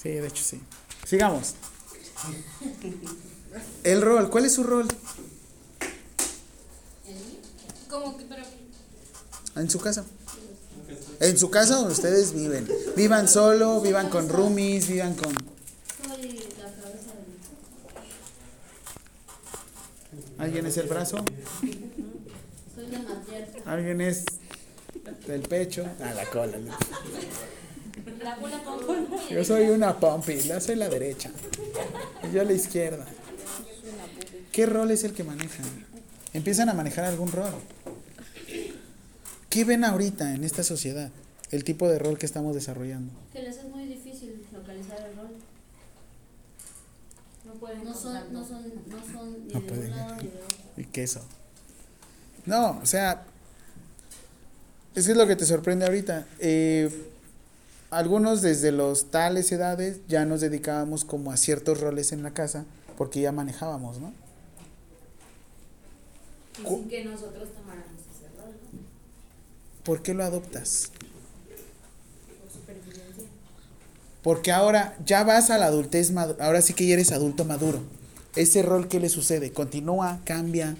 Sí, 0.01 0.09
de 0.09 0.27
hecho 0.27 0.43
sí. 0.43 0.61
Sigamos. 1.05 1.55
El 3.83 4.01
rol, 4.01 4.29
¿cuál 4.29 4.45
es 4.45 4.53
su 4.53 4.63
rol? 4.63 4.87
Como 7.89 8.17
que, 8.17 8.25
pero. 8.25 8.43
En 9.55 9.69
su 9.69 9.79
casa. 9.79 10.05
En 11.19 11.37
su 11.37 11.49
casa 11.49 11.75
donde 11.75 11.93
ustedes 11.93 12.33
viven. 12.33 12.67
Vivan 12.95 13.27
solo, 13.27 13.81
vivan 13.81 14.09
con 14.09 14.29
roomies, 14.29 14.87
vivan 14.87 15.15
con... 15.15 15.33
Soy 15.33 16.39
la 16.57 16.71
cabeza 16.71 17.11
de 20.11 20.21
¿Alguien 20.39 20.65
es 20.65 20.77
el 20.77 20.87
brazo? 20.87 21.17
¿Alguien 23.65 24.01
es 24.01 24.25
del 25.27 25.41
pecho? 25.41 25.85
Ah, 26.01 26.13
la 26.13 26.25
cola. 26.25 26.57
Yo 29.29 29.43
soy 29.43 29.69
una 29.69 29.99
pompi, 29.99 30.41
la 30.43 30.59
soy 30.59 30.75
la 30.75 30.89
derecha. 30.89 31.29
Y 32.23 32.33
yo 32.33 32.43
la 32.43 32.53
izquierda. 32.53 33.05
¿Qué 34.51 34.65
rol 34.65 34.91
es 34.91 35.03
el 35.03 35.13
que 35.13 35.23
manejan? 35.23 35.65
Empiezan 36.33 36.69
a 36.69 36.73
manejar 36.73 37.05
algún 37.05 37.31
rol. 37.31 37.53
¿Qué 39.49 39.65
ven 39.65 39.83
ahorita 39.83 40.33
en 40.33 40.43
esta 40.43 40.63
sociedad? 40.63 41.11
El 41.51 41.63
tipo 41.63 41.89
de 41.89 41.99
rol 41.99 42.17
que 42.17 42.25
estamos 42.25 42.55
desarrollando. 42.55 43.11
Que 43.33 43.41
les 43.41 43.57
es 43.57 43.65
muy 43.65 43.85
difícil 43.85 44.45
localizar 44.53 44.99
el 45.09 45.17
rol. 45.17 45.31
No 47.45 47.48
pueden 47.59 47.83
No 47.83 47.93
son, 47.93 48.33
no 48.33 48.45
son, 48.45 48.63
no 48.87 48.97
son 49.11 49.47
ni 49.47 49.53
No 49.53 49.61
de 49.61 49.67
pueden. 49.67 49.91
un 49.91 49.97
lado 49.97 50.15
ni 50.15 50.27
de 50.27 50.33
otro. 50.43 50.57
Y 50.77 50.83
queso. 50.85 51.21
No, 52.45 52.79
o 52.81 52.85
sea, 52.85 53.23
es 54.95 55.05
que 55.05 55.11
es 55.11 55.17
lo 55.17 55.27
que 55.27 55.35
te 55.35 55.45
sorprende 55.45 55.85
ahorita. 55.85 56.25
Eh, 56.39 57.11
algunos 57.91 58.41
desde 58.41 58.71
los 58.71 59.11
tales 59.11 59.51
edades 59.51 59.99
ya 60.07 60.25
nos 60.25 60.41
dedicábamos 60.41 61.05
como 61.05 61.31
a 61.31 61.37
ciertos 61.37 61.79
roles 61.81 62.11
en 62.11 62.23
la 62.23 62.31
casa 62.33 62.65
porque 62.97 63.21
ya 63.21 63.31
manejábamos, 63.31 63.99
¿no? 63.99 64.13
Y 66.61 66.67
sin 66.67 66.89
que 66.89 67.05
nosotros 67.05 67.49
tomáramos 67.53 68.01
ese 68.13 68.27
rol, 68.37 68.53
¿no? 68.73 68.79
¿Por 69.83 70.01
qué 70.01 70.13
lo 70.13 70.23
adoptas? 70.23 70.91
Por 72.41 72.51
supervivencia. 72.51 73.23
Porque 74.29 74.51
ahora 74.51 74.95
ya 75.03 75.23
vas 75.23 75.49
a 75.49 75.57
la 75.57 75.65
adultez, 75.65 76.13
ahora 76.39 76.61
sí 76.61 76.75
que 76.75 76.85
ya 76.85 76.93
eres 76.93 77.11
adulto 77.11 77.45
maduro. 77.45 77.81
Ese 78.35 78.61
rol, 78.61 78.87
¿qué 78.87 78.99
le 78.99 79.09
sucede? 79.09 79.51
¿Continúa? 79.51 80.19
¿Cambia? 80.23 80.75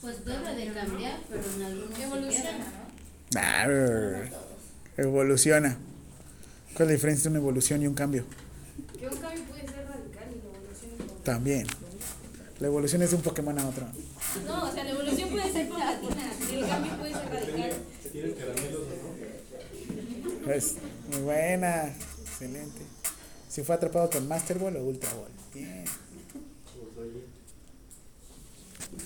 Pues 0.00 0.24
debe 0.24 0.54
de 0.54 0.72
cambiar, 0.72 1.20
pero 1.28 1.42
en 1.54 1.62
algunos 1.64 1.94
se 1.94 2.02
Evoluciona, 2.02 2.50
queda. 2.50 2.64
¿no? 3.34 3.40
Arr, 3.40 4.30
evoluciona. 4.96 5.76
¿Cuál 6.72 6.84
es 6.84 6.86
la 6.86 6.92
diferencia 6.94 7.28
entre 7.28 7.30
una 7.32 7.38
evolución 7.40 7.82
y 7.82 7.88
un 7.88 7.94
cambio? 7.94 8.24
Que 8.98 9.06
un 9.06 9.16
cambio 9.16 9.44
puede 9.44 9.66
ser 9.66 9.86
radical 9.86 10.24
y 10.30 10.36
la 10.38 10.48
evolución 10.48 10.92
es 10.98 11.24
También. 11.24 11.66
La 12.58 12.66
evolución 12.68 13.02
es 13.02 13.10
de 13.10 13.16
un 13.16 13.22
Pokémon 13.22 13.58
a 13.58 13.68
otro. 13.68 13.86
No, 14.46 14.64
o 14.64 14.72
sea, 14.72 14.82
la 14.82 14.90
evolución 14.92 15.28
puede 15.28 15.52
ser 15.52 15.68
paulatina. 15.68 16.32
y 16.50 16.54
El 16.54 16.66
cambio 16.66 16.92
puede 16.96 17.12
ser 17.12 17.28
radical. 17.28 17.70
Es 20.46 20.76
muy 21.14 21.22
buena. 21.22 21.92
Excelente. 22.22 22.82
Si 23.48 23.62
fue 23.62 23.74
atrapado 23.74 24.10
con 24.10 24.26
Master 24.26 24.58
Ball 24.58 24.76
o 24.76 24.84
Ultra 24.84 25.12
Ball. 25.14 25.30
Bien. 25.54 25.84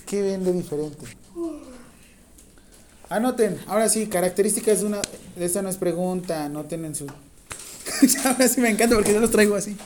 ¿Qué 0.05 0.21
ven 0.21 0.43
de 0.43 0.53
diferente? 0.53 1.05
Anoten. 3.09 3.59
Ahora 3.67 3.89
sí, 3.89 4.07
características 4.07 4.79
de 4.81 4.85
una. 4.85 5.01
Esta 5.37 5.61
no 5.61 5.69
es 5.69 5.77
pregunta. 5.77 6.45
Anoten 6.45 6.85
en 6.85 6.95
su. 6.95 7.05
Ahora 8.25 8.47
sí 8.47 8.61
me 8.61 8.69
encanta 8.69 8.95
porque 8.95 9.13
yo 9.13 9.19
los 9.19 9.31
traigo 9.31 9.55
así. 9.55 9.77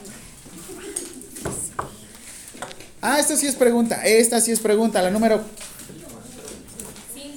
Ah, 3.02 3.20
esta 3.20 3.36
sí 3.36 3.48
es 3.48 3.56
pregunta. 3.56 4.06
Esta 4.06 4.40
sí 4.40 4.52
es 4.52 4.60
pregunta. 4.60 5.02
La 5.02 5.12
número. 5.12 5.42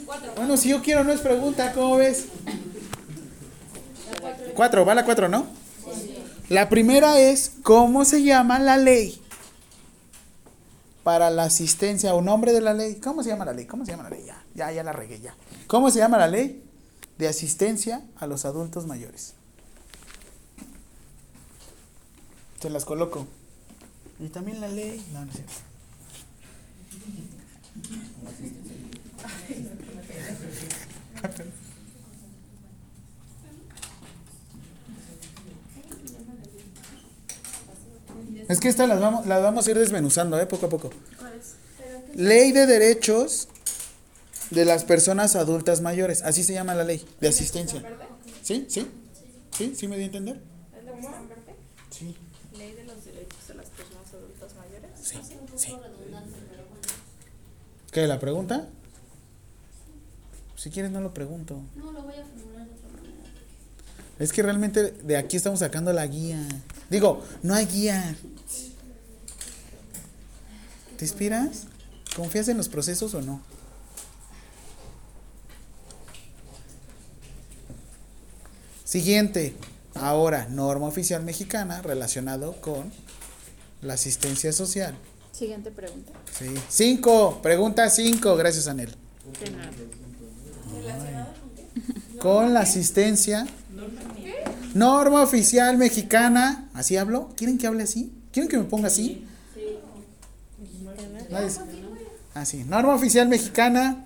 Cuatro. 0.05 0.33
Bueno, 0.37 0.57
si 0.57 0.69
yo 0.69 0.81
quiero, 0.83 1.03
no 1.03 1.13
es 1.13 1.21
pregunta. 1.21 1.73
¿Cómo 1.73 1.97
ves? 1.97 2.27
Cuatro, 4.57 4.85
va 4.85 4.95
la 4.95 5.05
cuatro, 5.05 5.29
¿no? 5.29 5.47
La 6.49 6.69
primera 6.69 7.21
es, 7.21 7.53
¿cómo 7.63 8.05
se 8.05 8.23
llama 8.23 8.59
la 8.59 8.77
ley 8.77 9.21
para 11.05 11.31
la 11.31 11.45
asistencia 11.45 12.15
o 12.15 12.23
nombre 12.23 12.53
de 12.53 12.61
la 12.61 12.75
ley? 12.75 12.97
¿Cómo 12.97 13.23
se 13.23 13.29
llama 13.29 13.45
la 13.45 13.53
ley? 13.53 13.67
¿Cómo 13.67 13.85
se 13.85 13.93
llama 13.93 14.05
la 14.05 14.11
ley? 14.11 14.25
Ya, 14.25 14.43
ya, 14.55 14.73
ya 14.73 14.83
la 14.83 14.93
regué, 14.93 15.21
ya. 15.21 15.35
¿Cómo 15.67 15.91
se 15.91 15.99
llama 15.99 16.19
la 16.19 16.27
ley 16.27 16.67
de 17.19 17.29
asistencia 17.29 18.03
a 18.17 18.27
los 18.27 18.45
adultos 18.45 18.87
mayores. 18.87 19.35
Se 22.61 22.71
las 22.71 22.85
coloco. 22.85 23.27
Y 24.19 24.29
también 24.29 24.61
la 24.61 24.69
ley. 24.69 25.05
No, 25.13 25.25
no 25.25 25.33
es 25.33 25.41
Es 38.49 38.61
que 38.61 38.69
estas 38.69 38.89
las 38.89 39.01
vamos, 39.01 39.27
las 39.27 39.43
vamos 39.43 39.67
a 39.67 39.71
ir 39.71 39.79
desmenuzando, 39.79 40.39
¿eh? 40.41 40.47
poco 40.47 40.67
a 40.67 40.69
poco. 40.69 40.91
Ley 42.15 42.53
de 42.53 42.67
derechos 42.67 43.49
de 44.51 44.65
las 44.65 44.85
personas 44.85 45.35
adultas 45.37 45.81
mayores. 45.81 46.23
Así 46.23 46.43
se 46.45 46.53
llama 46.53 46.75
la 46.75 46.85
ley 46.85 47.05
de 47.21 47.29
asistencia. 47.29 47.83
¿Sí? 48.43 48.67
¿Sí? 48.69 48.89
¿Sí? 49.57 49.75
¿Sí 49.77 49.89
me 49.89 49.97
di 49.97 50.05
a 50.05 50.07
entender? 50.07 50.41
Sí. 51.91 52.17
Ley 52.57 52.73
de 52.75 52.85
los 52.85 53.05
derechos 53.05 53.49
de 53.49 53.55
las 53.55 53.67
personas 53.71 54.13
adultas 54.15 54.55
mayores. 54.57 54.91
Sí. 55.03 55.17
Un 55.41 55.47
poco 55.47 55.59
Sí. 55.59 55.73
redundante, 55.73 56.39
pero 56.49 56.65
bueno. 56.69 56.83
¿Qué? 57.91 58.07
¿La 58.07 58.21
pregunta? 58.21 58.69
Si 60.57 60.71
quieres 60.71 60.91
no 60.93 61.01
lo 61.01 61.13
pregunto. 61.13 61.61
No, 61.75 61.93
lo 61.93 62.03
voy 62.03 62.15
a 62.15 62.25
formular 62.25 62.67
de 62.67 62.73
otra 62.75 62.89
manera. 62.91 63.31
Es 64.19 64.33
que 64.33 64.43
realmente 64.43 64.91
de 64.93 65.17
aquí 65.17 65.37
estamos 65.37 65.61
sacando 65.61 65.93
la 65.93 66.07
guía. 66.07 66.39
Digo, 66.89 67.23
no 67.43 67.55
hay 67.55 67.67
guía. 67.67 68.17
¿Te 70.97 71.05
inspiras? 71.05 71.67
¿Confías 72.15 72.49
en 72.49 72.57
los 72.57 72.69
procesos 72.69 73.15
o 73.15 73.21
no? 73.21 73.41
Siguiente. 78.85 79.55
Ahora, 79.95 80.47
norma 80.49 80.87
oficial 80.87 81.23
mexicana 81.23 81.83
relacionado 81.83 82.61
con 82.61 82.93
la 83.83 83.95
asistencia 83.95 84.53
social. 84.53 84.97
Siguiente 85.33 85.71
pregunta. 85.71 86.13
Sí. 86.39 86.47
Cinco. 86.69 87.41
Pregunta 87.43 87.91
cinco. 87.91 88.37
Gracias, 88.37 88.67
Anel. 88.69 88.95
De 89.43 89.51
nada. 89.51 89.71
Con 92.21 92.55
la 92.55 92.61
asistencia. 92.61 93.47
Norma 94.75 95.23
oficial 95.23 95.77
mexicana. 95.77 96.71
¿Así 96.73 96.97
hablo? 96.97 97.29
¿Quieren 97.37 97.59
que 97.59 97.67
hable 97.67 97.83
así? 97.83 98.13
¿Quieren 98.33 98.49
que 98.49 98.57
me 98.57 98.65
ponga 98.65 98.87
así? 98.89 99.27
Así. 102.35 102.65
Norma 102.65 102.95
oficial 102.95 103.29
mexicana. 103.29 104.05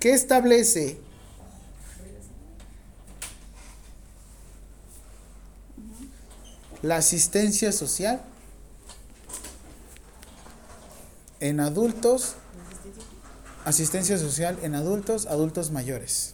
¿Qué 0.00 0.12
establece? 0.12 1.00
La 6.82 6.96
asistencia 6.96 7.72
social 7.72 8.20
en 11.40 11.60
adultos 11.60 12.36
Asistencia 13.64 14.18
social 14.18 14.58
en 14.62 14.74
adultos, 14.74 15.24
adultos 15.26 15.70
mayores. 15.70 16.33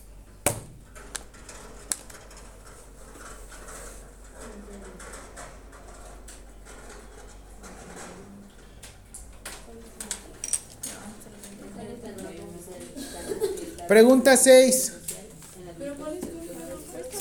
Pregunta 13.91 14.37
6. 14.37 14.93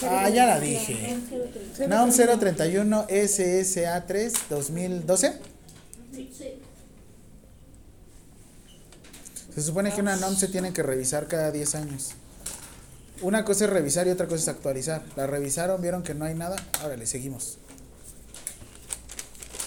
Ah, 0.03 0.29
ya 0.29 0.45
la 0.45 0.59
dije. 0.59 1.17
NAUM 1.87 2.11
031 2.11 3.07
SSA 3.09 4.05
3 4.05 4.33
2012. 4.51 5.33
Se 9.55 9.61
supone 9.63 9.91
que 9.91 10.01
una 10.01 10.15
NOM 10.17 10.35
se 10.35 10.47
tiene 10.47 10.71
que 10.71 10.83
revisar 10.83 11.27
cada 11.27 11.51
10 11.51 11.73
años. 11.73 12.11
Una 13.23 13.43
cosa 13.43 13.65
es 13.65 13.71
revisar 13.71 14.05
y 14.05 14.11
otra 14.11 14.27
cosa 14.27 14.43
es 14.43 14.47
actualizar. 14.49 15.01
La 15.15 15.25
revisaron, 15.25 15.81
vieron 15.81 16.03
que 16.03 16.13
no 16.13 16.25
hay 16.25 16.35
nada. 16.35 16.55
Ahora 16.83 16.97
le 16.97 17.07
seguimos. 17.07 17.57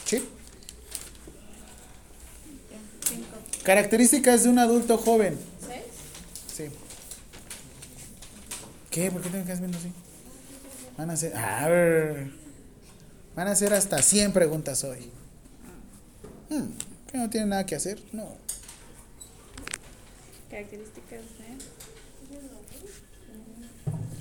¿Sí? 0.05 0.28
Características 3.64 4.44
de 4.44 4.50
un 4.50 4.61
adulto 4.61 4.98
joven. 4.98 5.36
Sí. 6.57 6.68
¿Qué? 8.93 9.11
¿Por 9.11 9.22
qué 9.22 9.30
te 9.30 9.43
quedas 9.43 9.59
viendo 9.59 9.78
así? 9.78 9.90
Van 10.99 11.11
a 11.11 11.16
ser. 11.16 11.34
A 11.34 11.66
ver. 11.66 12.30
Van 13.34 13.49
a 13.49 13.55
ser 13.57 13.72
hasta 13.72 14.03
100 14.03 14.32
preguntas 14.34 14.84
hoy. 14.84 15.11
Hmm, 16.51 16.66
¿Que 17.11 17.16
no 17.16 17.30
tienen 17.30 17.49
nada 17.49 17.64
que 17.64 17.74
hacer? 17.74 18.03
No. 18.12 18.36
Características 20.51 21.20
de. 21.20 21.57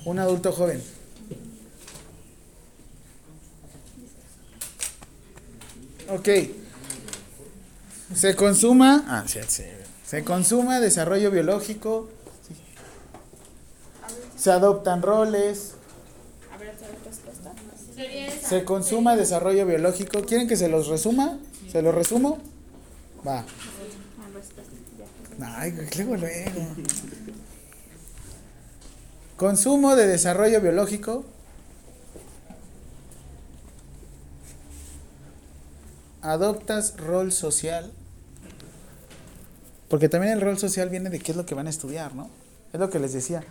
Un 0.06 0.18
adulto 0.18 0.52
joven. 0.52 0.82
Ok. 6.08 6.28
Se 8.14 8.34
consuma. 8.34 9.04
Ah, 9.06 9.24
sí, 9.26 9.40
sí. 9.48 9.64
Se 10.06 10.24
consuma 10.24 10.80
desarrollo 10.80 11.30
biológico. 11.30 12.08
Se 14.42 14.50
adoptan 14.50 15.02
roles. 15.02 15.74
A 16.52 16.56
ver, 16.56 16.74
respuesta. 17.06 17.52
Se 18.44 18.64
consuma 18.64 19.14
desarrollo 19.14 19.64
biológico. 19.66 20.22
¿Quieren 20.22 20.48
que 20.48 20.56
se 20.56 20.68
los 20.68 20.88
resuma? 20.88 21.38
¿Se 21.70 21.80
los 21.80 21.94
resumo? 21.94 22.38
Va. 23.24 23.44
Ay, 25.40 25.70
luego, 25.96 26.16
luego. 26.16 26.60
Consumo 29.36 29.94
de 29.94 30.08
desarrollo 30.08 30.60
biológico. 30.60 31.24
Adoptas 36.20 36.96
rol 36.96 37.30
social. 37.30 37.92
Porque 39.88 40.08
también 40.08 40.32
el 40.32 40.40
rol 40.40 40.58
social 40.58 40.88
viene 40.88 41.10
de 41.10 41.20
qué 41.20 41.30
es 41.30 41.36
lo 41.36 41.46
que 41.46 41.54
van 41.54 41.68
a 41.68 41.70
estudiar, 41.70 42.16
¿no? 42.16 42.28
Es 42.72 42.80
lo 42.80 42.90
que 42.90 42.98
les 42.98 43.12
decía. 43.12 43.44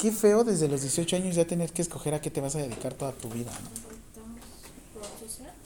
Qué 0.00 0.12
feo 0.12 0.44
desde 0.44 0.66
los 0.66 0.80
18 0.80 1.16
años 1.16 1.36
ya 1.36 1.44
tener 1.44 1.72
que 1.72 1.82
escoger 1.82 2.14
a 2.14 2.20
qué 2.20 2.30
te 2.30 2.40
vas 2.40 2.54
a 2.56 2.58
dedicar 2.58 2.94
toda 2.94 3.12
tu 3.12 3.28
vida, 3.28 3.50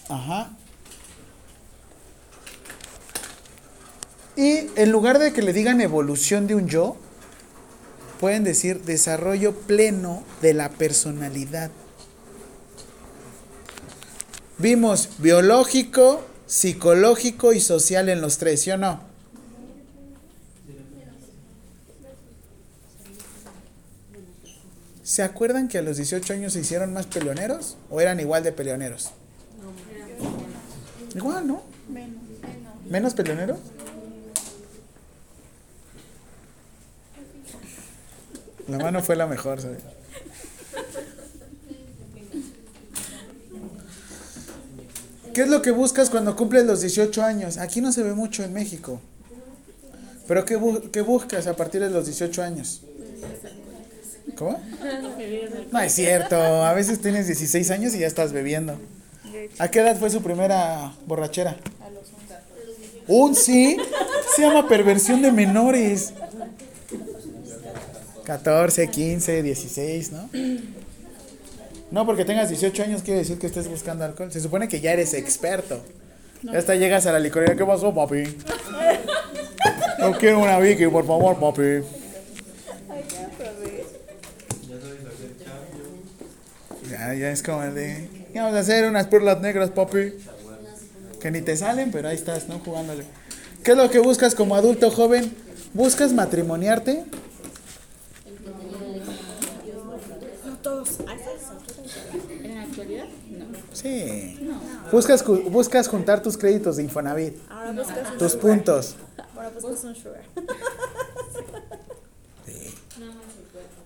¿no? 0.09 0.15
Ajá. 0.15 0.51
Y 4.37 4.67
en 4.75 4.91
lugar 4.91 5.19
de 5.19 5.33
que 5.33 5.41
le 5.43 5.53
digan 5.53 5.81
evolución 5.81 6.47
de 6.49 6.57
un 6.57 6.69
yo, 6.69 6.97
pueden 8.19 8.43
decir 8.43 8.83
desarrollo 8.83 9.55
pleno 9.55 10.25
de 10.43 10.55
la 10.55 10.71
personalidad. 10.71 11.71
Vimos 14.59 15.11
biológico, 15.19 16.25
psicológico 16.47 17.53
y 17.53 17.61
social 17.61 18.09
en 18.09 18.21
los 18.21 18.39
tres, 18.39 18.63
¿sí 18.63 18.73
o 18.73 18.79
no? 18.79 19.14
¿Se 25.05 25.23
acuerdan 25.23 25.69
que 25.69 25.79
a 25.79 25.83
los 25.83 25.99
18 25.99 26.33
años 26.33 26.55
se 26.55 26.61
hicieron 26.61 26.93
más 26.93 27.07
peleoneros 27.07 27.77
o 27.91 28.01
eran 28.01 28.19
igual 28.21 28.43
de 28.43 28.53
peleoneros? 28.53 29.11
Igual, 31.15 31.47
¿no? 31.47 31.63
¿Menos 32.89 33.15
peleoneros? 33.15 33.59
La 38.67 38.79
mano 38.79 39.03
fue 39.03 39.15
la 39.15 39.27
mejor, 39.27 39.61
¿sabes? 39.61 39.83
¿Qué 45.33 45.43
es 45.43 45.49
lo 45.49 45.63
que 45.63 45.71
buscas 45.73 46.11
cuando 46.11 46.37
cumples 46.37 46.65
los 46.65 46.81
18 46.81 47.23
años? 47.23 47.59
Aquí 47.59 47.81
no 47.81 47.91
se 47.93 48.03
ve 48.03 48.15
mucho 48.15 48.45
en 48.45 48.53
México. 48.53 49.01
¿Pero 50.29 50.45
qué, 50.45 50.59
bu- 50.59 50.91
qué 50.91 51.01
buscas 51.03 51.47
a 51.47 51.57
partir 51.57 51.81
de 51.81 51.91
los 51.91 52.07
18 52.07 52.43
años? 52.43 52.83
¿Cómo? 54.37 54.61
No 55.73 55.81
es 55.81 55.93
cierto. 55.93 56.37
A 56.37 56.73
veces 56.73 57.01
tienes 57.01 57.27
16 57.27 57.71
años 57.71 57.95
y 57.95 58.01
ya 58.01 58.07
estás 58.07 58.33
bebiendo. 58.33 58.79
¿A 59.59 59.69
qué 59.69 59.81
edad 59.81 59.97
fue 59.99 60.11
su 60.11 60.23
primera 60.23 60.93
borrachera? 61.07 61.57
¿Un 63.07 63.35
sí? 63.35 63.77
Se 64.35 64.43
llama 64.43 64.69
perversión 64.69 65.23
de 65.23 65.31
menores. 65.33 66.15
14, 68.25 68.89
15, 68.89 69.43
16, 69.43 70.13
¿no? 70.13 70.31
No, 71.91 72.07
porque 72.07 72.25
tengas 72.25 72.49
18 72.49 72.83
años 72.83 73.03
quiere 73.03 73.21
decir 73.21 73.39
que 73.39 73.47
estés 73.47 73.69
buscando 73.69 74.05
alcohol. 74.05 74.33
Se 74.33 74.41
supone 74.41 74.67
que 74.69 74.81
ya 74.81 74.93
eres 74.93 75.15
experto. 75.15 75.81
Ya 76.43 76.59
hasta 76.59 76.75
llegas 76.75 77.07
a 77.07 77.13
la 77.13 77.19
licorería. 77.19 77.55
¿Qué 77.55 77.65
pasó, 77.65 77.95
papi? 77.95 78.25
No 79.99 80.13
quiero 80.19 80.41
una 80.41 80.59
Vicky, 80.59 80.87
por 80.87 81.07
favor, 81.07 81.39
papi. 81.39 81.63
Ay, 81.63 81.83
ya 83.09 83.29
probé. 83.39 83.85
Ya 84.69 84.81
sabes 84.81 85.01
hacer 85.07 85.37
cambio. 85.45 85.85
Ya, 87.05 87.13
ya 87.15 87.31
es 87.31 87.43
como 87.43 87.63
el 87.63 87.75
de. 87.75 88.09
"Ya 88.33 88.43
Vamos 88.45 88.57
a 88.57 88.61
hacer 88.61 88.89
unas 88.89 89.07
perlas 89.09 89.41
negras, 89.41 89.71
papi. 89.71 90.15
Que 91.21 91.31
ni 91.31 91.43
te 91.43 91.57
salen, 91.57 91.91
pero 91.91 92.09
ahí 92.09 92.17
estás, 92.17 92.49
¿no? 92.49 92.59
Jugándole. 92.61 93.05
¿Qué 93.63 93.73
es 93.73 93.77
lo 93.77 93.91
que 93.91 93.99
buscas 93.99 94.35
como 94.35 94.57
adulto 94.57 94.91
joven? 94.91 95.35
¿Buscas 95.75 96.13
matrimoniarte? 96.13 97.05
No 100.47 100.57
todos. 100.63 100.99
En 102.43 102.55
la 102.55 102.63
actualidad, 102.63 103.05
no. 103.31 103.47
Sí. 103.73 104.39
Buscas, 104.93 105.25
buscas 105.51 105.89
juntar 105.89 106.23
tus 106.23 106.37
créditos 106.39 106.77
de 106.77 106.85
Infonavit, 106.85 107.37
Ahora 107.51 107.73
buscas 107.73 108.19
tus 108.19 108.37
puntos. 108.37 108.97
Ahora 109.35 109.51
buscas 109.51 109.85
un 109.85 109.95
sugar. 109.95 110.23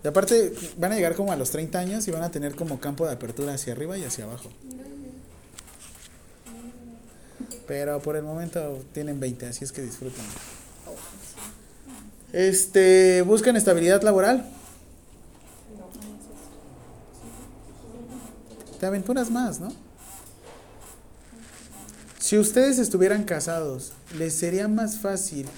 Y 0.04 0.08
aparte, 0.08 0.52
van 0.76 0.92
a 0.92 0.94
llegar 0.94 1.14
como 1.14 1.32
a 1.32 1.36
los 1.36 1.50
30 1.50 1.78
años 1.78 2.08
y 2.08 2.10
van 2.10 2.22
a 2.22 2.30
tener 2.30 2.54
como 2.54 2.78
campo 2.78 3.06
de 3.06 3.12
apertura 3.12 3.54
hacia 3.54 3.72
arriba 3.72 3.98
y 3.98 4.04
hacia 4.04 4.24
abajo. 4.24 4.50
Pero 7.66 8.00
por 8.00 8.16
el 8.16 8.22
momento 8.22 8.82
tienen 8.92 9.18
20, 9.20 9.46
así 9.46 9.64
es 9.64 9.72
que 9.72 9.82
disfruten. 9.82 10.24
Este, 12.32 13.22
¿buscan 13.22 13.56
estabilidad 13.56 14.02
laboral? 14.02 14.48
Te 18.78 18.86
aventuras 18.86 19.30
más, 19.30 19.58
¿no? 19.58 19.72
Si 22.20 22.38
ustedes 22.38 22.78
estuvieran 22.78 23.24
casados, 23.24 23.92
¿les 24.16 24.34
sería 24.34 24.68
más 24.68 24.98
fácil 24.98 25.48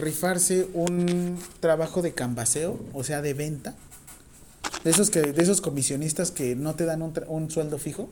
rifarse 0.00 0.68
un 0.74 1.38
trabajo 1.60 2.02
de 2.02 2.12
cambaseo, 2.12 2.78
o 2.92 3.04
sea, 3.04 3.22
de 3.22 3.34
venta? 3.34 3.74
De 4.84 4.90
esos 4.90 5.10
que 5.10 5.20
de 5.20 5.42
esos 5.42 5.60
comisionistas 5.60 6.30
que 6.30 6.56
no 6.56 6.74
te 6.74 6.84
dan 6.86 7.02
un, 7.02 7.12
tra- 7.12 7.26
un 7.28 7.50
sueldo 7.50 7.78
fijo, 7.78 8.08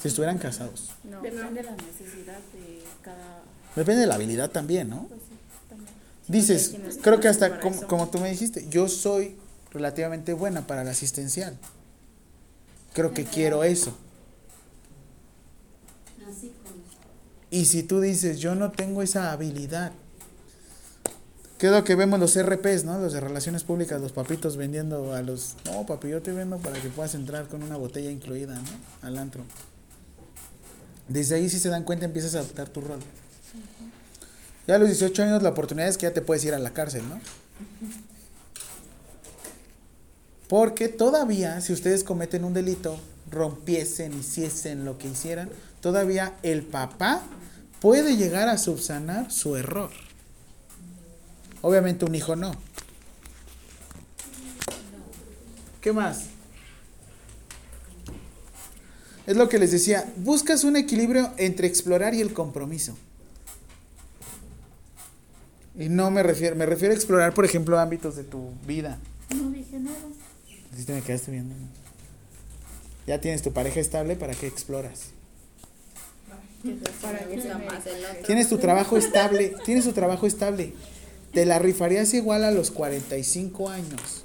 si 0.00 0.08
estuvieran 0.08 0.38
casados. 0.38 0.90
No, 1.04 1.20
depende 1.22 1.62
de 1.62 1.62
la 1.64 1.72
necesidad 1.76 2.38
de 2.52 2.82
cada. 3.02 3.42
Depende 3.74 4.02
de 4.02 4.06
la 4.06 4.14
habilidad 4.14 4.50
también, 4.50 4.88
¿no? 4.88 5.06
Pues 5.08 5.20
sí, 5.28 5.36
también. 5.68 5.90
Dices, 6.28 6.76
creo 7.02 7.20
que 7.20 7.28
hasta 7.28 7.60
como, 7.60 7.76
eso. 7.76 7.86
como 7.86 8.08
tú 8.08 8.18
me 8.18 8.30
dijiste, 8.30 8.66
yo 8.68 8.88
soy 8.88 9.36
relativamente 9.72 10.32
buena 10.34 10.66
para 10.66 10.84
la 10.84 10.92
asistencial. 10.92 11.56
Creo 12.92 13.12
que 13.12 13.24
quiero 13.24 13.64
eso. 13.64 13.96
Así 16.28 16.52
como. 16.62 16.76
Y 17.50 17.64
si 17.66 17.82
tú 17.82 18.00
dices, 18.00 18.38
yo 18.38 18.54
no 18.54 18.70
tengo 18.70 19.02
esa 19.02 19.32
habilidad, 19.32 19.92
¿qué 21.58 21.66
es 21.66 21.72
lo 21.72 21.84
que 21.84 21.94
vemos 21.94 22.20
los 22.20 22.40
RPs, 22.40 22.84
¿no? 22.84 22.98
Los 22.98 23.12
de 23.12 23.20
relaciones 23.20 23.64
públicas, 23.64 24.00
los 24.00 24.12
papitos 24.12 24.56
vendiendo 24.56 25.14
a 25.14 25.22
los... 25.22 25.56
No, 25.64 25.86
papi, 25.86 26.08
yo 26.08 26.22
te 26.22 26.32
vendo 26.32 26.58
para 26.58 26.80
que 26.80 26.88
puedas 26.88 27.14
entrar 27.14 27.48
con 27.48 27.62
una 27.62 27.76
botella 27.76 28.10
incluida, 28.10 28.54
¿no? 28.54 29.06
Al 29.06 29.18
antro. 29.18 29.44
Desde 31.08 31.36
ahí 31.36 31.48
si 31.48 31.58
se 31.58 31.68
dan 31.68 31.84
cuenta 31.84 32.04
empiezas 32.04 32.34
a 32.34 32.40
adoptar 32.40 32.68
tu 32.68 32.80
rol. 32.80 33.00
Ya 34.66 34.74
a 34.74 34.78
los 34.78 34.88
18 34.88 35.22
años 35.22 35.42
la 35.42 35.50
oportunidad 35.50 35.88
es 35.88 35.96
que 35.96 36.06
ya 36.06 36.12
te 36.12 36.20
puedes 36.20 36.44
ir 36.44 36.54
a 36.54 36.58
la 36.58 36.70
cárcel, 36.70 37.08
¿no? 37.08 37.20
Porque 40.48 40.88
todavía, 40.88 41.60
si 41.60 41.72
ustedes 41.72 42.04
cometen 42.04 42.44
un 42.44 42.54
delito, 42.54 42.98
rompiesen, 43.30 44.18
hiciesen 44.18 44.84
lo 44.84 44.98
que 44.98 45.08
hicieran, 45.08 45.50
todavía 45.80 46.34
el 46.42 46.62
papá 46.62 47.22
puede 47.80 48.16
llegar 48.16 48.48
a 48.48 48.58
subsanar 48.58 49.30
su 49.30 49.56
error. 49.56 49.90
Obviamente 51.66 52.04
un 52.04 52.14
hijo 52.14 52.36
no. 52.36 52.52
¿Qué 55.80 55.92
más? 55.92 56.26
Es 59.26 59.36
lo 59.36 59.48
que 59.48 59.58
les 59.58 59.72
decía, 59.72 60.08
buscas 60.18 60.62
un 60.62 60.76
equilibrio 60.76 61.32
entre 61.38 61.66
explorar 61.66 62.14
y 62.14 62.20
el 62.20 62.32
compromiso. 62.32 62.96
Y 65.76 65.88
no 65.88 66.08
me 66.12 66.22
refiero, 66.22 66.54
me 66.54 66.66
refiero 66.66 66.94
a 66.94 66.96
explorar, 66.96 67.34
por 67.34 67.44
ejemplo, 67.44 67.80
ámbitos 67.80 68.14
de 68.14 68.22
tu 68.22 68.52
vida. 68.64 69.00
No 69.34 69.50
dije 69.50 69.80
nada. 69.80 69.96
Así 70.72 70.84
te 70.84 70.92
me 70.92 71.02
quedaste 71.02 71.32
viendo. 71.32 71.56
Ya 73.08 73.20
tienes 73.20 73.42
tu 73.42 73.52
pareja 73.52 73.80
estable, 73.80 74.14
¿para 74.14 74.34
qué 74.34 74.46
exploras? 74.46 75.06
Para 77.02 77.26
que 77.26 77.42
sea 77.42 77.58
más 77.58 77.84
el 77.86 78.04
otro. 78.04 78.22
Tienes 78.24 78.48
tu 78.48 78.58
trabajo 78.58 78.96
estable, 78.96 79.56
tienes 79.64 79.84
tu 79.84 79.92
trabajo 79.92 80.28
estable. 80.28 80.72
Te 81.32 81.44
la 81.44 81.58
rifarías 81.58 82.14
igual 82.14 82.44
a 82.44 82.50
los 82.50 82.70
45 82.70 83.68
años, 83.68 84.24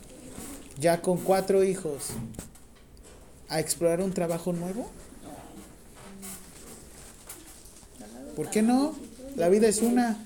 ya 0.80 1.02
con 1.02 1.18
cuatro 1.18 1.64
hijos, 1.64 2.10
a 3.50 3.60
explorar 3.60 4.02
un 4.02 4.14
trabajo 4.14 4.54
nuevo. 4.54 4.90
¿Por 8.36 8.50
qué 8.50 8.62
no? 8.62 8.96
La 9.36 9.50
vida 9.50 9.68
es 9.68 9.82
una. 9.82 10.24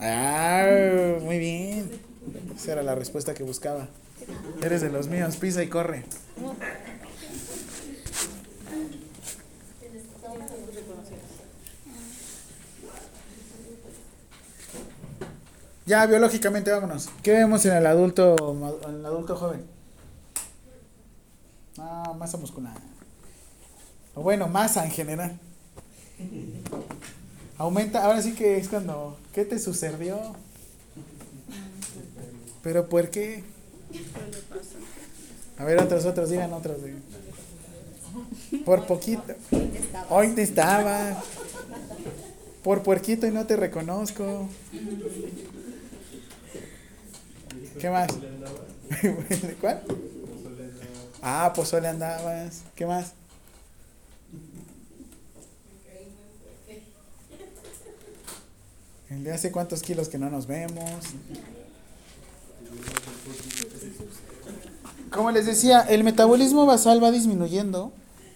Ah, 0.00 1.18
muy 1.22 1.38
bien. 1.38 1.90
Esa 2.56 2.72
era 2.72 2.82
la 2.82 2.94
respuesta 2.94 3.34
que 3.34 3.42
buscaba. 3.42 3.88
Eres 4.62 4.80
de 4.80 4.90
los 4.90 5.08
míos, 5.08 5.36
pisa 5.36 5.62
y 5.62 5.68
corre. 5.68 6.04
Ya, 15.88 16.04
biológicamente, 16.04 16.70
vámonos. 16.70 17.08
¿Qué 17.22 17.32
vemos 17.32 17.64
en 17.64 17.72
el 17.72 17.86
adulto, 17.86 18.36
en 18.86 18.96
el 18.96 19.06
adulto 19.06 19.34
joven? 19.36 19.64
Ah, 21.78 22.14
masa 22.18 22.36
muscular. 22.36 22.74
O 24.14 24.20
bueno, 24.20 24.48
masa 24.48 24.84
en 24.84 24.90
general. 24.90 25.38
Aumenta, 27.56 28.04
ahora 28.04 28.20
sí 28.20 28.34
que 28.34 28.58
es 28.58 28.68
cuando, 28.68 29.18
¿qué 29.32 29.46
te 29.46 29.58
sucedió? 29.58 30.36
¿Pero 32.62 32.86
por 32.90 33.08
qué? 33.08 33.42
A 35.56 35.64
ver, 35.64 35.80
otros, 35.80 36.04
otros, 36.04 36.28
digan 36.28 36.52
otros. 36.52 36.76
Por 38.66 38.86
poquito. 38.86 39.22
Hoy 40.10 40.32
te 40.32 40.42
estaba. 40.42 41.16
Por 42.62 42.82
puerquito 42.82 43.26
y 43.26 43.30
no 43.30 43.46
te 43.46 43.56
reconozco. 43.56 44.50
¿Qué 47.78 47.90
más? 47.90 48.08
¿Cuál? 49.60 49.82
Ah, 51.22 51.52
pozole 51.54 51.88
andabas. 51.88 52.62
¿Qué 52.74 52.86
más? 52.86 53.12
El 59.10 59.24
de 59.24 59.32
hace 59.32 59.50
cuántos 59.50 59.82
kilos 59.82 60.08
que 60.08 60.18
no 60.18 60.28
nos 60.28 60.46
vemos. 60.46 61.00
Como 65.10 65.30
les 65.30 65.46
decía, 65.46 65.80
el 65.80 66.04
metabolismo 66.04 66.66
basal 66.66 67.02
va 67.02 67.10
disminuyendo 67.10 67.92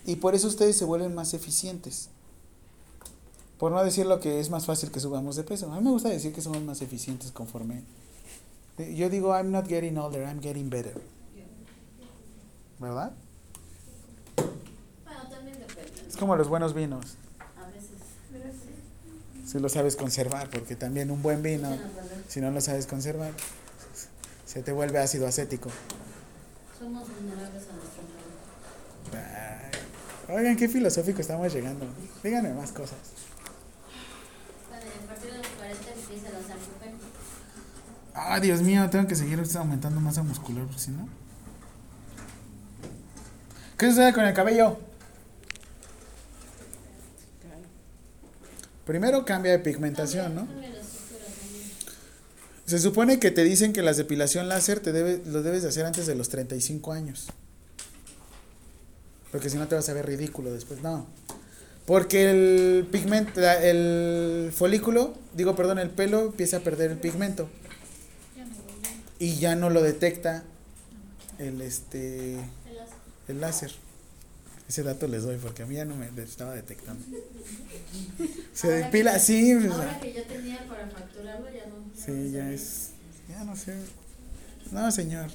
y 0.07 0.17
por 0.17 0.35
eso 0.35 0.49
ustedes 0.49 0.77
se 0.77 0.85
vuelven 0.85 1.15
más 1.15 1.35
eficientes. 1.35 2.09
Por 3.59 3.71
no 3.71 3.85
decir 3.85 4.07
lo 4.07 4.19
que 4.19 4.41
es 4.41 4.51
más 4.51 4.67
fácil 4.67 4.91
que 4.91 4.99
subamos 4.99 5.37
de 5.37 5.45
peso. 5.45 5.71
A 5.71 5.77
mí 5.77 5.85
me 5.85 5.91
gusta 5.91 6.09
decir 6.09 6.33
que 6.33 6.41
somos 6.41 6.63
más 6.63 6.81
eficientes 6.81 7.31
conforme. 7.31 7.83
Yo 8.95 9.09
digo, 9.09 9.35
I'm 9.37 9.51
not 9.51 9.69
getting 9.69 9.97
older, 9.97 10.23
I'm 10.23 10.41
getting 10.41 10.69
better. 10.69 10.95
¿Verdad? 12.79 13.13
Bueno, 15.05 15.29
también 15.31 15.59
depende. 15.59 16.09
Es 16.09 16.17
como 16.17 16.37
los 16.37 16.49
buenos 16.49 16.75
vinos. 16.75 17.17
A 17.57 17.67
veces. 17.67 17.91
Si 19.47 19.59
lo 19.59 19.69
sabes 19.69 19.97
conservar, 19.97 20.49
porque 20.51 20.77
también 20.77 21.11
un 21.11 21.23
buen 21.23 21.43
vino, 21.43 21.77
si 22.29 22.41
no 22.41 22.51
lo 22.51 22.61
sabes 22.61 22.87
conservar, 22.87 23.33
se 24.47 24.63
te 24.63 24.73
vuelve 24.73 24.99
ácido 24.99 25.27
acético. 25.27 25.71
Somos 26.79 27.09
vulnerables 27.09 27.63
a 27.69 27.73
nuestro 27.77 28.03
Oigan, 30.29 30.57
qué 30.57 30.69
filosófico 30.69 31.21
estamos 31.21 31.53
llegando. 31.53 31.87
Díganme 32.23 32.55
más 32.55 32.73
cosas. 32.73 32.99
Bueno, 34.71 34.85
y 34.87 35.05
a 35.05 35.07
partir 35.07 35.31
de 35.33 35.39
los 35.39 35.47
40 35.47 35.93
empieza 35.93 36.31
la 36.31 36.41
sarcopenia. 36.41 36.99
Ah, 38.25 38.39
Dios 38.41 38.63
mío, 38.63 38.89
tengo 38.89 39.07
que 39.09 39.17
seguir 39.17 39.43
aumentando 39.57 40.01
masa 40.01 40.23
muscular, 40.23 40.65
porque 40.65 40.81
si 40.81 40.91
no. 40.93 41.09
¿Qué 43.77 43.91
sucede 43.91 44.13
con 44.13 44.25
el 44.25 44.33
cabello? 44.33 44.79
Primero 48.87 49.25
cambia 49.25 49.53
de 49.53 49.59
pigmentación, 49.59 50.35
¿no? 50.37 50.47
Se 52.65 52.79
supone 52.79 53.19
que 53.19 53.33
te 53.33 53.43
dicen 53.43 53.73
que 53.73 53.83
la 53.83 53.93
depilación 53.93 54.49
láser 54.49 54.81
te 54.81 54.93
debe, 54.93 55.21
lo 55.27 55.43
debes 55.43 55.63
de 55.63 55.69
hacer 55.69 55.85
antes 55.85 56.07
de 56.07 56.15
los 56.15 56.29
35 56.29 56.93
años. 56.93 57.27
Porque 59.33 59.51
si 59.51 59.57
no 59.57 59.67
te 59.67 59.75
vas 59.75 59.89
a 59.89 59.95
ver 59.95 60.07
ridículo 60.07 60.53
después. 60.53 60.81
No. 60.81 61.07
Porque 61.87 62.31
el 62.31 62.87
pigmento, 62.87 63.41
el 63.41 64.53
folículo, 64.55 65.15
digo, 65.35 65.57
perdón, 65.57 65.81
el 65.81 65.91
pelo 65.91 66.27
empieza 66.27 66.59
a 66.59 66.61
perder 66.61 66.93
el 66.93 66.99
pigmento. 66.99 67.49
Y 69.23 69.37
ya 69.37 69.55
no 69.55 69.71
lo 69.71 69.83
detecta 69.83 70.43
el 71.39 71.61
este 71.63 72.39
el 73.29 73.41
láser. 73.41 73.71
Ese 74.69 74.83
dato 74.83 75.07
les 75.07 75.23
doy 75.23 75.37
porque 75.37 75.63
a 75.63 75.67
mí 75.67 75.77
ya 75.77 75.85
no 75.85 75.95
me 75.97 76.09
estaba 76.23 76.55
detectando. 76.55 77.05
Se 78.53 78.67
Ahora 78.73 78.87
depila, 78.87 79.13
que- 79.15 79.21
sí, 79.21 79.53
Ahora 79.53 80.01
que 80.01 80.13
ya 80.13 80.25
tenía 80.25 80.67
para 80.67 80.89
facturarlo, 80.89 81.47
ya 81.53 81.67
no. 81.67 81.85
ya 81.95 82.05
sí, 82.05 82.33
ya 82.33 82.53
es, 82.53 82.91
ya 83.29 83.45
no 83.45 83.55
sé. 83.55 83.77
No, 84.73 84.91
señor. 84.91 85.31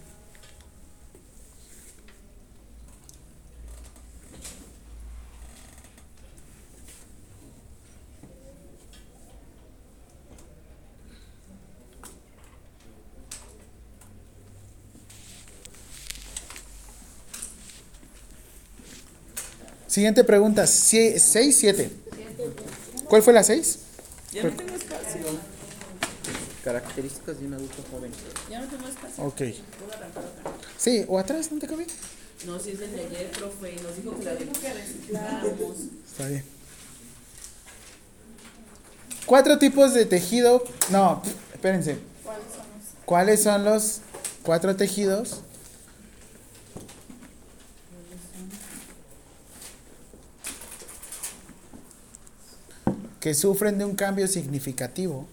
Siguiente 19.98 20.24
pregunta, 20.24 20.68
6, 20.68 21.24
7. 21.26 21.90
¿Cuál 23.06 23.24
fue 23.24 23.34
la 23.34 23.44
6? 23.44 23.80
Ya 24.32 24.44
no 24.44 24.52
tengo 24.52 24.76
espacio. 24.76 25.22
Características 26.64 27.40
de 27.40 27.48
un 27.48 27.56
adulto 27.56 27.84
joven. 27.90 28.12
Ya 28.48 28.62
no 28.62 28.68
tengo 28.68 28.88
espacio. 28.88 29.24
Ok. 29.24 29.38
Puedo 29.38 29.94
arrancar 29.94 30.24
otra. 30.24 30.54
Sí, 30.78 31.04
o 31.08 31.18
atrás, 31.18 31.52
¿no 31.52 31.58
te 31.58 31.66
cabía? 31.66 31.88
No, 32.46 32.60
si 32.60 32.74
es 32.74 32.80
del 32.80 32.92
de 32.92 33.08
ayer, 33.08 33.32
profe, 33.32 33.76
nos 33.82 33.96
dijo 33.96 34.20
que 34.20 34.26
la 34.26 34.34
recicláramos. 34.36 35.78
Está 36.12 36.28
bien. 36.28 36.44
Cuatro 39.26 39.58
tipos 39.58 39.96
de 39.96 40.06
tejido. 40.06 40.64
No, 40.92 41.24
espérense. 41.56 41.98
¿Cuáles 43.06 43.42
son 43.42 43.64
los 43.64 44.02
cuatro 44.44 44.76
tejidos? 44.76 45.42
Que 53.20 53.34
sufren 53.34 53.78
de 53.78 53.86
un 53.86 53.96
cambio 53.96 54.28
significativo 54.28 55.28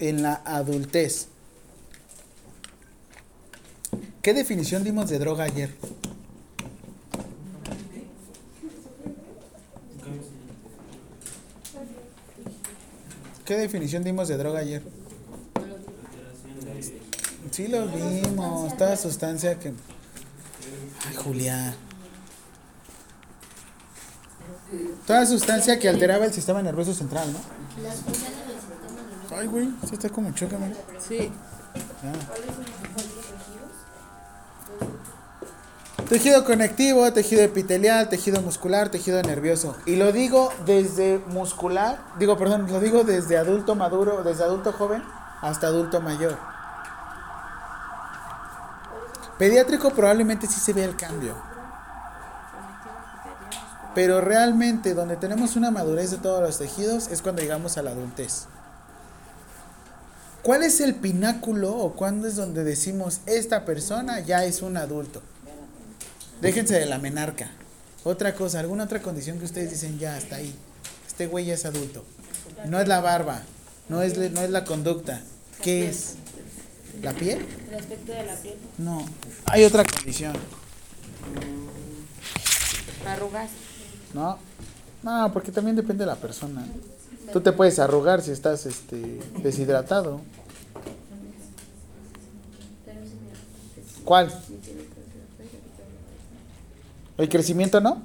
en 0.00 0.22
la 0.22 0.42
adultez. 0.44 1.28
¿Qué 4.22 4.32
definición 4.32 4.84
dimos 4.84 5.10
de 5.10 5.18
droga 5.18 5.44
ayer? 5.44 5.70
¿Qué 13.44 13.56
definición 13.56 14.02
dimos 14.02 14.28
de 14.28 14.38
droga 14.38 14.60
ayer? 14.60 14.82
Sí 17.50 17.68
lo 17.68 17.86
vimos, 17.86 18.76
toda 18.78 18.96
sustancia 18.96 19.58
que... 19.58 19.68
Ay, 21.06 21.14
Julia. 21.16 21.76
Toda 25.06 25.26
sustancia 25.26 25.78
que 25.78 25.88
alteraba 25.88 26.24
el 26.24 26.32
sistema 26.32 26.62
nervioso 26.62 26.94
central, 26.94 27.32
¿no? 27.32 27.38
Las 27.82 27.96
funciones 27.96 28.46
del 28.46 28.56
sistema 28.56 29.02
nervioso. 29.02 29.36
Ay, 29.36 29.46
güey, 29.46 29.68
sí 29.86 29.94
está 29.94 30.08
como 30.08 30.32
choca, 30.32 30.56
mira. 30.58 30.76
Sí. 30.98 31.30
Ah. 32.02 32.12
Tejido 36.08 36.44
conectivo, 36.44 37.10
tejido 37.14 37.42
epitelial, 37.42 38.10
tejido 38.10 38.42
muscular, 38.42 38.90
tejido 38.90 39.22
nervioso. 39.22 39.74
Y 39.86 39.96
lo 39.96 40.12
digo 40.12 40.52
desde 40.66 41.18
muscular, 41.28 41.98
digo, 42.18 42.36
perdón, 42.36 42.66
lo 42.70 42.78
digo 42.78 43.04
desde 43.04 43.38
adulto 43.38 43.74
maduro, 43.74 44.22
desde 44.22 44.44
adulto 44.44 44.72
joven 44.72 45.02
hasta 45.40 45.66
adulto 45.68 46.00
mayor. 46.02 46.36
Pediátrico 49.38 49.90
probablemente 49.90 50.46
sí 50.46 50.60
se 50.60 50.72
vea 50.74 50.84
el 50.84 50.96
cambio. 50.96 51.34
Pero 53.94 54.20
realmente 54.20 54.94
donde 54.94 55.16
tenemos 55.16 55.56
una 55.56 55.70
madurez 55.70 56.10
de 56.10 56.18
todos 56.18 56.42
los 56.42 56.58
tejidos 56.58 57.08
es 57.08 57.22
cuando 57.22 57.42
llegamos 57.42 57.78
a 57.78 57.82
la 57.82 57.90
adultez. 57.90 58.46
¿Cuál 60.42 60.62
es 60.62 60.80
el 60.80 60.96
pináculo 60.96 61.74
o 61.74 61.94
cuándo 61.94 62.28
es 62.28 62.36
donde 62.36 62.64
decimos 62.64 63.20
esta 63.26 63.64
persona 63.64 64.20
ya 64.20 64.44
es 64.44 64.60
un 64.60 64.76
adulto? 64.76 65.22
Déjense 66.42 66.78
de 66.78 66.86
la 66.86 66.98
menarca. 66.98 67.50
Otra 68.04 68.34
cosa, 68.34 68.60
alguna 68.60 68.84
otra 68.84 69.00
condición 69.00 69.38
que 69.38 69.46
ustedes 69.46 69.70
dicen 69.70 69.98
ya 69.98 70.16
hasta 70.16 70.36
ahí. 70.36 70.54
Este 71.06 71.26
güey 71.26 71.46
ya 71.46 71.54
es 71.54 71.64
adulto. 71.64 72.04
No 72.66 72.78
es 72.78 72.88
la 72.88 73.00
barba, 73.00 73.40
no 73.88 74.02
es, 74.02 74.18
no 74.18 74.42
es 74.42 74.50
la 74.50 74.64
conducta. 74.64 75.22
¿Qué 75.62 75.88
es? 75.88 76.16
¿La 77.00 77.14
piel? 77.14 77.46
El 77.70 77.74
aspecto 77.78 78.12
de 78.12 78.24
la 78.24 78.34
piel. 78.34 78.56
No. 78.76 79.06
Hay 79.46 79.64
otra 79.64 79.84
condición. 79.84 80.34
Arrugas. 83.06 83.50
No. 84.14 84.38
No, 85.02 85.30
porque 85.32 85.52
también 85.52 85.76
depende 85.76 86.04
de 86.04 86.06
la 86.06 86.16
persona. 86.16 86.64
Tú 87.32 87.40
te 87.40 87.52
puedes 87.52 87.78
arrugar 87.78 88.22
si 88.22 88.30
estás 88.30 88.64
este, 88.66 89.18
deshidratado. 89.42 90.20
¿Cuál? 94.04 94.32
¿El 97.18 97.28
crecimiento 97.28 97.80
no? 97.80 98.02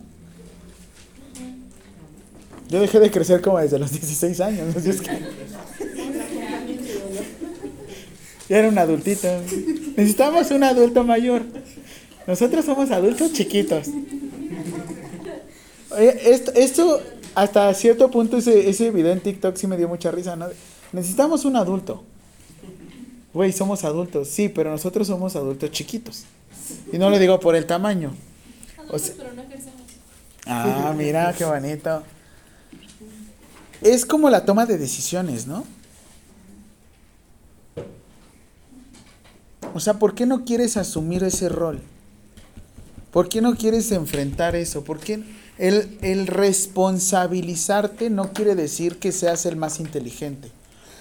Yo 2.69 2.79
dejé 2.79 2.99
de 2.99 3.09
crecer 3.11 3.41
como 3.41 3.59
desde 3.59 3.79
los 3.79 3.91
16 3.91 4.39
años. 4.41 4.75
es 4.75 5.01
que- 5.01 5.19
Ya 8.47 8.57
era 8.57 8.69
un 8.69 8.77
adultito. 8.77 9.27
Necesitamos 9.95 10.49
un 10.51 10.63
adulto 10.63 11.03
mayor. 11.03 11.43
Nosotros 12.27 12.65
somos 12.65 12.91
adultos 12.91 13.33
chiquitos. 13.33 13.87
Oye, 15.91 16.31
esto, 16.31 16.51
esto 16.53 17.01
hasta 17.35 17.73
cierto 17.73 18.09
punto 18.11 18.37
ese, 18.37 18.69
ese 18.69 18.91
video 18.91 19.11
en 19.11 19.21
TikTok 19.21 19.55
sí 19.55 19.67
me 19.67 19.77
dio 19.77 19.87
mucha 19.87 20.11
risa, 20.11 20.35
¿no? 20.35 20.47
Necesitamos 20.91 21.45
un 21.45 21.55
adulto. 21.55 22.03
Güey, 23.33 23.51
somos 23.53 23.83
adultos, 23.83 24.27
sí, 24.27 24.49
pero 24.49 24.71
nosotros 24.71 25.07
somos 25.07 25.35
adultos 25.35 25.71
chiquitos. 25.71 26.23
Y 26.91 26.97
no 26.97 27.09
lo 27.09 27.17
digo 27.19 27.39
por 27.39 27.55
el 27.55 27.65
tamaño. 27.65 28.13
O 28.89 28.97
sea- 28.97 29.15
pero 29.17 29.33
no 29.33 29.41
ejercemos. 29.43 29.75
ah, 30.45 30.93
mira, 30.97 31.33
qué 31.37 31.45
bonito. 31.45 32.03
Es 33.81 34.05
como 34.05 34.29
la 34.29 34.45
toma 34.45 34.65
de 34.65 34.77
decisiones, 34.77 35.47
¿no? 35.47 35.63
O 39.73 39.79
sea, 39.79 39.93
¿por 39.95 40.15
qué 40.15 40.25
no 40.25 40.43
quieres 40.43 40.77
asumir 40.77 41.23
ese 41.23 41.47
rol? 41.49 41.79
¿Por 43.11 43.29
qué 43.29 43.41
no 43.41 43.55
quieres 43.55 43.91
enfrentar 43.91 44.55
eso? 44.55 44.83
¿Por 44.83 44.99
qué 44.99 45.23
el, 45.59 45.99
el 46.01 46.25
responsabilizarte 46.25 48.09
no 48.09 48.33
quiere 48.33 48.55
decir 48.55 48.97
que 48.97 49.11
seas 49.11 49.45
el 49.45 49.57
más 49.57 49.79
inteligente 49.79 50.51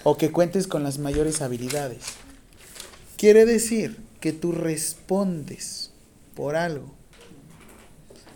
o 0.05 0.17
que 0.17 0.33
cuentes 0.33 0.67
con 0.67 0.83
las 0.83 0.99
mayores 0.99 1.41
habilidades? 1.41 2.03
Quiere 3.17 3.47
decir 3.47 3.97
que 4.21 4.33
tú 4.33 4.53
respondes 4.53 5.91
por 6.35 6.57
algo. 6.57 6.93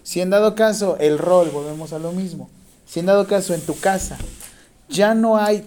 Si 0.02 0.20
en 0.20 0.30
dado 0.30 0.54
caso 0.54 0.96
el 0.98 1.18
rol, 1.18 1.50
volvemos 1.50 1.92
a 1.92 1.98
lo 1.98 2.12
mismo, 2.12 2.50
si 2.86 3.00
en 3.00 3.06
dado 3.06 3.26
caso 3.26 3.54
en 3.54 3.60
tu 3.60 3.78
casa 3.78 4.18
ya 4.88 5.14
no 5.14 5.38
hay 5.38 5.64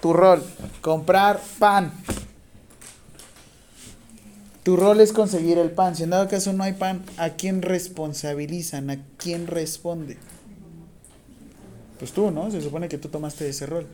tu 0.00 0.12
rol, 0.12 0.42
comprar 0.80 1.40
pan, 1.58 1.92
tu 4.68 4.76
rol 4.76 5.00
es 5.00 5.14
conseguir 5.14 5.56
el 5.56 5.70
pan. 5.70 5.96
Si 5.96 6.02
en 6.02 6.10
dado 6.10 6.28
caso 6.28 6.52
no 6.52 6.62
hay 6.62 6.74
pan, 6.74 7.02
¿a 7.16 7.30
quién 7.30 7.62
responsabilizan? 7.62 8.90
¿A 8.90 8.98
quién 9.16 9.46
responde? 9.46 10.18
Pues 11.98 12.12
tú, 12.12 12.30
¿no? 12.30 12.50
Se 12.50 12.60
supone 12.60 12.86
que 12.86 12.98
tú 12.98 13.08
tomaste 13.08 13.48
ese 13.48 13.64
rol. 13.64 13.86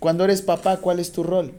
Cuando 0.00 0.24
eres 0.24 0.40
papá, 0.40 0.78
¿cuál 0.78 0.98
es 0.98 1.12
tu 1.12 1.22
rol? 1.22 1.52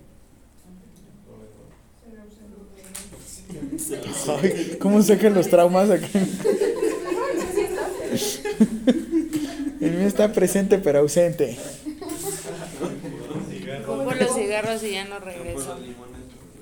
Ay, 4.42 4.78
¿Cómo 4.82 5.04
sacan 5.04 5.36
los 5.36 5.48
traumas 5.48 5.92
aquí? 5.92 6.18
El 9.80 9.92
mío 9.92 10.08
está 10.08 10.34
presente 10.34 10.80
pero 10.80 11.02
ausente. 11.02 11.56
Como 13.86 14.12
los 14.12 14.34
cigarros 14.34 14.82
y 14.82 14.94
ya 14.94 15.06
no 15.06 15.20
regreso. 15.20 15.78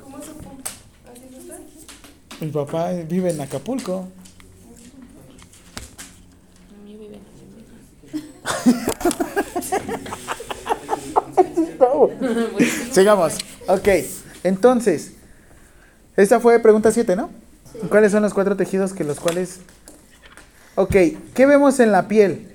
¿Cómo 0.03 0.21
supo? 0.21 0.51
¿Así 1.11 1.23
no 1.29 1.37
está? 1.37 1.59
Mi 2.41 2.47
papá 2.47 2.91
vive 3.07 3.29
en 3.29 3.39
Acapulco. 3.39 4.07
Sigamos. 12.91 13.33
Ok, 13.67 13.87
entonces, 14.43 15.13
esta 16.17 16.39
fue 16.39 16.59
pregunta 16.59 16.91
7, 16.91 17.15
¿no? 17.15 17.29
¿Cuáles 17.89 18.11
son 18.11 18.21
los 18.21 18.33
cuatro 18.33 18.55
tejidos 18.57 18.93
que 18.93 19.03
los 19.03 19.19
cuales 19.19 19.59
Ok, 20.75 20.95
¿qué 21.33 21.45
vemos 21.45 21.79
en 21.79 21.91
la 21.91 22.07
piel? 22.07 22.47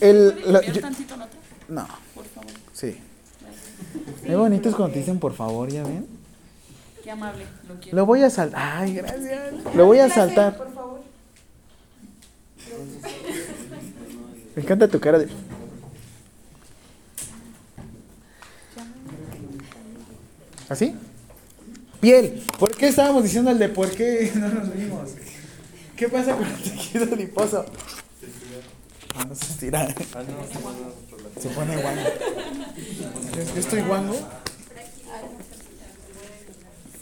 El, 0.00 0.52
la- 0.52 0.62
yo- 0.62 0.80
no. 1.68 1.86
Qué 4.30 4.36
bonito 4.36 4.68
es 4.68 4.76
cuando 4.76 4.92
te 4.92 5.00
dicen 5.00 5.18
por 5.18 5.34
favor, 5.34 5.68
¿ya 5.68 5.82
ven? 5.82 6.06
Qué 7.02 7.10
amable, 7.10 7.44
lo 7.68 7.80
quiero. 7.80 7.96
Lo 7.96 8.06
voy 8.06 8.22
a 8.22 8.30
saltar. 8.30 8.60
Ay, 8.80 8.94
gracias. 8.94 9.74
Lo 9.74 9.86
voy 9.86 9.98
a 9.98 10.08
saltar. 10.08 10.56
Por 10.56 10.72
favor. 10.72 11.00
Me 14.54 14.62
encanta 14.62 14.86
tu 14.86 15.00
cara 15.00 15.18
de. 15.18 15.28
¿Así? 20.68 20.94
Piel. 22.00 22.40
¿Por 22.56 22.76
qué 22.76 22.86
estábamos 22.86 23.24
diciendo 23.24 23.50
el 23.50 23.58
de 23.58 23.68
por 23.68 23.90
qué 23.90 24.30
no 24.36 24.48
nos 24.48 24.72
vimos? 24.72 25.10
¿Qué 25.96 26.08
pasa 26.08 26.36
con 26.36 26.46
el 26.46 26.62
tejido 26.62 27.12
adiposo? 27.12 27.66
Ah, 29.14 29.24
no 29.24 29.34
se 29.34 29.44
estira. 29.46 29.82
Ah, 30.14 30.22
no, 30.22 30.44
sí. 30.46 31.40
Se 31.42 31.48
pone 31.50 31.76
guango. 31.76 32.02
Yo- 33.36 33.54
Yo 33.54 33.60
estoy 33.60 33.82
guango. 33.82 34.16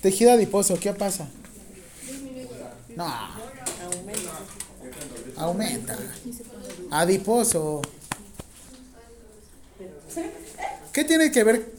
Tejido 0.02 0.32
adiposo, 0.32 0.78
¿qué 0.78 0.92
pasa? 0.92 1.28
No. 2.96 3.06
Aumenta. 5.36 5.96
Adiposo. 6.90 7.82
¿Qué 10.92 11.04
tiene 11.04 11.30
que 11.30 11.44
ver? 11.44 11.72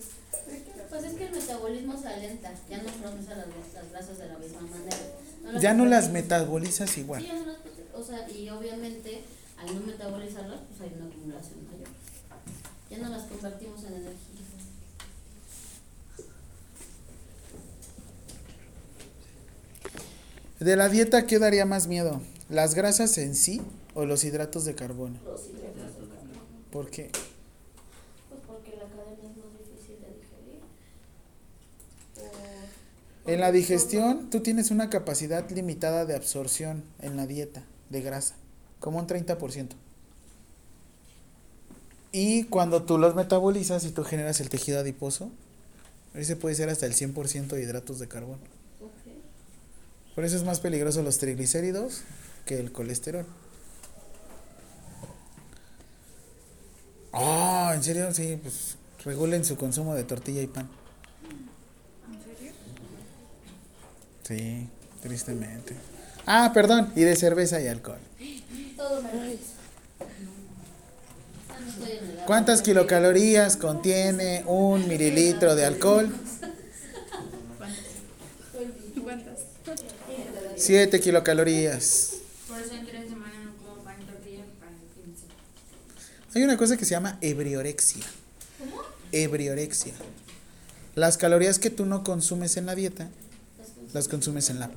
Pues 0.90 1.04
es 1.04 1.14
que 1.14 1.26
el 1.26 1.32
metabolismo 1.32 2.00
se 2.02 2.08
alenta, 2.08 2.52
ya 2.70 2.78
no 2.78 2.84
procesa 2.92 3.36
las, 3.36 3.48
las 3.74 3.92
grasas 3.92 4.18
de 4.18 4.28
la 4.28 4.38
misma 4.38 4.62
manera. 4.62 4.98
No 5.44 5.60
Ya 5.60 5.74
no 5.74 5.86
las 5.86 6.10
metabolizas 6.10 6.90
Sí, 6.90 7.02
igual. 7.02 7.26
proce- 7.26 8.00
o 8.00 8.04
sea, 8.04 8.30
y 8.30 8.50
obviamente 8.50 9.24
al 9.60 9.76
no 9.76 9.86
metabolizarlas, 9.86 10.62
pues 10.70 10.82
hay 10.82 10.98
una 10.98 11.08
acumulación 11.08 11.66
mayor. 11.66 11.88
Ya 12.90 12.98
no 12.98 13.10
las 13.10 13.24
convertimos 13.24 13.84
en 13.84 13.94
energía. 13.94 14.40
De 20.60 20.76
la 20.76 20.90
dieta, 20.90 21.26
¿qué 21.26 21.40
daría 21.40 21.66
más 21.66 21.88
miedo? 21.88 22.22
¿Las 22.50 22.76
grasas 22.76 23.18
en 23.18 23.34
sí 23.34 23.62
o 23.94 24.06
los 24.06 24.26
hidratos 24.26 24.66
de 24.66 24.76
carbono? 24.76 25.18
Los 25.24 25.48
hidratos 25.48 26.02
de 26.02 26.08
carbono. 26.08 26.42
¿Por 26.70 26.90
qué? 26.90 27.10
Pues 28.28 28.42
porque 28.46 28.72
la 28.72 28.84
cadena 28.84 29.24
es 29.24 29.38
más 29.38 29.54
difícil 29.58 30.02
de 30.02 30.08
digerir. 30.18 30.62
En 33.26 33.40
la 33.40 33.54
digestión, 33.54 34.30
tú 34.30 34.42
tienes 34.42 34.70
una 34.70 34.90
capacidad 34.90 35.50
limitada 35.50 36.06
de 36.06 36.16
absorción 36.16 36.84
en 37.00 37.16
la 37.16 37.26
dieta 37.26 37.64
de 37.90 38.02
grasa, 38.02 38.36
como 38.80 39.00
un 39.00 39.08
30%. 39.08 39.70
Y 42.12 42.46
cuando 42.46 42.84
tú 42.84 42.98
los 42.98 43.16
metabolizas 43.16 43.84
y 43.84 43.92
tú 43.92 44.04
generas 44.04 44.40
el 44.40 44.50
tejido 44.50 44.80
adiposo, 44.80 45.30
ese 46.16 46.36
puede 46.36 46.56
ser 46.56 46.70
hasta 46.70 46.86
el 46.86 46.96
100% 46.96 47.48
de 47.48 47.62
hidratos 47.62 48.00
de 48.00 48.08
carbono. 48.08 48.40
Por 50.16 50.26
eso 50.26 50.36
es 50.36 50.44
más 50.44 50.60
peligroso 50.60 51.04
los 51.04 51.18
triglicéridos 51.20 52.02
que 52.46 52.60
el 52.60 52.72
colesterol. 52.72 53.26
Ah, 57.14 57.74
¿en 57.76 57.84
serio? 57.84 58.14
Sí, 58.14 58.40
pues 58.42 58.76
regulen 59.06 59.46
su 59.46 59.56
consumo 59.56 59.96
de 59.96 60.04
tortilla 60.04 60.42
y 60.42 60.48
pan. 60.48 60.68
Sí, 64.24 64.68
tristemente. 65.02 65.76
Ah, 66.26 66.52
perdón, 66.54 66.92
y 66.96 67.02
de 67.02 67.16
cerveza 67.16 67.62
y 67.62 67.68
alcohol. 67.68 68.09
Todo 68.76 69.02
me. 69.02 69.38
¿Cuántas 72.26 72.62
kilocalorías 72.62 73.58
contiene 73.58 74.44
un 74.46 74.88
mililitro 74.88 75.56
de 75.56 75.66
alcohol? 75.66 76.14
¿Cuántas? 79.04 79.40
7 80.56 81.00
kilocalorías. 81.00 82.14
Por 82.48 82.60
eso 82.60 82.74
en 82.74 82.86
tres 82.86 83.10
semanas 83.10 83.38
no 83.46 83.58
como 83.58 83.84
pan 83.84 83.96
y 84.02 84.06
tortilla 84.06 84.44
para 84.60 84.72
el 84.72 84.78
fin 84.94 85.14
de 85.14 85.20
semana. 85.20 85.40
Hay 86.36 86.44
una 86.44 86.58
cosa 86.58 86.78
que 86.78 86.86
se 86.86 86.92
llama 86.92 87.18
ebriorexia. 87.22 88.06
Ebriorexia. 89.12 89.94
Las 90.96 91.18
calorías 91.18 91.60
que 91.60 91.70
tú 91.70 91.86
no 91.86 92.04
consumes 92.04 92.58
en 92.58 92.66
la 92.66 92.76
dieta, 92.76 93.08
las 93.94 94.08
consumes 94.08 94.50
en 94.50 94.60
la... 94.60 94.70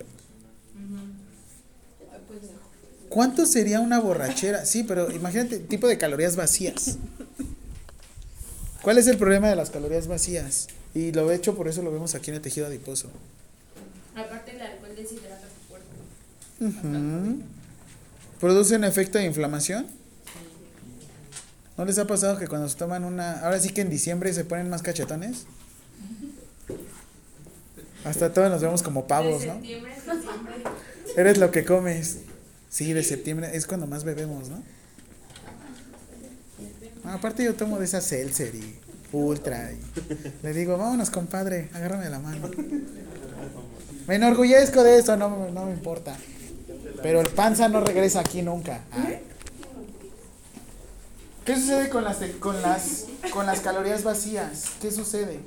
¿Cuánto 3.13 3.45
sería 3.45 3.81
una 3.81 4.01
borrachera? 4.01 4.65
Sí, 4.65 4.85
pero 4.85 5.11
imagínate, 5.11 5.59
tipo 5.59 5.87
de 5.87 5.99
calorías 5.99 6.35
vacías. 6.35 6.97
¿Cuál 8.81 8.97
es 8.97 9.07
el 9.07 9.19
problema 9.19 9.51
de 9.51 9.57
las 9.57 9.69
calorías 9.69 10.07
vacías? 10.07 10.69
Y 10.95 11.13
lo 11.13 11.31
he 11.31 11.35
hecho, 11.35 11.55
por 11.55 11.69
eso 11.69 11.83
lo 11.83 11.93
vemos 11.93 12.15
aquí 12.15 12.31
en 12.31 12.37
el 12.37 12.43
tejido 12.43 12.67
adiposo. 12.67 13.11
Aparte 14.17 14.57
el 14.57 14.63
alcohol 14.63 14.97
deshidrata 14.97 15.47
tu 15.47 15.69
cuerpo. 15.69 16.89
Ujú. 16.89 17.43
¿Produce 18.41 18.77
un 18.77 18.85
efecto 18.85 19.19
de 19.19 19.27
inflamación? 19.27 19.87
¿No 21.77 21.85
les 21.85 21.99
ha 21.99 22.07
pasado 22.07 22.39
que 22.39 22.49
cuando 22.49 22.67
se 22.71 22.77
toman 22.77 23.05
una... 23.05 23.41
Ahora 23.41 23.61
sí 23.61 23.71
que 23.71 23.83
en 23.83 23.91
diciembre 23.91 24.33
se 24.33 24.47
ponen 24.47 24.71
más 24.71 24.81
cachetones? 24.81 25.45
Hasta 28.05 28.33
todos 28.33 28.51
nos 28.51 28.63
vemos 28.63 28.83
como 28.83 29.07
pavos, 29.07 29.45
¿no? 29.45 29.61
Eres 31.15 31.37
lo 31.37 31.51
que 31.51 31.67
comes. 31.67 32.21
Sí, 32.73 32.95
de 32.95 33.03
septiembre 33.03 33.51
es 33.53 33.67
cuando 33.67 33.87
más 33.87 34.03
bebemos, 34.03 34.49
¿no? 34.49 34.63
Ah, 37.05 37.15
aparte 37.15 37.45
yo 37.45 37.55
tomo 37.55 37.79
de 37.79 37.85
esa 37.85 38.01
seltzer 38.01 38.55
y 38.55 38.77
ultra 39.13 39.71
y 39.73 39.79
le 40.43 40.55
digo, 40.55 40.79
vámonos 40.79 41.11
compadre, 41.11 41.69
agárrame 41.75 42.09
la 42.09 42.19
mano. 42.19 42.51
Me 44.09 44.15
enorgullezco 44.15 44.83
de 44.83 44.99
eso, 44.99 45.19
no, 45.19 45.51
no 45.51 45.67
me 45.67 45.73
importa. 45.73 46.17
Pero 47.03 47.21
el 47.21 47.29
panza 47.29 47.69
no 47.69 47.81
regresa 47.81 48.21
aquí 48.21 48.41
nunca. 48.41 48.81
Ay. 48.91 49.21
¿Qué 51.45 51.57
sucede 51.57 51.91
con 51.91 52.05
las, 52.05 52.21
con, 52.41 52.63
las, 52.63 53.05
con 53.35 53.45
las 53.45 53.61
calorías 53.61 54.03
vacías? 54.03 54.69
¿Qué 54.81 54.91
sucede? 54.91 55.41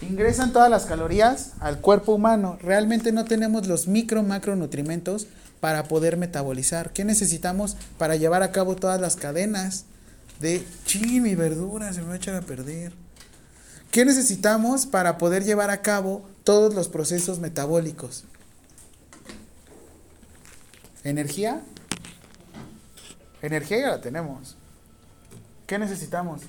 Ingresan 0.00 0.52
todas 0.52 0.70
las 0.70 0.86
calorías 0.86 1.52
al 1.60 1.80
cuerpo 1.80 2.14
humano. 2.14 2.58
Realmente 2.60 3.12
no 3.12 3.24
tenemos 3.24 3.68
los 3.68 3.86
micro 3.86 4.24
macronutrimentos 4.24 5.28
para 5.64 5.84
poder 5.84 6.18
metabolizar. 6.18 6.92
¿Qué 6.92 7.06
necesitamos 7.06 7.78
para 7.96 8.16
llevar 8.16 8.42
a 8.42 8.52
cabo 8.52 8.76
todas 8.76 9.00
las 9.00 9.16
cadenas 9.16 9.86
de 10.38 10.62
chin, 10.84 11.22
mi 11.22 11.36
verdura 11.36 11.90
se 11.94 12.02
me 12.02 12.08
va 12.08 12.12
a 12.12 12.16
echar 12.18 12.34
a 12.34 12.42
perder? 12.42 12.92
¿Qué 13.90 14.04
necesitamos 14.04 14.84
para 14.84 15.16
poder 15.16 15.42
llevar 15.42 15.70
a 15.70 15.80
cabo 15.80 16.28
todos 16.44 16.74
los 16.74 16.90
procesos 16.90 17.38
metabólicos? 17.38 18.24
¿Energía? 21.02 21.62
Energía 23.40 23.78
ya 23.78 23.88
la 23.88 24.02
tenemos. 24.02 24.58
¿Qué 25.66 25.78
necesitamos? 25.78 26.42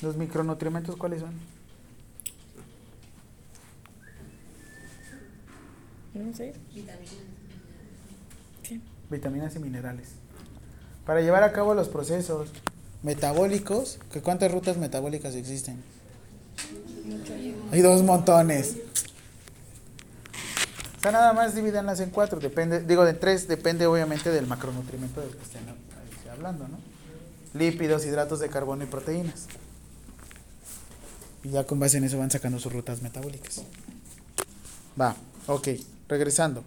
¿Los 0.00 0.16
micronutrientes 0.16 0.96
cuáles 0.96 1.20
son? 1.20 1.51
Sé. 6.34 6.52
Vitaminas 9.10 9.56
y 9.56 9.58
minerales. 9.58 10.08
Para 11.06 11.20
llevar 11.20 11.42
a 11.42 11.52
cabo 11.52 11.74
los 11.74 11.88
procesos 11.88 12.50
metabólicos, 13.02 13.98
¿que 14.12 14.20
¿cuántas 14.22 14.52
rutas 14.52 14.76
metabólicas 14.76 15.34
existen? 15.34 15.82
Hay 17.70 17.80
dos 17.80 18.02
montones. 18.02 18.76
O 20.98 21.00
sea, 21.02 21.10
nada 21.10 21.32
más 21.32 21.54
divídanlas 21.54 21.98
en 22.00 22.10
cuatro, 22.10 22.38
depende, 22.38 22.80
digo 22.84 23.04
de 23.04 23.14
tres, 23.14 23.48
depende 23.48 23.86
obviamente 23.86 24.30
del 24.30 24.46
macronutrimento 24.46 25.20
del 25.20 25.30
que 25.30 25.42
estén 25.42 25.62
hablando, 26.30 26.68
¿no? 26.68 26.78
Lípidos, 27.58 28.06
hidratos 28.06 28.38
de 28.38 28.48
carbono 28.48 28.84
y 28.84 28.86
proteínas. 28.86 29.46
Y 31.42 31.50
ya 31.50 31.64
con 31.64 31.80
base 31.80 31.98
en 31.98 32.04
eso 32.04 32.18
van 32.18 32.30
sacando 32.30 32.60
sus 32.60 32.72
rutas 32.72 33.02
metabólicas. 33.02 33.62
Va, 34.98 35.16
ok, 35.48 35.68
regresando. 36.12 36.62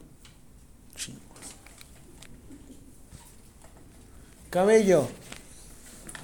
Cabello. 4.50 5.08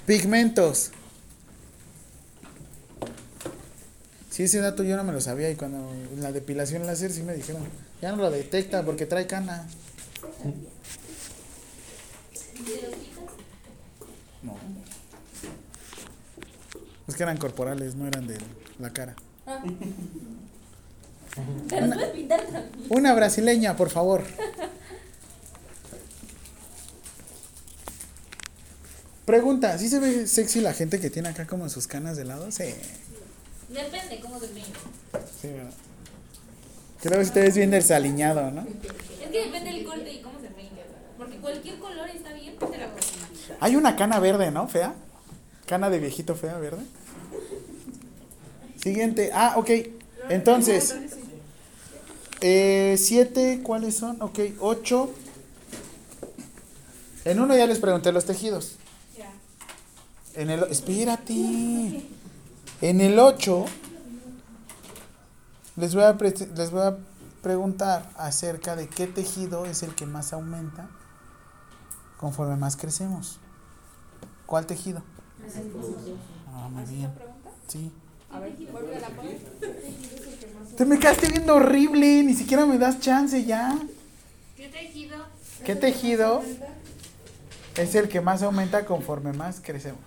Pigmentos. 0.06 0.90
Sí, 4.30 4.42
ese 4.42 4.58
dato 4.58 4.82
yo 4.82 4.96
no 4.96 5.04
me 5.04 5.12
lo 5.12 5.20
sabía 5.20 5.50
y 5.50 5.54
cuando 5.54 5.92
la 6.18 6.32
depilación 6.32 6.84
láser 6.84 7.12
sí 7.12 7.22
me 7.22 7.34
dijeron, 7.34 7.62
ya 8.00 8.10
no 8.10 8.16
lo 8.16 8.30
detecta 8.30 8.82
porque 8.84 9.06
trae 9.06 9.28
cana. 9.28 9.68
No. 14.42 14.56
Es 17.06 17.14
que 17.14 17.22
eran 17.22 17.36
corporales, 17.36 17.94
no 17.94 18.08
eran 18.08 18.26
de 18.26 18.38
la 18.80 18.92
cara. 18.92 19.14
Pero 21.68 21.86
puedes 21.86 22.10
pintar 22.10 22.42
también. 22.42 22.70
Una 22.90 23.14
brasileña, 23.14 23.76
por 23.76 23.90
favor. 23.90 24.22
Pregunta, 29.24 29.78
¿sí 29.78 29.88
se 29.88 29.98
ve 30.00 30.26
sexy 30.26 30.60
la 30.60 30.74
gente 30.74 31.00
que 31.00 31.08
tiene 31.08 31.28
acá 31.28 31.46
como 31.46 31.68
sus 31.68 31.86
canas 31.86 32.16
de 32.16 32.24
lado? 32.24 32.50
Sí. 32.50 32.74
Depende 33.68 34.20
cómo 34.20 34.38
se 34.40 34.48
peine. 34.48 34.68
Sí, 35.40 35.48
¿verdad? 35.48 35.72
Creo 37.00 37.18
que 37.18 37.24
ustedes 37.24 37.56
bien 37.56 37.70
desaliñado, 37.70 38.50
¿no? 38.50 38.62
Es 38.62 39.30
que 39.30 39.44
depende 39.44 39.70
del 39.70 39.84
corte 39.84 40.12
y 40.12 40.20
cómo 40.20 40.40
se 40.40 40.48
peine. 40.48 40.82
Porque 41.16 41.36
cualquier 41.38 41.78
color 41.78 42.08
está 42.10 42.32
bien, 42.34 42.56
te 42.58 42.78
la. 42.78 42.90
Hay 43.60 43.76
una 43.76 43.96
cana 43.96 44.18
verde, 44.18 44.50
¿no? 44.50 44.68
Fea. 44.68 44.94
Cana 45.66 45.88
de 45.88 45.98
viejito 45.98 46.34
fea, 46.34 46.58
verde. 46.58 46.82
Siguiente. 48.82 49.30
Ah, 49.32 49.54
ok. 49.56 49.70
Entonces. 50.28 50.94
Eh, 52.42 52.96
siete, 52.98 53.60
¿cuáles 53.62 53.96
son? 53.96 54.20
Ok, 54.20 54.38
ocho. 54.60 55.10
En 57.24 57.40
uno 57.40 57.56
ya 57.56 57.66
les 57.66 57.78
pregunté 57.78 58.10
los 58.12 58.24
tejidos. 58.24 58.76
En 60.34 60.50
el, 60.50 60.62
espérate. 60.64 62.04
En 62.80 63.00
el 63.00 63.18
8 63.18 63.64
les 65.76 65.94
voy, 65.94 66.04
a 66.04 66.16
pre- 66.18 66.34
les 66.56 66.70
voy 66.70 66.82
a 66.82 66.96
preguntar 67.42 68.10
acerca 68.16 68.74
de 68.74 68.88
qué 68.88 69.06
tejido 69.06 69.66
es 69.66 69.82
el 69.84 69.94
que 69.94 70.04
más 70.06 70.32
aumenta 70.32 70.88
conforme 72.18 72.56
más 72.56 72.76
crecemos. 72.76 73.38
¿Cuál 74.46 74.66
tejido? 74.66 75.02
Ah, 76.54 76.68
muy 76.70 76.84
bien. 76.84 77.12
Sí. 77.68 77.92
A 78.32 78.40
ver, 78.40 78.52
vuelve 78.72 78.96
a 78.96 79.00
la. 79.00 79.08
Te 80.76 80.84
me 80.86 80.98
quedaste 80.98 81.28
viendo 81.28 81.54
horrible, 81.54 82.22
ni 82.22 82.34
siquiera 82.34 82.64
me 82.64 82.78
das 82.78 83.00
chance 83.00 83.44
ya. 83.44 83.78
¿Qué 84.56 84.68
tejido? 84.68 85.16
¿Qué 85.64 85.76
tejido 85.76 86.42
es 87.76 87.94
el 87.94 88.08
que 88.08 88.20
más 88.20 88.42
aumenta 88.42 88.84
conforme 88.86 89.32
más 89.32 89.60
crecemos? 89.60 90.00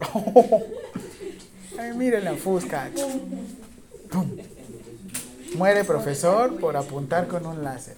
Rayo. 0.00 0.64
Ay, 1.78 1.92
miren 1.94 2.24
la 2.24 2.34
fusca. 2.34 2.90
Pum. 4.10 4.36
Muere 5.56 5.84
profesor 5.84 6.58
por 6.58 6.76
apuntar 6.76 7.28
con 7.28 7.46
un 7.46 7.62
láser. 7.62 7.96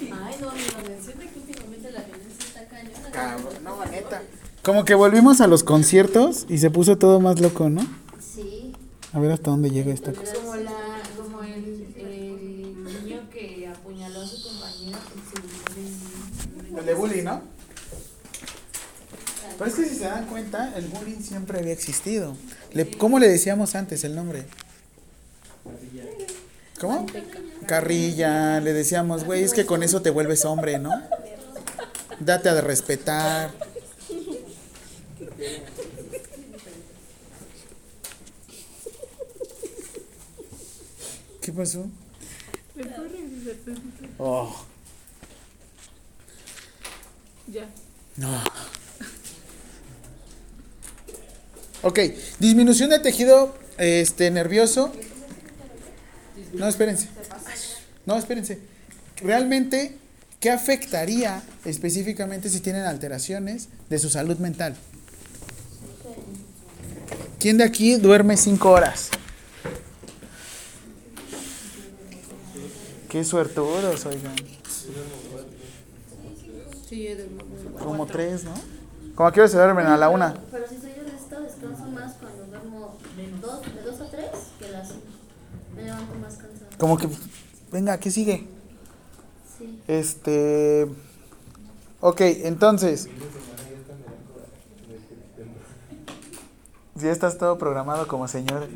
Ay, 0.00 0.36
no, 0.40 0.52
menciona 0.52 1.26
que 1.26 1.38
últimamente 1.38 1.90
la 1.90 2.00
violencia 2.02 2.46
está 2.46 2.64
cañona. 2.66 3.10
Cabrón, 3.10 3.64
no, 3.64 3.84
neta. 3.86 4.22
Como 4.68 4.84
que 4.84 4.94
volvimos 4.94 5.40
a 5.40 5.46
los 5.46 5.64
conciertos 5.64 6.44
y 6.46 6.58
se 6.58 6.68
puso 6.68 6.98
todo 6.98 7.20
más 7.20 7.40
loco, 7.40 7.70
¿no? 7.70 7.80
Sí. 8.20 8.74
A 9.14 9.18
ver 9.18 9.32
hasta 9.32 9.50
dónde 9.50 9.70
llega 9.70 9.94
esta 9.94 10.12
cosa. 10.12 10.34
Como, 10.34 10.56
la, 10.56 10.72
como 11.16 11.42
el, 11.42 11.86
el 11.96 12.84
niño 12.84 13.30
que 13.32 13.66
apuñaló 13.66 14.20
a 14.20 14.26
su 14.26 14.42
compañera 14.42 14.98
en 15.16 16.74
su... 16.74 16.78
El 16.80 16.84
de 16.84 16.92
bullying, 16.92 17.22
¿no? 17.24 17.40
Pero 19.56 19.70
es 19.70 19.74
que 19.76 19.84
si 19.86 19.94
se 19.94 20.04
dan 20.04 20.26
cuenta, 20.26 20.74
el 20.76 20.84
bullying 20.88 21.22
siempre 21.22 21.60
había 21.60 21.72
existido. 21.72 22.36
Le- 22.74 22.90
¿Cómo 22.90 23.18
le 23.18 23.26
decíamos 23.26 23.74
antes 23.74 24.04
el 24.04 24.14
nombre? 24.14 24.44
¿Cómo? 26.78 27.06
Carrilla, 27.66 28.60
le 28.60 28.74
decíamos, 28.74 29.24
güey, 29.24 29.44
es 29.44 29.54
que 29.54 29.64
con 29.64 29.82
eso 29.82 30.02
te 30.02 30.10
vuelves 30.10 30.44
hombre, 30.44 30.78
¿no? 30.78 30.90
Date 32.20 32.50
a 32.50 32.60
respetar. 32.60 33.50
¿Qué 41.40 41.52
pasó? 41.52 41.86
Oh. 44.18 44.66
Ya. 47.46 47.68
No. 48.16 48.44
Ok, 51.82 52.00
disminución 52.40 52.90
de 52.90 52.98
tejido 52.98 53.56
este 53.78 54.30
nervioso. 54.32 54.92
No, 56.52 56.66
espérense. 56.68 57.08
No, 58.04 58.18
espérense. 58.18 58.58
Realmente, 59.18 59.96
¿qué 60.40 60.50
afectaría 60.50 61.42
específicamente 61.64 62.50
si 62.50 62.60
tienen 62.60 62.82
alteraciones 62.82 63.68
de 63.88 63.98
su 63.98 64.10
salud 64.10 64.38
mental? 64.38 64.76
¿Quién 67.40 67.56
de 67.56 67.64
aquí 67.64 67.94
duerme 67.96 68.36
cinco 68.36 68.70
horas? 68.70 69.10
Qué 73.08 73.24
suertudos, 73.24 74.04
oigan. 74.06 74.34
Sí, 76.88 77.08
yo. 77.08 77.78
Como 77.78 78.06
tres, 78.06 78.44
¿no? 78.44 78.54
Como 79.14 79.30
que 79.30 79.46
se 79.46 79.56
duermen 79.56 79.86
a 79.86 79.96
la 79.96 80.08
una. 80.08 80.34
Pero 80.50 80.66
si 80.68 80.78
soy 80.78 80.92
honesta, 81.00 81.40
descanso 81.40 81.84
más 81.86 82.14
cuando 82.14 82.44
duermo 82.46 82.96
dos, 83.40 83.62
de 83.62 83.82
dos 83.82 84.00
a 84.00 84.10
tres 84.10 84.30
que 84.58 84.70
las 84.70 84.88
cinco. 84.88 85.02
Me 85.76 85.84
levanto 85.84 86.14
más 86.16 86.34
cansada. 86.34 86.70
Como 86.76 86.98
que, 86.98 87.08
venga, 87.70 87.98
¿qué 87.98 88.10
sigue? 88.10 88.46
Sí. 89.58 89.80
Este. 89.86 90.88
Ok, 92.00 92.20
entonces. 92.20 93.08
Ya 97.00 97.12
estás 97.12 97.38
todo 97.38 97.58
programado 97.58 98.08
como 98.08 98.26
señor. 98.26 98.66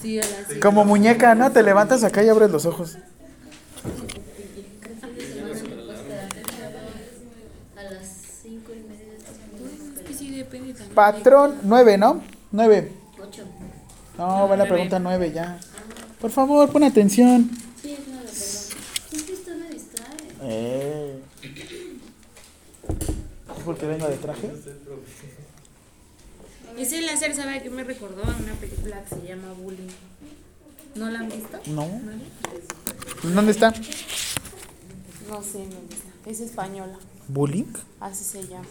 Sí, 0.00 0.18
a 0.18 0.22
las 0.22 0.48
cinco. 0.48 0.60
Como 0.62 0.84
muñeca, 0.84 1.34
¿no? 1.34 1.52
Te 1.52 1.62
levantas 1.62 2.02
acá 2.02 2.22
y 2.22 2.28
abres 2.28 2.50
los 2.50 2.66
ojos. 2.66 2.98
Patrón 10.94 11.58
9, 11.62 11.98
¿no? 11.98 12.22
9. 12.52 12.92
Ocho. 13.22 13.42
No, 14.16 14.48
va 14.48 14.56
la 14.56 14.66
pregunta 14.66 14.98
9 14.98 15.32
ya. 15.32 15.60
Por 16.20 16.30
favor, 16.30 16.70
pon 16.70 16.84
atención. 16.84 17.50
Sí, 17.82 17.96
perdón. 18.02 19.60
Me 19.60 19.70
distrae. 19.74 20.16
Eh. 20.42 21.20
¿Es 23.58 23.62
porque 23.64 23.86
vengo 23.86 24.08
de 24.08 24.16
traje? 24.16 24.50
Ese 26.78 27.00
láser, 27.02 27.34
¿sabe 27.34 27.54
a 27.56 27.62
qué 27.62 27.70
me 27.70 27.84
recordó? 27.84 28.22
A 28.22 28.36
una 28.36 28.52
película 28.54 29.02
que 29.04 29.14
se 29.16 29.26
llama 29.26 29.52
Bullying. 29.60 29.88
¿No 30.94 31.10
la 31.10 31.20
han 31.20 31.28
visto? 31.28 31.58
No. 31.66 31.88
¿Dónde 33.22 33.50
está? 33.52 33.70
No 35.28 35.42
sé, 35.42 35.58
dónde 35.58 35.94
está. 35.94 36.06
Es 36.30 36.40
española, 36.40 36.98
¿Bullying? 37.28 37.72
así 38.00 38.24
se 38.24 38.46
llama. 38.48 38.64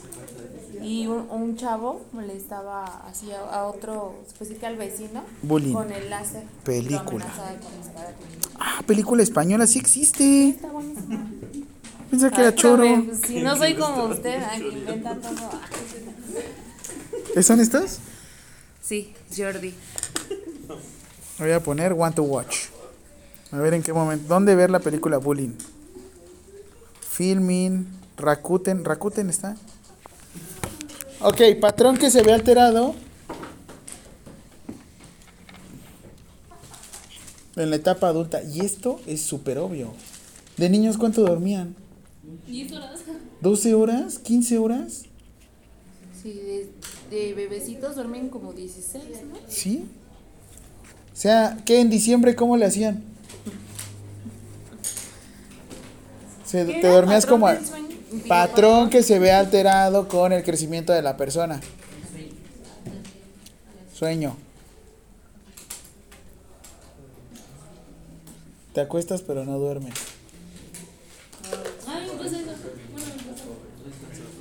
Y 0.83 1.07
un, 1.07 1.27
un 1.31 1.55
chavo 1.55 2.05
molestaba 2.11 2.83
así 3.07 3.31
a, 3.31 3.39
a 3.39 3.65
otro, 3.65 4.23
pues 4.37 4.49
sí 4.49 4.55
que 4.55 4.65
al 4.65 4.75
vecino, 4.75 5.23
Bullying. 5.41 5.73
con 5.73 5.91
el 5.91 6.09
láser. 6.09 6.43
Película. 6.63 7.25
Ah, 8.59 8.81
película 8.85 9.23
española, 9.23 9.67
sí 9.67 9.79
existe. 9.79 10.49
Está 10.49 10.67
buenísima. 10.67 11.27
Pensaba 12.11 12.35
que 12.35 12.41
era 12.41 12.55
choro. 12.55 12.83
pues, 13.05 13.21
si 13.25 13.41
no 13.41 13.55
soy 13.55 13.75
como 13.75 14.05
usted, 14.05 14.43
aquí 14.43 14.67
inventa 14.67 15.15
todo. 15.15 15.49
¿Son 17.43 17.59
estas? 17.59 17.99
Sí, 18.81 19.13
Jordi. 19.35 19.73
Voy 21.37 21.51
a 21.51 21.59
poner 21.59 21.93
Want 21.93 22.15
to 22.15 22.23
Watch. 22.23 22.67
A 23.51 23.57
ver 23.57 23.73
en 23.73 23.83
qué 23.83 23.93
momento. 23.93 24.27
¿Dónde 24.27 24.55
ver 24.55 24.69
la 24.69 24.79
película 24.79 25.17
Bullying? 25.17 25.53
Filming. 27.01 27.87
Rakuten. 28.17 28.85
Rakuten 28.85 29.29
está. 29.29 29.57
Ok, 31.21 31.41
patrón 31.59 31.97
que 31.97 32.09
se 32.09 32.23
ve 32.23 32.31
alterado. 32.31 32.95
En 37.57 37.69
la 37.69 37.75
etapa 37.75 38.07
adulta. 38.07 38.43
Y 38.43 38.61
esto 38.61 39.01
es 39.05 39.21
súper 39.21 39.57
obvio. 39.57 39.93
¿De 40.57 40.69
niños 40.69 40.97
cuánto 40.97 41.21
dormían? 41.21 41.75
¿10 42.47 42.77
horas? 42.77 43.01
¿12 43.41 43.73
horas? 43.73 44.23
¿15 44.23 44.59
horas? 44.59 45.03
Sí, 46.21 46.33
de, 46.33 46.69
de 47.09 47.33
bebecitos 47.33 47.95
duermen 47.95 48.29
como 48.29 48.53
16, 48.53 49.03
¿no? 49.29 49.35
¿Sí? 49.47 49.85
O 51.13 51.17
sea, 51.17 51.57
¿qué 51.65 51.79
en 51.79 51.89
diciembre 51.89 52.35
cómo 52.35 52.57
le 52.57 52.65
hacían? 52.65 53.03
Se- 56.45 56.65
te 56.65 56.87
dormías 56.87 57.25
como 57.25 57.47
patrón 58.27 58.89
que 58.89 59.01
se 59.03 59.19
ve 59.19 59.31
alterado 59.31 60.07
con 60.07 60.31
el 60.33 60.43
crecimiento 60.43 60.93
de 60.93 61.01
la 61.01 61.17
persona. 61.17 61.59
Sueño. 63.93 64.35
Te 68.73 68.81
acuestas 68.81 69.21
pero 69.21 69.45
no 69.45 69.57
duermes. 69.57 69.93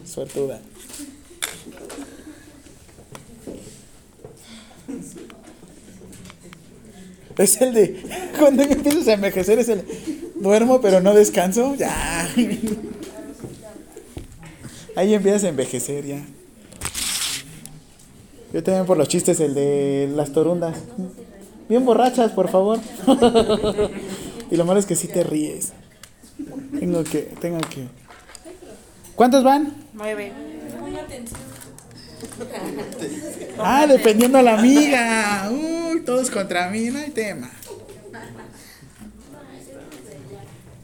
Suertuda. 0.04 0.60
Es 7.38 7.60
el 7.60 7.74
de. 7.74 8.02
Cuando 8.38 8.62
empiezas 8.62 9.08
a 9.08 9.14
envejecer, 9.14 9.58
es 9.58 9.68
el. 9.68 9.84
Duermo, 10.36 10.80
pero 10.80 11.00
no 11.00 11.14
descanso. 11.14 11.74
Ya. 11.74 12.28
Ahí 14.96 15.14
empiezas 15.14 15.44
a 15.44 15.48
envejecer, 15.48 16.04
ya. 16.06 16.22
Yo 18.52 18.62
también 18.62 18.86
por 18.86 18.96
los 18.96 19.08
chistes, 19.08 19.40
el 19.40 19.54
de 19.54 20.08
las 20.14 20.32
torundas. 20.32 20.76
Bien 21.68 21.84
borrachas, 21.84 22.30
por 22.32 22.48
favor. 22.48 22.78
y 24.50 24.56
lo 24.56 24.64
malo 24.64 24.78
es 24.78 24.86
que 24.86 24.94
sí 24.94 25.08
te 25.08 25.24
ríes. 25.24 25.72
Tengo 26.78 27.02
que, 27.02 27.22
tengo 27.40 27.58
que. 27.58 27.88
¿Cuántos 29.16 29.42
van? 29.42 29.74
Nueve. 29.94 30.32
Ah, 33.58 33.86
dependiendo 33.86 34.38
a 34.38 34.42
la 34.42 34.58
amiga. 34.58 35.48
Uy, 35.50 36.00
todos 36.00 36.30
contra 36.30 36.68
mí, 36.70 36.90
no 36.90 36.98
hay 36.98 37.10
tema. 37.10 37.50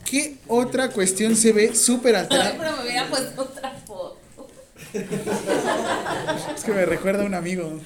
¿Qué 0.04 0.38
otra 0.48 0.90
cuestión 0.90 1.36
se 1.36 1.52
ve 1.52 1.74
súper 1.74 2.16
alterada? 2.16 2.54
Pero 2.58 2.76
me 2.76 2.82
hubiera 2.82 3.08
puesto 3.08 3.42
otra 3.42 3.72
foto. 3.86 4.18
Es 4.92 6.64
que 6.64 6.72
me 6.72 6.84
recuerda 6.84 7.22
a 7.22 7.26
un 7.26 7.34
amigo. 7.34 7.80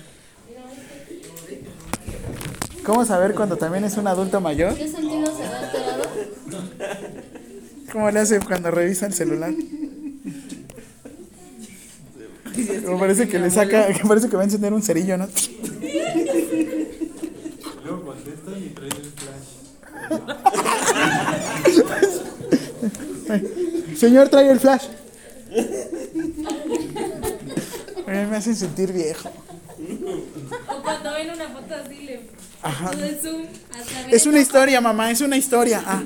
¿Cómo 2.84 3.04
saber 3.04 3.34
cuando 3.34 3.56
también 3.56 3.84
es 3.84 3.96
un 3.96 4.06
adulto 4.06 4.40
mayor? 4.40 4.74
¿Qué 4.74 4.88
sentido 4.88 5.26
se 5.26 5.42
ve 5.42 5.54
alterado? 5.54 6.02
¿Cómo 7.92 8.10
le 8.10 8.20
hace 8.20 8.40
cuando 8.40 8.70
revisa 8.70 9.06
el 9.06 9.14
celular? 9.14 9.52
Me 12.56 12.98
parece 12.98 13.28
que 13.28 13.38
le 13.38 13.50
saca, 13.50 13.88
que 13.88 14.04
parece 14.08 14.28
que 14.28 14.36
va 14.36 14.42
a 14.42 14.44
encender 14.44 14.72
un 14.72 14.82
cerillo, 14.82 15.16
¿no? 15.16 15.28
Luego 17.84 18.04
contestan 18.04 18.54
y 18.62 18.68
traen 18.68 18.92
el 18.92 19.12
flash. 19.12 19.48
Señor, 23.96 24.28
trae 24.28 24.50
el 24.50 24.60
flash. 24.60 24.84
Ay, 28.06 28.26
Me 28.30 28.36
hacen 28.36 28.54
sentir 28.54 28.92
viejo. 28.92 29.30
O 30.68 30.82
cuando 30.82 31.12
ven 31.12 31.30
una 31.30 31.48
foto 31.48 31.74
así, 31.74 32.02
le 32.02 32.20
Ajá. 32.62 32.90
todo 32.90 33.04
el 33.04 33.18
zoom 33.20 33.42
hasta 33.70 34.10
Es 34.10 34.26
una 34.26 34.40
historia, 34.40 34.80
mamá, 34.80 35.10
es 35.10 35.20
una 35.20 35.36
historia. 35.36 35.82
Ah. 35.84 36.02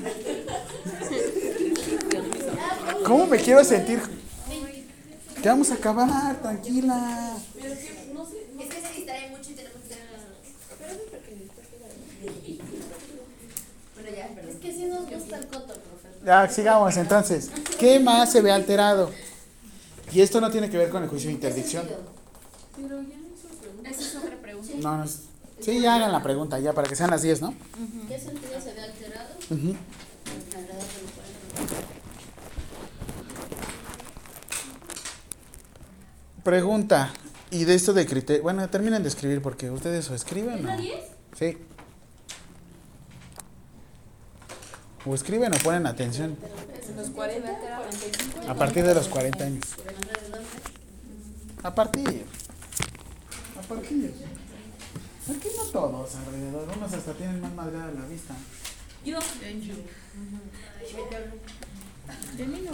¿Cómo 3.04 3.26
me 3.26 3.38
quiero 3.38 3.62
sentir? 3.64 4.00
Ya 5.43 5.52
vamos 5.52 5.70
a 5.70 5.74
acabar, 5.74 6.36
tranquila. 6.43 7.36
Es 7.56 8.69
que 8.69 8.81
se 8.81 8.93
distrae 8.93 9.31
mucho 9.31 9.51
y 9.51 9.55
tenemos 9.55 9.78
que 9.89 9.97
Bueno, 13.94 14.10
ya, 14.16 14.27
Es 14.51 14.56
que 14.56 14.73
si 14.73 14.86
nos 14.86 15.09
gusta 15.09 15.36
el 15.36 15.47
coto, 15.47 15.66
profe. 15.66 16.09
Ya, 16.24 16.48
sigamos 16.48 16.97
entonces. 16.97 17.51
¿Qué 17.78 18.01
más 18.01 18.32
se 18.32 18.40
ve 18.40 18.51
alterado? 18.51 19.12
Y 20.12 20.20
esto 20.23 20.40
no 20.40 20.51
tiene 20.51 20.69
que 20.70 20.77
ver 20.78 20.90
con 20.90 21.02
el 21.05 21.09
juicio 21.09 21.28
de 21.28 21.35
interdicción. 21.35 21.86
Esa 23.85 24.01
es 24.01 24.16
otra 24.16 24.36
pregunta. 24.36 24.74
No, 24.81 24.97
no 24.97 25.05
es... 25.05 25.20
Sí, 25.60 25.81
ya 25.81 25.97
hagan 25.97 26.12
la 26.12 26.23
pregunta, 26.23 26.59
ya 26.59 26.73
para 26.73 26.89
que 26.89 26.97
sean 26.97 27.10
las 27.10 27.23
10, 27.23 27.43
¿no? 27.43 27.55
¿Qué 28.09 28.19
sentido 28.19 28.60
se 28.60 28.73
ve 28.74 28.81
alterado? 28.81 29.35
Ujú. 29.51 29.77
Alterado 30.56 30.78
por 30.81 31.62
el 31.62 31.69
cuerpo. 31.69 31.85
Pregunta. 36.43 37.12
Y 37.51 37.65
de 37.65 37.74
esto 37.74 37.93
de 37.93 38.06
criterio. 38.06 38.43
Bueno, 38.43 38.69
terminen 38.69 39.02
de 39.02 39.09
escribir 39.09 39.40
porque 39.40 39.70
ustedes 39.70 40.10
o 40.10 40.15
escriben 40.15 40.66
o. 40.66 40.77
Sí. 41.36 41.56
O 45.06 45.15
escriben 45.15 45.55
o 45.55 45.59
ponen 45.59 45.86
atención. 45.86 46.36
Los 46.97 47.10
40. 47.10 47.48
A 48.48 48.55
partir 48.55 48.85
de 48.85 48.94
los 48.94 49.09
40 49.09 49.44
años. 49.44 49.65
A 51.62 51.74
partir. 51.74 52.24
A 53.56 53.62
partir. 53.62 54.15
Aquí 55.31 55.48
no 55.56 55.65
todos 55.65 56.15
alrededor. 56.16 56.69
Unos 56.77 56.93
hasta 56.93 57.12
tienen 57.12 57.40
más 57.40 57.52
madreada 57.55 57.93
la 57.93 58.06
vista. 58.06 58.35
Yo. 59.05 59.19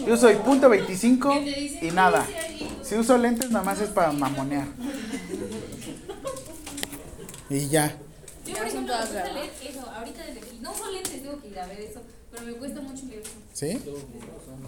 Yo 0.06 0.16
soy 0.16 0.34
punto 0.36 0.68
25 0.68 1.34
y 1.82 1.90
nada. 1.92 2.26
Si 2.82 2.94
uso 2.96 3.16
lentes, 3.16 3.50
nada 3.50 3.64
más 3.64 3.80
es 3.80 3.88
para 3.88 4.12
mamonear. 4.12 4.66
Y 7.48 7.68
ya. 7.68 7.96
Yo, 8.46 8.56
por 8.56 8.66
ejemplo, 8.66 8.94
me 8.94 9.00
gusta 9.00 9.32
leer 9.32 9.50
eso. 9.68 9.80
Ahorita 9.90 10.26
desde 10.26 10.40
aquí. 10.40 10.58
No 10.60 10.74
son 10.74 10.92
lentes, 10.92 11.22
tengo 11.22 11.40
que 11.40 11.48
ir 11.48 11.58
a 11.58 11.66
ver 11.66 11.80
eso. 11.80 12.00
Pero 12.30 12.46
me 12.46 12.52
cuesta 12.54 12.80
mucho 12.80 13.06
leer 13.06 13.22
eso. 13.22 13.30
¿Sí? 13.52 13.78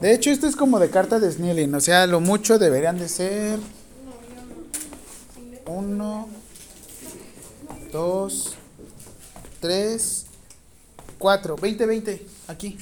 De 0.00 0.14
hecho, 0.14 0.30
esto 0.30 0.46
es 0.46 0.56
como 0.56 0.78
de 0.78 0.88
carta 0.88 1.18
de 1.18 1.30
Snelling. 1.30 1.74
O 1.74 1.80
sea, 1.80 2.06
lo 2.06 2.20
mucho 2.20 2.58
deberían 2.58 2.98
de 2.98 3.08
ser. 3.08 3.58
Uno, 5.66 6.28
dos, 7.92 8.54
tres, 9.60 10.26
cuatro. 11.18 11.56
Veinte, 11.56 11.84
veinte. 11.84 12.26
Aquí. 12.48 12.78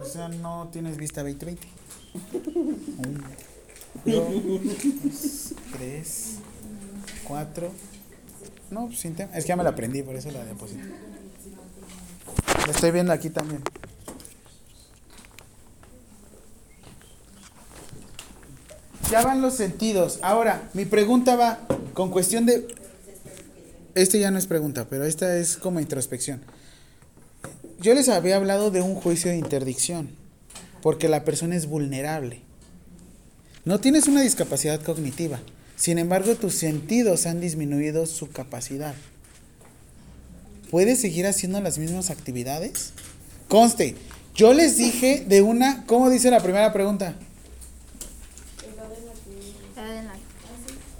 O 0.00 0.04
sea, 0.04 0.28
no 0.28 0.68
tienes 0.72 0.96
vista 0.96 1.22
20-20. 1.22 1.58
Uno, 2.98 3.24
dos, 4.04 5.54
tres, 5.72 6.36
cuatro. 7.24 7.72
No, 8.70 8.86
pues 8.86 9.00
sin 9.00 9.14
tema. 9.14 9.32
Es 9.36 9.44
que 9.44 9.48
ya 9.48 9.56
me 9.56 9.64
la 9.64 9.70
aprendí, 9.70 10.02
por 10.02 10.16
eso 10.16 10.30
la 10.30 10.44
deposité. 10.44 10.82
Lo 12.66 12.72
estoy 12.72 12.90
viendo 12.90 13.12
aquí 13.12 13.30
también. 13.30 13.62
Ya 19.10 19.22
van 19.22 19.40
los 19.40 19.54
sentidos. 19.54 20.18
Ahora, 20.22 20.68
mi 20.74 20.84
pregunta 20.84 21.36
va 21.36 21.60
con 21.94 22.10
cuestión 22.10 22.44
de... 22.44 22.66
Este 23.94 24.18
ya 24.18 24.30
no 24.30 24.38
es 24.38 24.46
pregunta, 24.46 24.86
pero 24.90 25.04
esta 25.04 25.36
es 25.38 25.56
como 25.56 25.78
introspección. 25.80 26.40
Yo 27.78 27.94
les 27.94 28.08
había 28.08 28.36
hablado 28.36 28.70
de 28.70 28.80
un 28.80 28.94
juicio 28.94 29.30
de 29.30 29.36
interdicción, 29.36 30.08
porque 30.80 31.08
la 31.08 31.24
persona 31.24 31.56
es 31.56 31.66
vulnerable. 31.66 32.40
No 33.66 33.80
tienes 33.80 34.08
una 34.08 34.22
discapacidad 34.22 34.80
cognitiva, 34.80 35.40
sin 35.76 35.98
embargo 35.98 36.34
tus 36.36 36.54
sentidos 36.54 37.26
han 37.26 37.40
disminuido 37.40 38.06
su 38.06 38.30
capacidad. 38.30 38.94
¿Puedes 40.70 41.00
seguir 41.00 41.26
haciendo 41.26 41.60
las 41.60 41.76
mismas 41.78 42.08
actividades? 42.10 42.92
Conste, 43.48 43.94
yo 44.34 44.54
les 44.54 44.78
dije 44.78 45.24
de 45.28 45.42
una, 45.42 45.84
¿cómo 45.86 46.08
dice 46.08 46.30
la 46.30 46.40
primera 46.40 46.72
pregunta? 46.72 47.14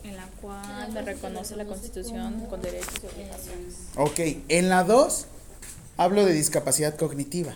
en 0.04 0.16
la 0.16 0.26
cual 0.40 0.92
me 0.92 1.02
reconoce 1.02 1.56
la 1.56 1.64
Constitución 1.64 2.46
con 2.48 2.60
derechos 2.60 2.94
y 3.02 3.06
obligaciones. 3.06 3.74
Ok, 3.96 4.44
en 4.48 4.68
la 4.68 4.84
2 4.84 5.26
hablo 5.96 6.24
de 6.24 6.32
discapacidad 6.32 6.96
cognitiva. 6.96 7.54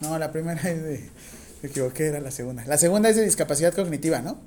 No, 0.00 0.18
la 0.18 0.32
primera 0.32 0.60
es 0.70 0.82
de... 0.82 1.10
Me 1.62 1.68
equivoqué, 1.68 2.06
era 2.06 2.20
la 2.20 2.30
segunda. 2.30 2.64
La 2.66 2.78
segunda 2.78 3.08
es 3.08 3.16
de 3.16 3.24
discapacidad 3.24 3.74
cognitiva, 3.74 4.20
¿no? 4.20 4.38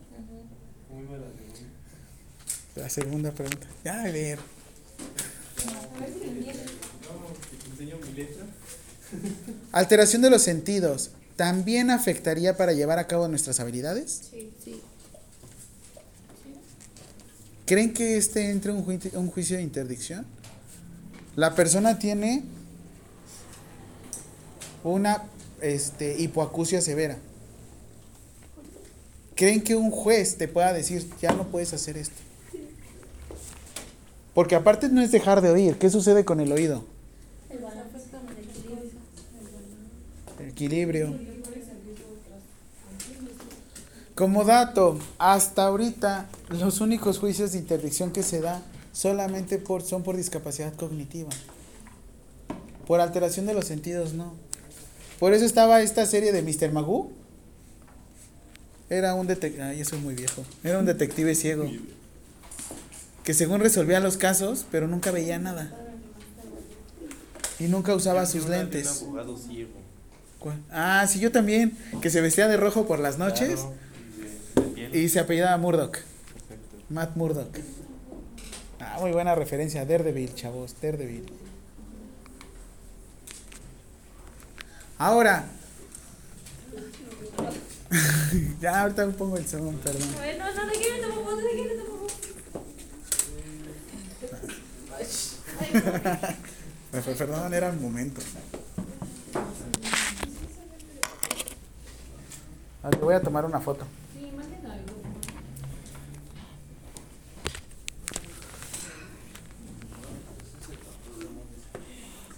¿Cómo 0.88 1.02
iba 1.02 1.18
la 1.18 1.28
segunda? 1.28 1.72
La 2.76 2.90
segunda 2.90 3.32
pregunta. 3.32 3.68
Ya, 3.84 4.02
a 4.02 4.06
ver. 4.06 4.40
¿Te 7.64 7.70
enseño 7.72 7.98
mi 7.98 8.14
letra? 8.14 8.46
Alteración 9.74 10.22
de 10.22 10.30
los 10.30 10.42
sentidos. 10.42 11.12
¿También 11.36 11.92
afectaría 11.92 12.56
para 12.56 12.72
llevar 12.72 12.98
a 13.00 13.08
cabo 13.08 13.28
nuestras 13.28 13.60
habilidades? 13.60 14.22
Sí, 14.32 14.54
sí. 14.64 14.82
¿Creen 17.66 17.94
que 17.94 18.18
este 18.18 18.52
entre 18.52 18.72
un, 18.72 18.84
juicio, 18.84 19.12
un 19.16 19.28
juicio 19.28 19.58
de 19.58 19.64
interdicción? 19.64 20.26
La 21.36 21.56
persona 21.56 21.98
tiene 21.98 22.44
una 24.84 25.24
este, 25.62 26.22
hipoacusia 26.22 26.82
severa. 26.82 27.18
¿Creen 29.36 29.62
que 29.62 29.76
un 29.76 29.92
juez 29.92 30.38
te 30.38 30.48
pueda 30.48 30.74
decir, 30.74 31.10
ya 31.22 31.32
no 31.34 31.48
puedes 31.48 31.74
hacer 31.74 31.98
esto? 31.98 32.16
Porque 34.34 34.56
aparte 34.56 34.90
no 34.90 35.02
es 35.02 35.12
dejar 35.12 35.42
de 35.42 35.50
oír. 35.50 35.78
¿Qué 35.78 35.90
sucede 35.90 36.26
con 36.26 36.40
el 36.40 36.52
oído? 36.52 36.84
El 40.40 40.50
equilibrio. 40.50 41.16
Como 44.16 44.44
dato, 44.44 45.00
hasta 45.18 45.66
ahorita 45.66 46.28
los 46.50 46.82
únicos 46.82 47.18
juicios 47.18 47.54
de 47.54 47.60
interdicción 47.60 48.12
que 48.12 48.22
se 48.22 48.42
da 48.42 48.62
solamente 48.92 49.58
por, 49.58 49.82
son 49.84 50.04
por 50.04 50.18
discapacidad 50.18 50.74
cognitiva. 50.76 51.30
Por 52.88 53.00
alteración 53.00 53.46
de 53.46 53.54
los 53.54 53.66
sentidos, 53.66 54.14
no. 54.14 54.34
Por 55.20 55.34
eso 55.34 55.46
estaba 55.46 55.82
esta 55.82 56.06
serie 56.06 56.32
de 56.32 56.42
Mr. 56.42 56.72
Magoo. 56.72 57.12
Era 58.90 59.14
un 59.16 59.28
detective. 59.28 59.64
Ay, 59.64 59.80
eso 59.82 59.96
es 59.96 60.02
muy 60.02 60.16
viejo. 60.16 60.44
Era 60.64 60.80
un 60.80 60.86
detective 60.86 61.34
ciego. 61.36 61.70
que 63.24 63.34
según 63.36 63.60
resolvía 63.62 64.00
los 64.00 64.18
casos, 64.18 64.66
pero 64.72 64.88
nunca 64.88 65.12
veía 65.12 65.38
nada. 65.38 65.72
Y 67.60 67.66
nunca 67.66 67.94
usaba 67.94 68.26
sus 68.26 68.48
lentes. 68.50 69.06
Ah, 70.72 71.06
sí, 71.08 71.20
yo 71.20 71.32
también, 71.32 71.78
que 72.02 72.10
se 72.10 72.20
vestía 72.20 72.48
de 72.48 72.58
rojo 72.58 72.88
por 72.88 72.98
las 73.00 73.20
noches 73.20 73.60
Claro, 73.60 73.74
y 74.18 74.20
de- 74.20 74.70
de 74.70 74.88
piel. 74.90 74.96
y 74.96 75.10
se 75.10 75.20
apellidaba 75.20 75.56
Murdoch. 75.58 75.98
Matt 76.90 77.16
Murdoch. 77.16 77.56
Ah, 78.82 78.98
muy 79.00 79.12
buena 79.12 79.36
referencia, 79.36 79.86
Daredevil, 79.86 80.34
chavos, 80.34 80.76
Daredevil. 80.82 81.26
Ahora. 84.98 85.46
ya, 88.60 88.82
ahorita 88.82 89.08
pongo 89.12 89.38
el 89.38 89.48
son, 89.48 89.76
perdón. 89.78 90.02
Bueno, 90.16 90.46
no, 90.54 90.66
¿de 90.66 90.72
qué 90.80 90.92
me 90.94 91.00
tomo 91.08 91.24
foto? 91.24 91.38
¿De 91.38 91.50
qué 91.56 91.62
me 91.64 91.74
tomo 91.76 91.98
foto? 92.08 92.14
Me 96.92 97.02
fue- 97.02 97.14
Perdón, 97.16 97.54
era 97.54 97.70
el 97.70 97.80
momento. 97.80 98.22
Ah, 102.84 102.90
te 102.90 102.98
voy 102.98 103.14
a 103.14 103.22
tomar 103.22 103.46
una 103.46 103.60
foto. 103.62 103.86
Sí, 104.14 104.32
manden 104.36 104.66
algo. 104.66 104.92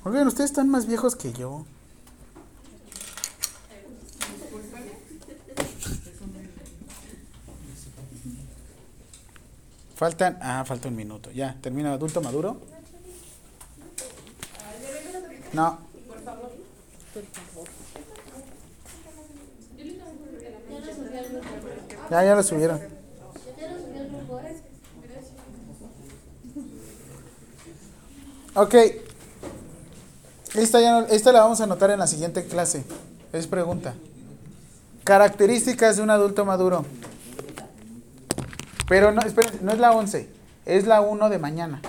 Oigan, 0.06 0.28
ustedes 0.28 0.50
están 0.50 0.68
más 0.70 0.86
viejos 0.86 1.16
que 1.16 1.32
yo. 1.32 1.66
Faltan, 9.96 10.38
ah, 10.42 10.66
falta 10.66 10.90
un 10.90 10.98
minuto. 10.98 11.32
Ya, 11.32 11.56
termina 11.62 11.94
adulto 11.94 12.20
maduro. 12.20 12.60
No. 15.54 15.80
Ya, 22.10 22.24
ya 22.26 22.36
lo 22.36 22.44
subieron. 22.44 22.82
Ok. 28.56 28.76
Esta, 30.54 30.80
ya 30.82 31.00
no- 31.02 31.08
esta 31.08 31.32
la 31.32 31.42
vamos 31.42 31.60
a 31.62 31.64
anotar 31.64 31.90
en 31.92 32.00
la 32.00 32.08
siguiente 32.08 32.46
clase. 32.46 32.84
Es 33.32 33.48
pregunta. 33.48 33.94
Características 35.04 35.98
de 35.98 36.04
un 36.04 36.10
adulto 36.10 36.46
maduro. 36.46 36.86
Pero 38.88 39.12
no, 39.12 39.22
esperen, 39.22 39.60
no 39.62 39.72
es 39.72 39.80
la 39.80 39.92
11. 39.92 40.30
Es 40.66 40.86
la 40.86 41.02
1 41.02 41.30
de 41.30 41.40
mañana. 41.40 41.82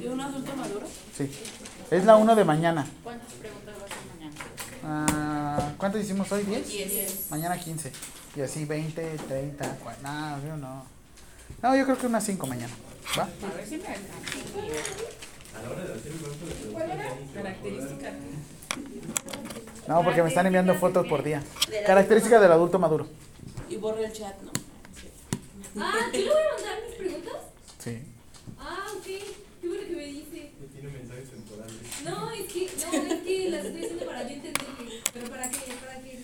¿De 0.00 0.08
un 0.08 0.20
adulto 0.20 0.56
maduro? 0.56 0.86
Sí. 1.16 1.30
Es 1.90 2.04
la 2.04 2.16
1 2.16 2.34
de 2.34 2.44
mañana. 2.44 2.86
¿Cuántas 3.02 3.32
preguntas 3.34 3.74
vas 3.74 3.82
a 3.82 3.94
hacer 3.94 4.06
mañana? 4.16 4.34
Ah, 4.84 5.72
¿Cuántas 5.76 6.02
hicimos 6.02 6.30
hoy? 6.32 6.42
¿10? 6.44 6.64
Diez. 6.66 7.26
Mañana 7.30 7.58
15. 7.58 7.92
Y 8.36 8.40
así 8.40 8.64
20, 8.64 9.16
30. 9.28 9.64
cua- 9.84 9.96
No, 10.02 10.46
yo 10.46 10.56
no. 10.56 10.84
No, 11.62 11.76
yo 11.76 11.84
creo 11.84 11.98
que 11.98 12.06
unas 12.06 12.24
5 12.24 12.46
mañana. 12.46 12.72
¿Va? 13.18 13.24
A 13.24 13.54
ver 13.54 13.66
si 13.66 13.76
me 13.76 13.86
alcanza. 13.86 14.08
A 15.56 15.62
la 15.62 15.70
hora 15.70 15.84
de 15.84 15.92
hacer 15.94 16.12
el 16.12 16.18
cuerpo 16.18 16.46
de 16.46 16.54
preguntas, 16.54 16.88
ya 16.88 17.14
ni 17.14 17.26
se 17.26 17.34
Característica. 17.34 18.12
No, 19.88 20.02
porque 20.02 20.22
me 20.22 20.28
están 20.28 20.46
enviando 20.46 20.74
fotos 20.74 21.06
por 21.06 21.22
día. 21.22 21.42
Características 21.86 22.40
del 22.40 22.52
adulto 22.52 22.78
maduro. 22.78 23.06
Y 23.68 23.76
borra 23.76 24.00
el 24.00 24.12
chat, 24.12 24.34
¿no? 24.42 24.50
Ah, 25.76 26.08
¿qué 26.12 26.18
le 26.18 26.30
voy 26.30 26.40
a 26.40 26.54
mandar 26.54 26.78
mis 26.86 26.96
preguntas? 26.96 27.42
Sí. 27.78 27.98
Ah, 28.58 28.86
ok. 28.96 29.04
Qué 29.04 29.68
bueno 29.68 29.82
que 29.86 29.96
me 29.96 30.06
dice. 30.06 30.52
Tiene 30.72 30.90
mensajes 30.90 31.30
temporales. 31.30 31.74
No, 32.04 32.30
es 32.30 32.52
que, 32.52 32.60
no, 32.64 33.14
es 33.14 33.22
que 33.22 33.50
las 33.50 33.64
estoy 33.64 33.84
haciendo 33.84 34.06
para 34.06 34.22
yo 34.22 34.34
entenderle. 34.34 35.02
Pero 35.12 35.30
para 35.30 35.50
que, 35.50 35.58
para 35.58 36.00
que 36.00 36.20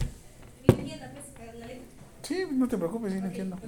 me 0.69 0.75
entienda, 0.75 1.13
pues, 1.13 1.55
la 1.59 1.67
letra. 1.67 1.85
Sí, 2.23 2.47
no 2.51 2.69
te 2.69 2.79
preocupes, 2.79 3.13
sí 3.13 3.21
lo 3.21 3.27
entiendo. 3.27 3.59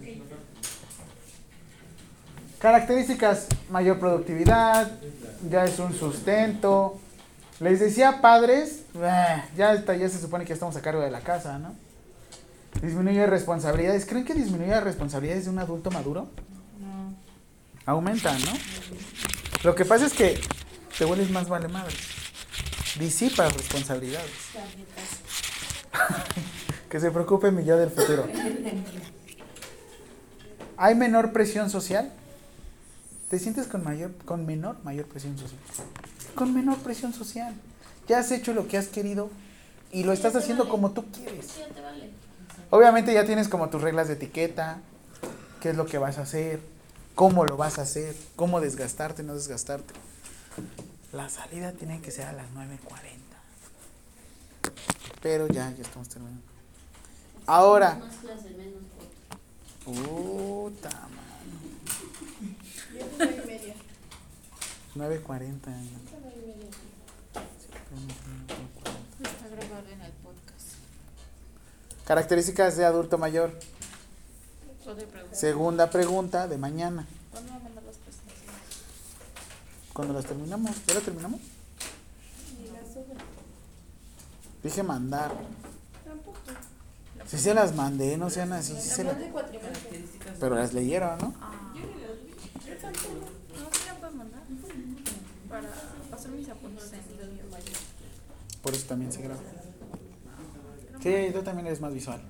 Características, 2.62 3.48
mayor 3.70 3.98
productividad, 3.98 4.88
ya 5.50 5.64
es 5.64 5.80
un 5.80 5.92
sustento. 5.98 6.96
Les 7.58 7.80
decía 7.80 8.20
padres, 8.20 8.84
eh, 8.94 9.42
ya, 9.56 9.72
está- 9.74 9.96
ya 9.96 10.08
se 10.08 10.20
supone 10.20 10.44
que 10.44 10.52
estamos 10.52 10.76
a 10.76 10.80
cargo 10.80 11.00
de 11.00 11.10
la 11.10 11.22
casa, 11.22 11.58
¿no? 11.58 11.74
Disminuye 12.80 13.26
responsabilidades. 13.26 14.06
¿Creen 14.06 14.24
que 14.24 14.34
disminuye 14.34 14.70
las 14.70 14.84
responsabilidades 14.84 15.46
de 15.46 15.50
un 15.50 15.58
adulto 15.58 15.90
maduro? 15.90 16.28
No. 16.78 17.12
Aumentan, 17.84 18.40
¿no? 18.44 18.52
Lo 19.64 19.74
que 19.74 19.84
pasa 19.84 20.06
es 20.06 20.12
que 20.12 20.40
te 20.96 21.04
vuelves 21.04 21.30
más 21.30 21.48
vale 21.48 21.66
madre. 21.66 21.96
Disipas 22.96 23.52
responsabilidades. 23.54 24.30
que 26.88 27.00
se 27.00 27.10
preocupe 27.10 27.50
mi 27.50 27.64
yo 27.64 27.76
del 27.76 27.90
futuro. 27.90 28.24
¿Hay 30.76 30.94
menor 30.94 31.32
presión 31.32 31.68
social? 31.68 32.12
¿Te 33.32 33.38
sientes 33.38 33.66
con 33.66 33.82
mayor, 33.82 34.12
con 34.26 34.44
menor, 34.44 34.76
mayor 34.84 35.06
presión 35.06 35.38
social? 35.38 35.58
Con 36.34 36.52
menor 36.52 36.76
presión 36.80 37.14
social. 37.14 37.54
Ya 38.06 38.18
has 38.18 38.30
hecho 38.30 38.52
lo 38.52 38.68
que 38.68 38.76
has 38.76 38.88
querido 38.88 39.30
y 39.90 40.04
lo 40.04 40.12
estás 40.12 40.36
haciendo 40.36 40.68
como 40.68 40.90
tú 40.90 41.06
quieres. 41.10 41.46
Sí, 41.46 41.60
ya 41.60 41.68
te 41.68 41.80
vale. 41.80 42.10
Obviamente 42.68 43.14
ya 43.14 43.24
tienes 43.24 43.48
como 43.48 43.70
tus 43.70 43.80
reglas 43.80 44.08
de 44.08 44.14
etiqueta, 44.14 44.80
qué 45.62 45.70
es 45.70 45.76
lo 45.78 45.86
que 45.86 45.96
vas 45.96 46.18
a 46.18 46.22
hacer, 46.24 46.60
cómo 47.14 47.46
lo 47.46 47.56
vas 47.56 47.78
a 47.78 47.82
hacer, 47.82 48.14
cómo 48.36 48.60
desgastarte, 48.60 49.22
no 49.22 49.34
desgastarte. 49.34 49.94
La 51.10 51.30
salida 51.30 51.72
tiene 51.72 52.02
que 52.02 52.10
ser 52.10 52.26
a 52.26 52.34
las 52.34 52.50
9.40. 52.50 52.76
Pero 55.22 55.46
ya, 55.46 55.70
ya 55.70 55.82
estamos 55.82 56.06
terminando. 56.10 56.42
Ahora. 57.46 57.98
Puta 59.86 60.90
mano. 60.90 61.22
Yo 62.92 63.06
tengo 63.06 63.14
nueve 63.18 63.42
y 63.42 63.46
media. 63.46 63.74
9.40. 64.94 64.96
Nueve 64.96 65.22
y 65.26 66.46
media. 66.46 66.68
Está 69.22 69.48
grabado 69.48 69.88
en 69.88 70.00
el 70.02 70.12
podcast. 70.12 70.68
Características 72.06 72.76
de 72.76 72.84
adulto 72.84 73.16
mayor. 73.18 73.58
Segunda 75.32 75.88
pregunta 75.90 76.46
de 76.48 76.58
mañana. 76.58 77.06
¿Cuándo 77.30 77.52
va 77.52 77.56
a 77.56 77.60
mandar 77.60 77.84
las 77.84 77.96
presentaciones? 77.96 78.52
Cuando 79.92 80.14
las 80.14 80.24
terminamos. 80.26 80.70
¿Ya 80.86 80.94
la 80.94 81.00
terminamos? 81.00 81.40
Ni. 81.40 82.68
Dije 84.62 84.82
mandar. 84.82 85.32
Tampoco. 86.04 86.38
Si 87.26 87.38
se 87.38 87.54
las 87.54 87.74
mandé, 87.74 88.18
no 88.18 88.28
sean 88.28 88.52
así. 88.52 88.74
sí 88.74 88.90
se 88.90 89.04
La 89.04 89.12
las-. 89.14 89.22
Pero 90.38 90.56
las 90.56 90.74
leyeron, 90.74 91.18
¿no? 91.18 91.32
Yo 92.66 92.76
tampoco. 92.76 93.14
No, 93.58 93.68
sí 93.72 93.80
la 93.86 93.94
puedo 93.94 94.12
mandar. 94.12 94.42
Para 95.52 95.68
pasar 96.10 96.30
mis 96.30 96.48
apuntes 96.48 96.90
en. 96.94 97.02
Por 98.62 98.72
eso 98.72 98.86
también 98.86 99.12
se 99.12 99.20
graba. 99.20 99.40
Sí, 101.02 101.30
tú 101.30 101.42
también 101.42 101.66
eres 101.66 101.78
más 101.82 101.92
visual. 101.92 102.22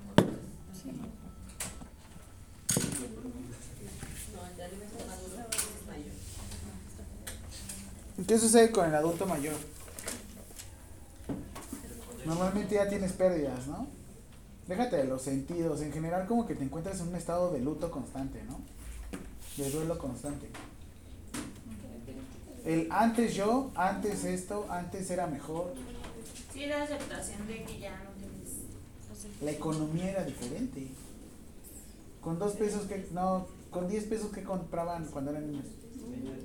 ¿Qué 8.26 8.38
sucede 8.38 8.72
con 8.72 8.88
el 8.88 8.94
adulto 8.96 9.24
mayor? 9.26 9.54
Normalmente 12.24 12.74
ya 12.74 12.88
tienes 12.88 13.12
pérdidas, 13.12 13.68
¿no? 13.68 13.86
Déjate 14.66 14.96
de 14.96 15.04
los 15.04 15.22
sentidos. 15.22 15.80
En 15.80 15.92
general 15.92 16.26
como 16.26 16.44
que 16.44 16.56
te 16.56 16.64
encuentras 16.64 16.98
en 16.98 17.08
un 17.08 17.14
estado 17.14 17.52
de 17.52 17.60
luto 17.60 17.88
constante, 17.92 18.42
¿no? 18.42 18.60
De 19.56 19.70
duelo 19.70 19.96
constante. 19.96 20.48
El 22.64 22.88
antes 22.90 23.34
yo, 23.34 23.70
antes 23.74 24.24
esto, 24.24 24.66
antes 24.70 25.10
era 25.10 25.26
mejor. 25.26 25.74
Sí, 26.52 26.66
la 26.66 26.82
aceptación 26.82 27.46
de 27.48 27.64
que 27.64 27.80
ya 27.80 27.90
no 28.04 28.10
tienes. 28.10 29.42
La 29.42 29.50
economía 29.50 30.10
era 30.10 30.24
diferente. 30.24 30.88
Con 32.20 32.38
dos 32.38 32.52
pesos 32.52 32.82
que, 32.86 33.08
no, 33.12 33.46
con 33.70 33.88
diez 33.88 34.04
pesos 34.04 34.30
que 34.30 34.44
compraban 34.44 35.06
cuando 35.06 35.32
eran 35.32 35.50
niños. 35.50 35.66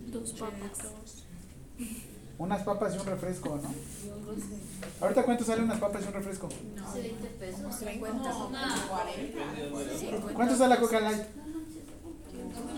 Dos 0.08 0.34
papas. 0.34 0.94
Unas 2.40 2.62
papas 2.64 2.96
y 2.96 3.00
un 3.00 3.06
refresco, 3.06 3.60
¿no? 3.62 3.74
Ahorita 5.02 5.24
cuánto 5.24 5.44
salen 5.44 5.64
unas 5.66 5.80
papas 5.80 6.04
y 6.04 6.08
un 6.08 6.14
refresco. 6.14 6.50
Hace 6.84 7.02
20 7.02 7.28
pesos. 7.30 7.76
50. 7.76 8.34
¿Cuánto 10.36 10.56
sale 10.56 10.76
la 10.76 10.80
Coca 10.80 11.00
Light? 11.00 11.24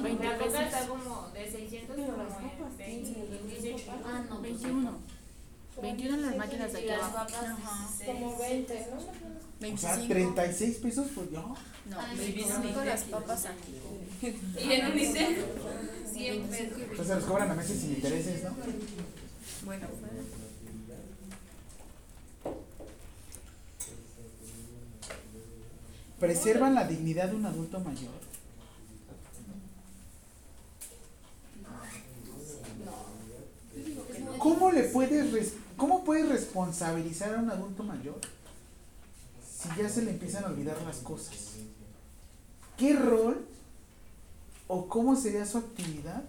20 0.02 0.24
La 0.24 0.38
coca 0.38 0.46
pesos. 0.46 0.62
está 0.62 0.88
como 0.88 1.30
de 1.34 1.52
600 1.52 1.96
como 1.96 2.08
en 2.08 2.78
20, 2.78 3.40
18. 3.48 3.92
Ah, 4.06 4.24
no. 4.30 4.39
pues, 4.39 4.39
21. 4.54 4.92
21 5.82 6.16
en 6.16 6.26
las 6.26 6.38
máquinas 6.38 6.74
de 6.74 6.80
aquí 6.80 6.90
abajo. 6.90 7.28
Como 8.06 8.38
20, 8.38 8.88
¿no? 8.92 8.98
O 8.98 9.78
sea, 9.78 9.96
25. 9.96 10.08
36 10.08 10.78
pesos 10.78 11.08
por 11.10 11.32
yo. 11.32 11.56
No, 11.90 12.00
Ay, 12.00 12.18
25 12.18 12.84
las 12.84 13.04
papas 13.04 13.46
aquí. 13.46 13.76
Y 14.22 14.72
en 14.72 14.92
un 14.92 15.00
ICE, 15.00 15.46
100 16.14 16.44
pesos. 16.48 16.78
Entonces 16.92 17.16
los 17.16 17.26
cobran 17.26 17.52
a 17.52 17.54
meses 17.54 17.80
sin 17.80 17.92
intereses, 17.92 18.44
¿no? 18.44 18.56
Bueno, 19.66 19.88
Preservan 26.20 26.76
la 26.76 26.86
dignidad 26.86 27.30
de 27.30 27.36
un 27.38 27.46
adulto 27.46 27.80
mayor. 27.80 28.29
¿Cómo 34.40 34.72
le 34.72 34.84
puedes 34.84 35.54
cómo 35.76 36.04
puedes 36.04 36.30
responsabilizar 36.30 37.36
a 37.36 37.40
un 37.40 37.50
adulto 37.50 37.84
mayor 37.84 38.20
si 39.46 39.70
ya 39.78 39.90
se 39.90 40.04
le 40.04 40.12
empiezan 40.12 40.46
a 40.46 40.48
olvidar 40.48 40.82
las 40.84 40.98
cosas? 40.98 41.36
¿Qué 42.78 42.94
rol 42.94 43.46
o 44.68 44.88
cómo 44.88 45.16
sería 45.16 45.46
su 45.46 45.58
actividad 45.58 46.24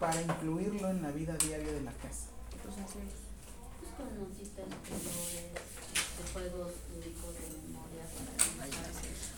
para 0.00 0.20
incluirlo 0.20 0.90
en 0.90 1.02
la 1.02 1.10
vida 1.12 1.36
diaria 1.36 1.72
de 1.72 1.80
la 1.82 1.92
casa? 1.92 2.26
pues. 2.50 2.74
Pues 2.74 3.94
con 3.96 4.08
de 6.16 6.32
juegos 6.32 6.72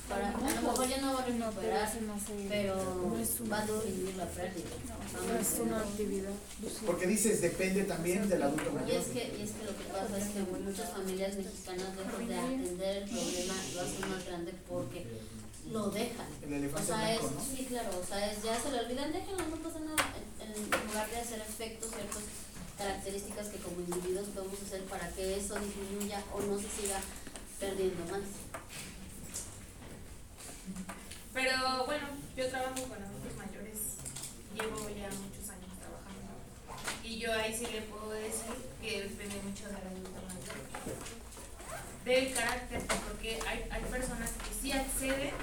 para, 0.08 0.28
a 0.30 0.60
lo 0.60 0.62
mejor 0.62 0.88
ya 0.88 1.00
no 1.00 1.14
va 1.14 1.24
a 1.24 1.28
No, 1.28 1.50
pero 2.48 3.16
va 3.50 3.58
a 3.58 3.66
disminuir 3.66 4.16
la 4.16 4.26
pérdida. 4.26 4.70
No 5.26 5.38
es 5.38 5.60
una 5.60 5.78
actividad. 5.78 6.30
Porque 6.86 7.06
dices, 7.06 7.40
depende 7.40 7.84
también 7.84 8.28
del 8.28 8.42
adulto 8.42 8.70
Y 8.70 8.74
mayor. 8.74 8.90
es 9.00 9.06
que, 9.08 9.36
y 9.38 9.42
es 9.42 9.50
que 9.50 9.64
lo 9.64 9.76
que 9.76 9.84
pasa 9.92 10.18
es 10.18 10.28
que 10.30 10.40
muchas 10.40 10.90
familias 10.90 11.36
mexicanas 11.36 11.96
lejos 11.96 12.28
de 12.28 12.38
atender 12.38 12.96
el 13.02 13.08
problema 13.10 13.54
lo 13.74 13.80
hacen 13.80 14.10
más 14.10 14.26
grande 14.26 14.54
porque 14.68 15.06
lo 15.72 15.90
dejan. 15.90 16.26
El 16.42 16.52
O 16.52 16.56
elefante 16.56 16.86
sea, 16.86 17.14
es, 17.14 17.20
sí, 17.56 17.64
claro, 17.66 17.90
o 18.00 18.06
sea, 18.06 18.30
es, 18.30 18.42
ya 18.42 18.60
se 18.60 18.70
le 18.70 18.80
olvidan, 18.80 19.12
déjenlo, 19.12 19.46
no 19.48 19.56
pasa 19.56 19.80
nada. 19.80 20.14
En, 20.40 20.54
en 20.54 20.86
lugar 20.86 21.10
de 21.10 21.16
hacer 21.16 21.40
efectos, 21.40 21.90
ciertas 21.90 22.22
características 22.78 23.48
que 23.48 23.58
como 23.58 23.80
individuos 23.80 24.28
podemos 24.28 24.60
hacer 24.62 24.82
para 24.84 25.08
que 25.10 25.38
eso 25.38 25.54
disminuya 25.58 26.22
o 26.32 26.40
no 26.42 26.58
se 26.58 26.68
siga 26.70 27.00
perdiendo 27.58 28.04
más. 28.12 28.20
Pero 31.32 31.84
bueno, 31.84 32.06
yo 32.36 32.48
trabajo 32.48 32.82
con 32.82 33.02
adultos 33.02 33.36
mayores, 33.36 33.78
llevo 34.54 34.88
ya 34.88 35.08
muchos 35.10 35.50
años 35.50 35.72
trabajando. 35.78 36.32
Y 37.04 37.18
yo 37.18 37.32
ahí 37.32 37.54
sí 37.54 37.66
le 37.72 37.82
puedo 37.82 38.10
decir 38.10 38.56
que 38.80 39.02
depende 39.02 39.36
mucho 39.42 39.66
del 39.66 39.76
adulto 39.76 40.10
mayor. 40.26 40.56
Del 42.04 42.32
carácter, 42.32 42.82
porque 43.08 43.38
hay, 43.46 43.68
hay 43.70 43.82
personas 43.90 44.30
que 44.30 44.54
sí 44.60 44.72
acceden 44.72 45.34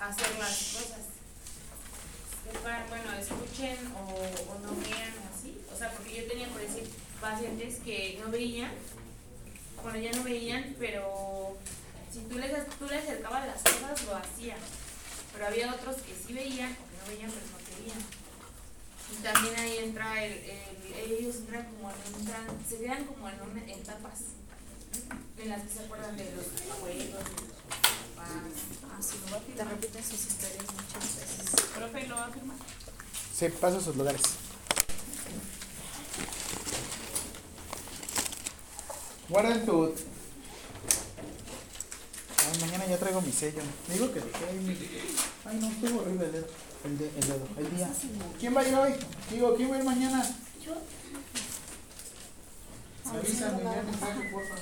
a 0.00 0.06
hacer 0.08 0.38
las 0.38 0.56
cosas. 0.74 1.04
Que 2.44 2.58
para, 2.60 2.86
bueno, 2.86 3.12
escuchen 3.12 3.76
o, 3.94 4.52
o 4.52 4.58
no 4.60 4.80
vean 4.80 5.12
así. 5.30 5.60
O 5.72 5.76
sea, 5.76 5.90
porque 5.92 6.22
yo 6.22 6.28
tenía, 6.28 6.48
por 6.48 6.60
decir, 6.60 6.88
pacientes 7.20 7.76
que 7.84 8.18
no 8.24 8.30
veían, 8.30 8.70
bueno, 9.82 9.98
ya 9.98 10.12
no 10.12 10.22
veían, 10.24 10.74
pero 10.78 11.56
si 12.12 12.20
tú 12.20 12.38
les, 12.38 12.50
tú 12.78 12.86
les 12.86 13.02
acercabas 13.04 13.46
las 13.46 13.62
cosas, 13.62 14.04
lo 14.06 14.16
hacían. 14.16 14.58
Pero 15.32 15.46
había 15.46 15.72
otros 15.74 15.96
que 15.96 16.14
sí 16.26 16.32
veían 16.32 16.72
o 16.72 16.84
que 16.90 16.96
no 16.98 17.06
veían, 17.16 17.30
pero 17.30 17.46
no 17.46 17.58
querían. 17.76 17.98
Y 19.10 19.22
también 19.22 19.56
ahí 19.58 19.76
entra 19.84 20.24
el, 20.24 20.32
el- 20.32 21.10
ellos 21.18 21.36
entran 21.36 21.64
como 21.66 21.90
en 21.90 22.14
un 22.14 22.26
tran- 22.26 22.68
se 22.68 22.78
quedan 22.78 23.04
como 23.04 23.28
en 23.28 23.40
una, 23.40 23.62
etapas 23.72 24.18
en 25.38 25.48
las 25.48 25.62
que 25.62 25.72
se 25.72 25.80
acuerdan 25.80 26.16
de 26.16 26.24
los 26.34 26.46
abuelos, 26.76 27.06
de 27.06 27.12
los 27.12 27.22
papás. 28.16 28.28
Ah, 28.90 29.00
sí, 29.00 29.16
te 29.56 29.64
repiten 29.64 30.02
sus 30.04 30.26
historias 30.26 30.64
muchas 30.74 31.16
veces. 31.16 31.70
Profe, 31.74 32.06
¿lo 32.08 32.16
va 32.16 32.26
a 32.26 32.30
firmar? 32.32 32.56
Se 33.34 33.50
pasa 33.50 33.76
a 33.78 33.80
sus 33.80 33.96
lugares. 33.96 34.22
Guarden 39.28 39.66
tu. 39.66 39.94
Ay, 42.50 42.60
mañana 42.60 42.86
ya 42.86 42.98
traigo 42.98 43.20
mi 43.20 43.32
sello. 43.32 43.60
Digo 43.92 44.12
que 44.12 44.20
dejé 44.20 44.44
ahí 44.46 44.58
mi. 44.60 44.72
Ay, 45.44 45.58
no, 45.60 45.68
estuvo 45.68 46.00
horrible 46.00 46.26
el 46.26 46.32
dedo. 46.32 46.46
El, 46.84 46.98
de- 46.98 47.08
el 47.08 47.26
dedo, 47.26 47.48
el 47.58 47.76
día. 47.76 47.90
¿Quién 48.38 48.56
va 48.56 48.60
a 48.60 48.68
ir 48.68 48.74
hoy? 48.74 48.92
Digo, 49.30 49.54
¿quién 49.56 49.70
va 49.70 49.74
a 49.74 49.78
ir 49.78 49.84
mañana? 49.84 50.22
Yo, 50.64 50.74
Avísame, 53.10 53.62
ya 53.64 53.82
mensaje, 53.82 54.28
porfa. 54.32 54.54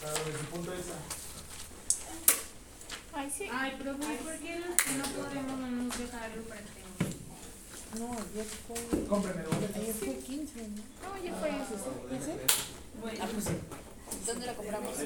Para 0.00 0.12
ver 0.24 0.38
su 0.38 0.44
punto 0.46 0.72
esa. 0.72 0.94
Ay, 3.12 3.32
sí. 3.36 3.44
Ay, 3.52 3.76
profe, 3.80 4.16
¿por 4.24 4.34
qué 4.38 4.58
no, 4.60 5.04
podemos 5.22 5.58
no 5.60 5.66
nos 5.68 5.98
dejar 5.98 6.22
algo 6.24 6.42
para 6.48 6.60
que 6.60 6.68
tengamos? 6.70 7.14
No, 7.98 8.12
ayer 8.18 8.46
fue, 8.66 9.06
Cómprame 9.06 9.40
el 9.42 9.46
boleto. 9.48 9.78
ayer 9.80 9.94
fue 9.94 10.14
15, 10.18 10.52
¿no? 10.68 11.08
No, 11.08 11.24
ya 11.24 11.34
fue 11.34 11.48
eso. 11.50 13.22
Ah, 13.22 13.28
pues 13.32 13.44
sí. 13.44 13.50
¿Dónde 14.26 14.46
la 14.46 14.54
compramos? 14.54 14.96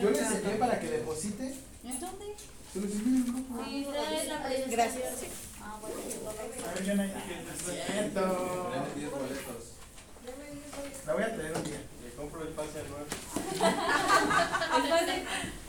Yo 0.00 0.10
les 0.10 0.30
envié 0.30 0.54
para 0.56 0.80
que 0.80 0.90
deposite. 0.90 1.54
¿en 1.84 2.00
dónde? 2.00 2.26
Gracias. 4.70 5.14
Ah, 5.60 5.78
bueno. 5.80 5.96
La 11.06 11.14
voy 11.14 11.22
a 11.22 11.34
traer 11.34 11.56
un 11.56 11.64
día. 11.64 11.80
Le 12.04 12.10
compro 12.16 12.42
el 12.42 12.48
pase 12.48 12.80
anual. 12.80 13.06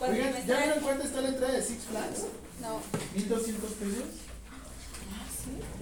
Oigan, 0.00 0.46
¿ya 0.46 0.58
vieron 0.58 0.80
cuánto 0.82 1.04
está 1.04 1.20
la 1.20 1.28
entrada 1.28 1.52
de 1.54 1.62
Six 1.62 1.84
Flags? 1.84 2.24
No. 2.60 2.80
1200 3.14 3.70
pesos. 3.72 4.33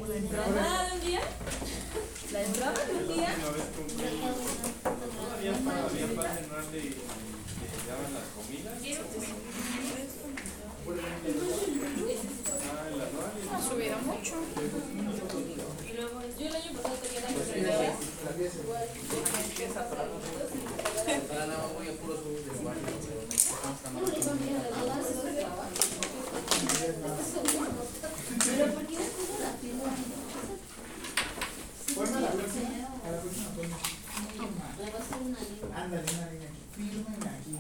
La 0.09 0.16
entrada. 0.16 0.48
¿Nada 0.55 0.89
de 0.89 0.93
un 0.94 1.01
día? 1.06 1.20
¿La 2.32 2.43
entrada 2.43 2.84
de 2.84 2.93
un 2.94 3.09
día? 3.14 3.28
Todavía 4.82 5.52
que 5.52 5.60
daban 7.89 8.10
las 8.14 8.26
comidas. 8.34 8.74
Ah, 13.51 13.56
Ha 13.56 13.60
subido 13.62 13.98
mucho. 13.98 14.34
Y 15.89 15.93
luego, 15.94 16.20
yo 16.39 16.47
el 16.47 16.56
año 16.56 16.72
pasado 16.72 16.97
tenía 16.97 17.20
la. 17.20 17.28
Pero 28.55 28.74
¿por 28.74 28.87
qué 28.87 28.99
la 31.97 32.20
la 32.20 32.31
próxima. 32.33 32.69
A 33.05 33.11
la 33.11 33.20
próxima 33.20 33.49
ponme. 33.51 33.74
Ándale, 35.74 36.07
una 36.12 36.31
línea 36.31 36.49
aquí. 36.49 36.61
Aquí. 37.27 37.55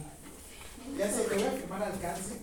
Ya 0.98 1.06
sé, 1.10 1.22
te 1.22 1.34
voy 1.34 1.44
a 1.44 1.50
firmar 1.52 1.82
alcance. 1.82 2.34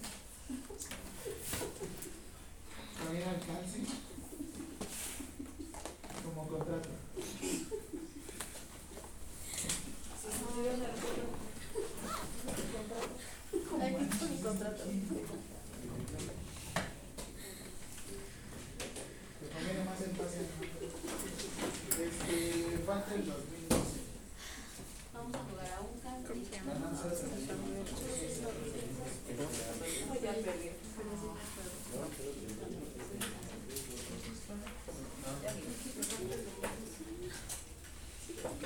Como 6.24 6.48
contrato. 6.48 6.90
Me 19.42 19.48
conviene 19.48 19.84
más 19.86 20.02
el 20.02 20.12
pase. 20.12 20.40
Este, 22.00 22.78
falta 22.86 23.16
el 23.16 23.26
2012. 23.26 23.84
Vamos 25.14 25.36
a 25.36 25.40
jugar 25.40 25.72
a 25.72 25.82
un 25.82 26.00
canto. 26.00 26.34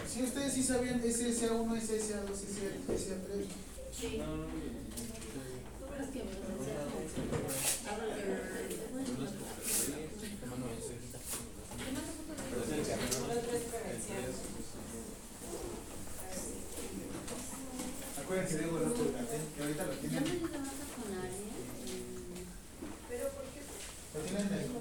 Si 0.08 0.22
ustedes 0.22 0.52
sí 0.64 0.69
sabían 0.69 1.02
SSA1, 1.02 1.68
SSA2, 1.76 2.31
SSA3. 2.88 3.44
Acuérdense 18.23 18.57
de 18.57 18.64
el 18.64 18.69
otro 18.69 19.03
que 19.56 19.64
ahorita 19.64 19.84
lo 19.85 19.94
tienen. 19.95 20.23
baja 20.23 20.85
con 20.95 21.11
área. 21.19 21.44
Lo 24.14 24.19
tienen 24.22 24.48
en 24.48 24.53
el 24.53 24.73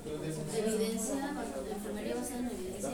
evidencia, 0.55 1.15
de 1.15 1.73
enfermería 1.73 2.15
basada 2.15 2.41
en 2.41 2.47
evidencia. 2.47 2.91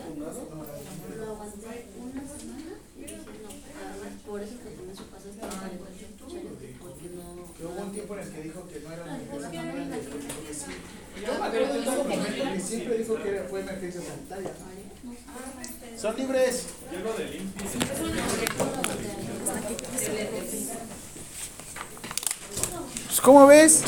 Lo 1.19 1.27
aguanté 1.27 1.87
una 1.99 2.23
semana 2.29 2.79
y 2.97 3.01
dije, 3.01 3.17
no, 3.43 3.51
la 3.59 3.91
verdad, 3.91 4.13
por 4.25 4.41
eso 4.41 4.55
siempre 12.69 12.99
dijo 12.99 13.15
que 13.23 13.43
fue 13.49 13.61
emergencia 13.61 14.01
sanitaria. 14.03 14.51
Son 15.97 16.17
libres. 16.17 16.67
Yo 16.93 17.01
lo 17.01 17.13
del 17.15 17.35
INPI. 17.35 17.65
Pues, 23.07 23.21
¿Cómo 23.21 23.47
ves? 23.47 23.77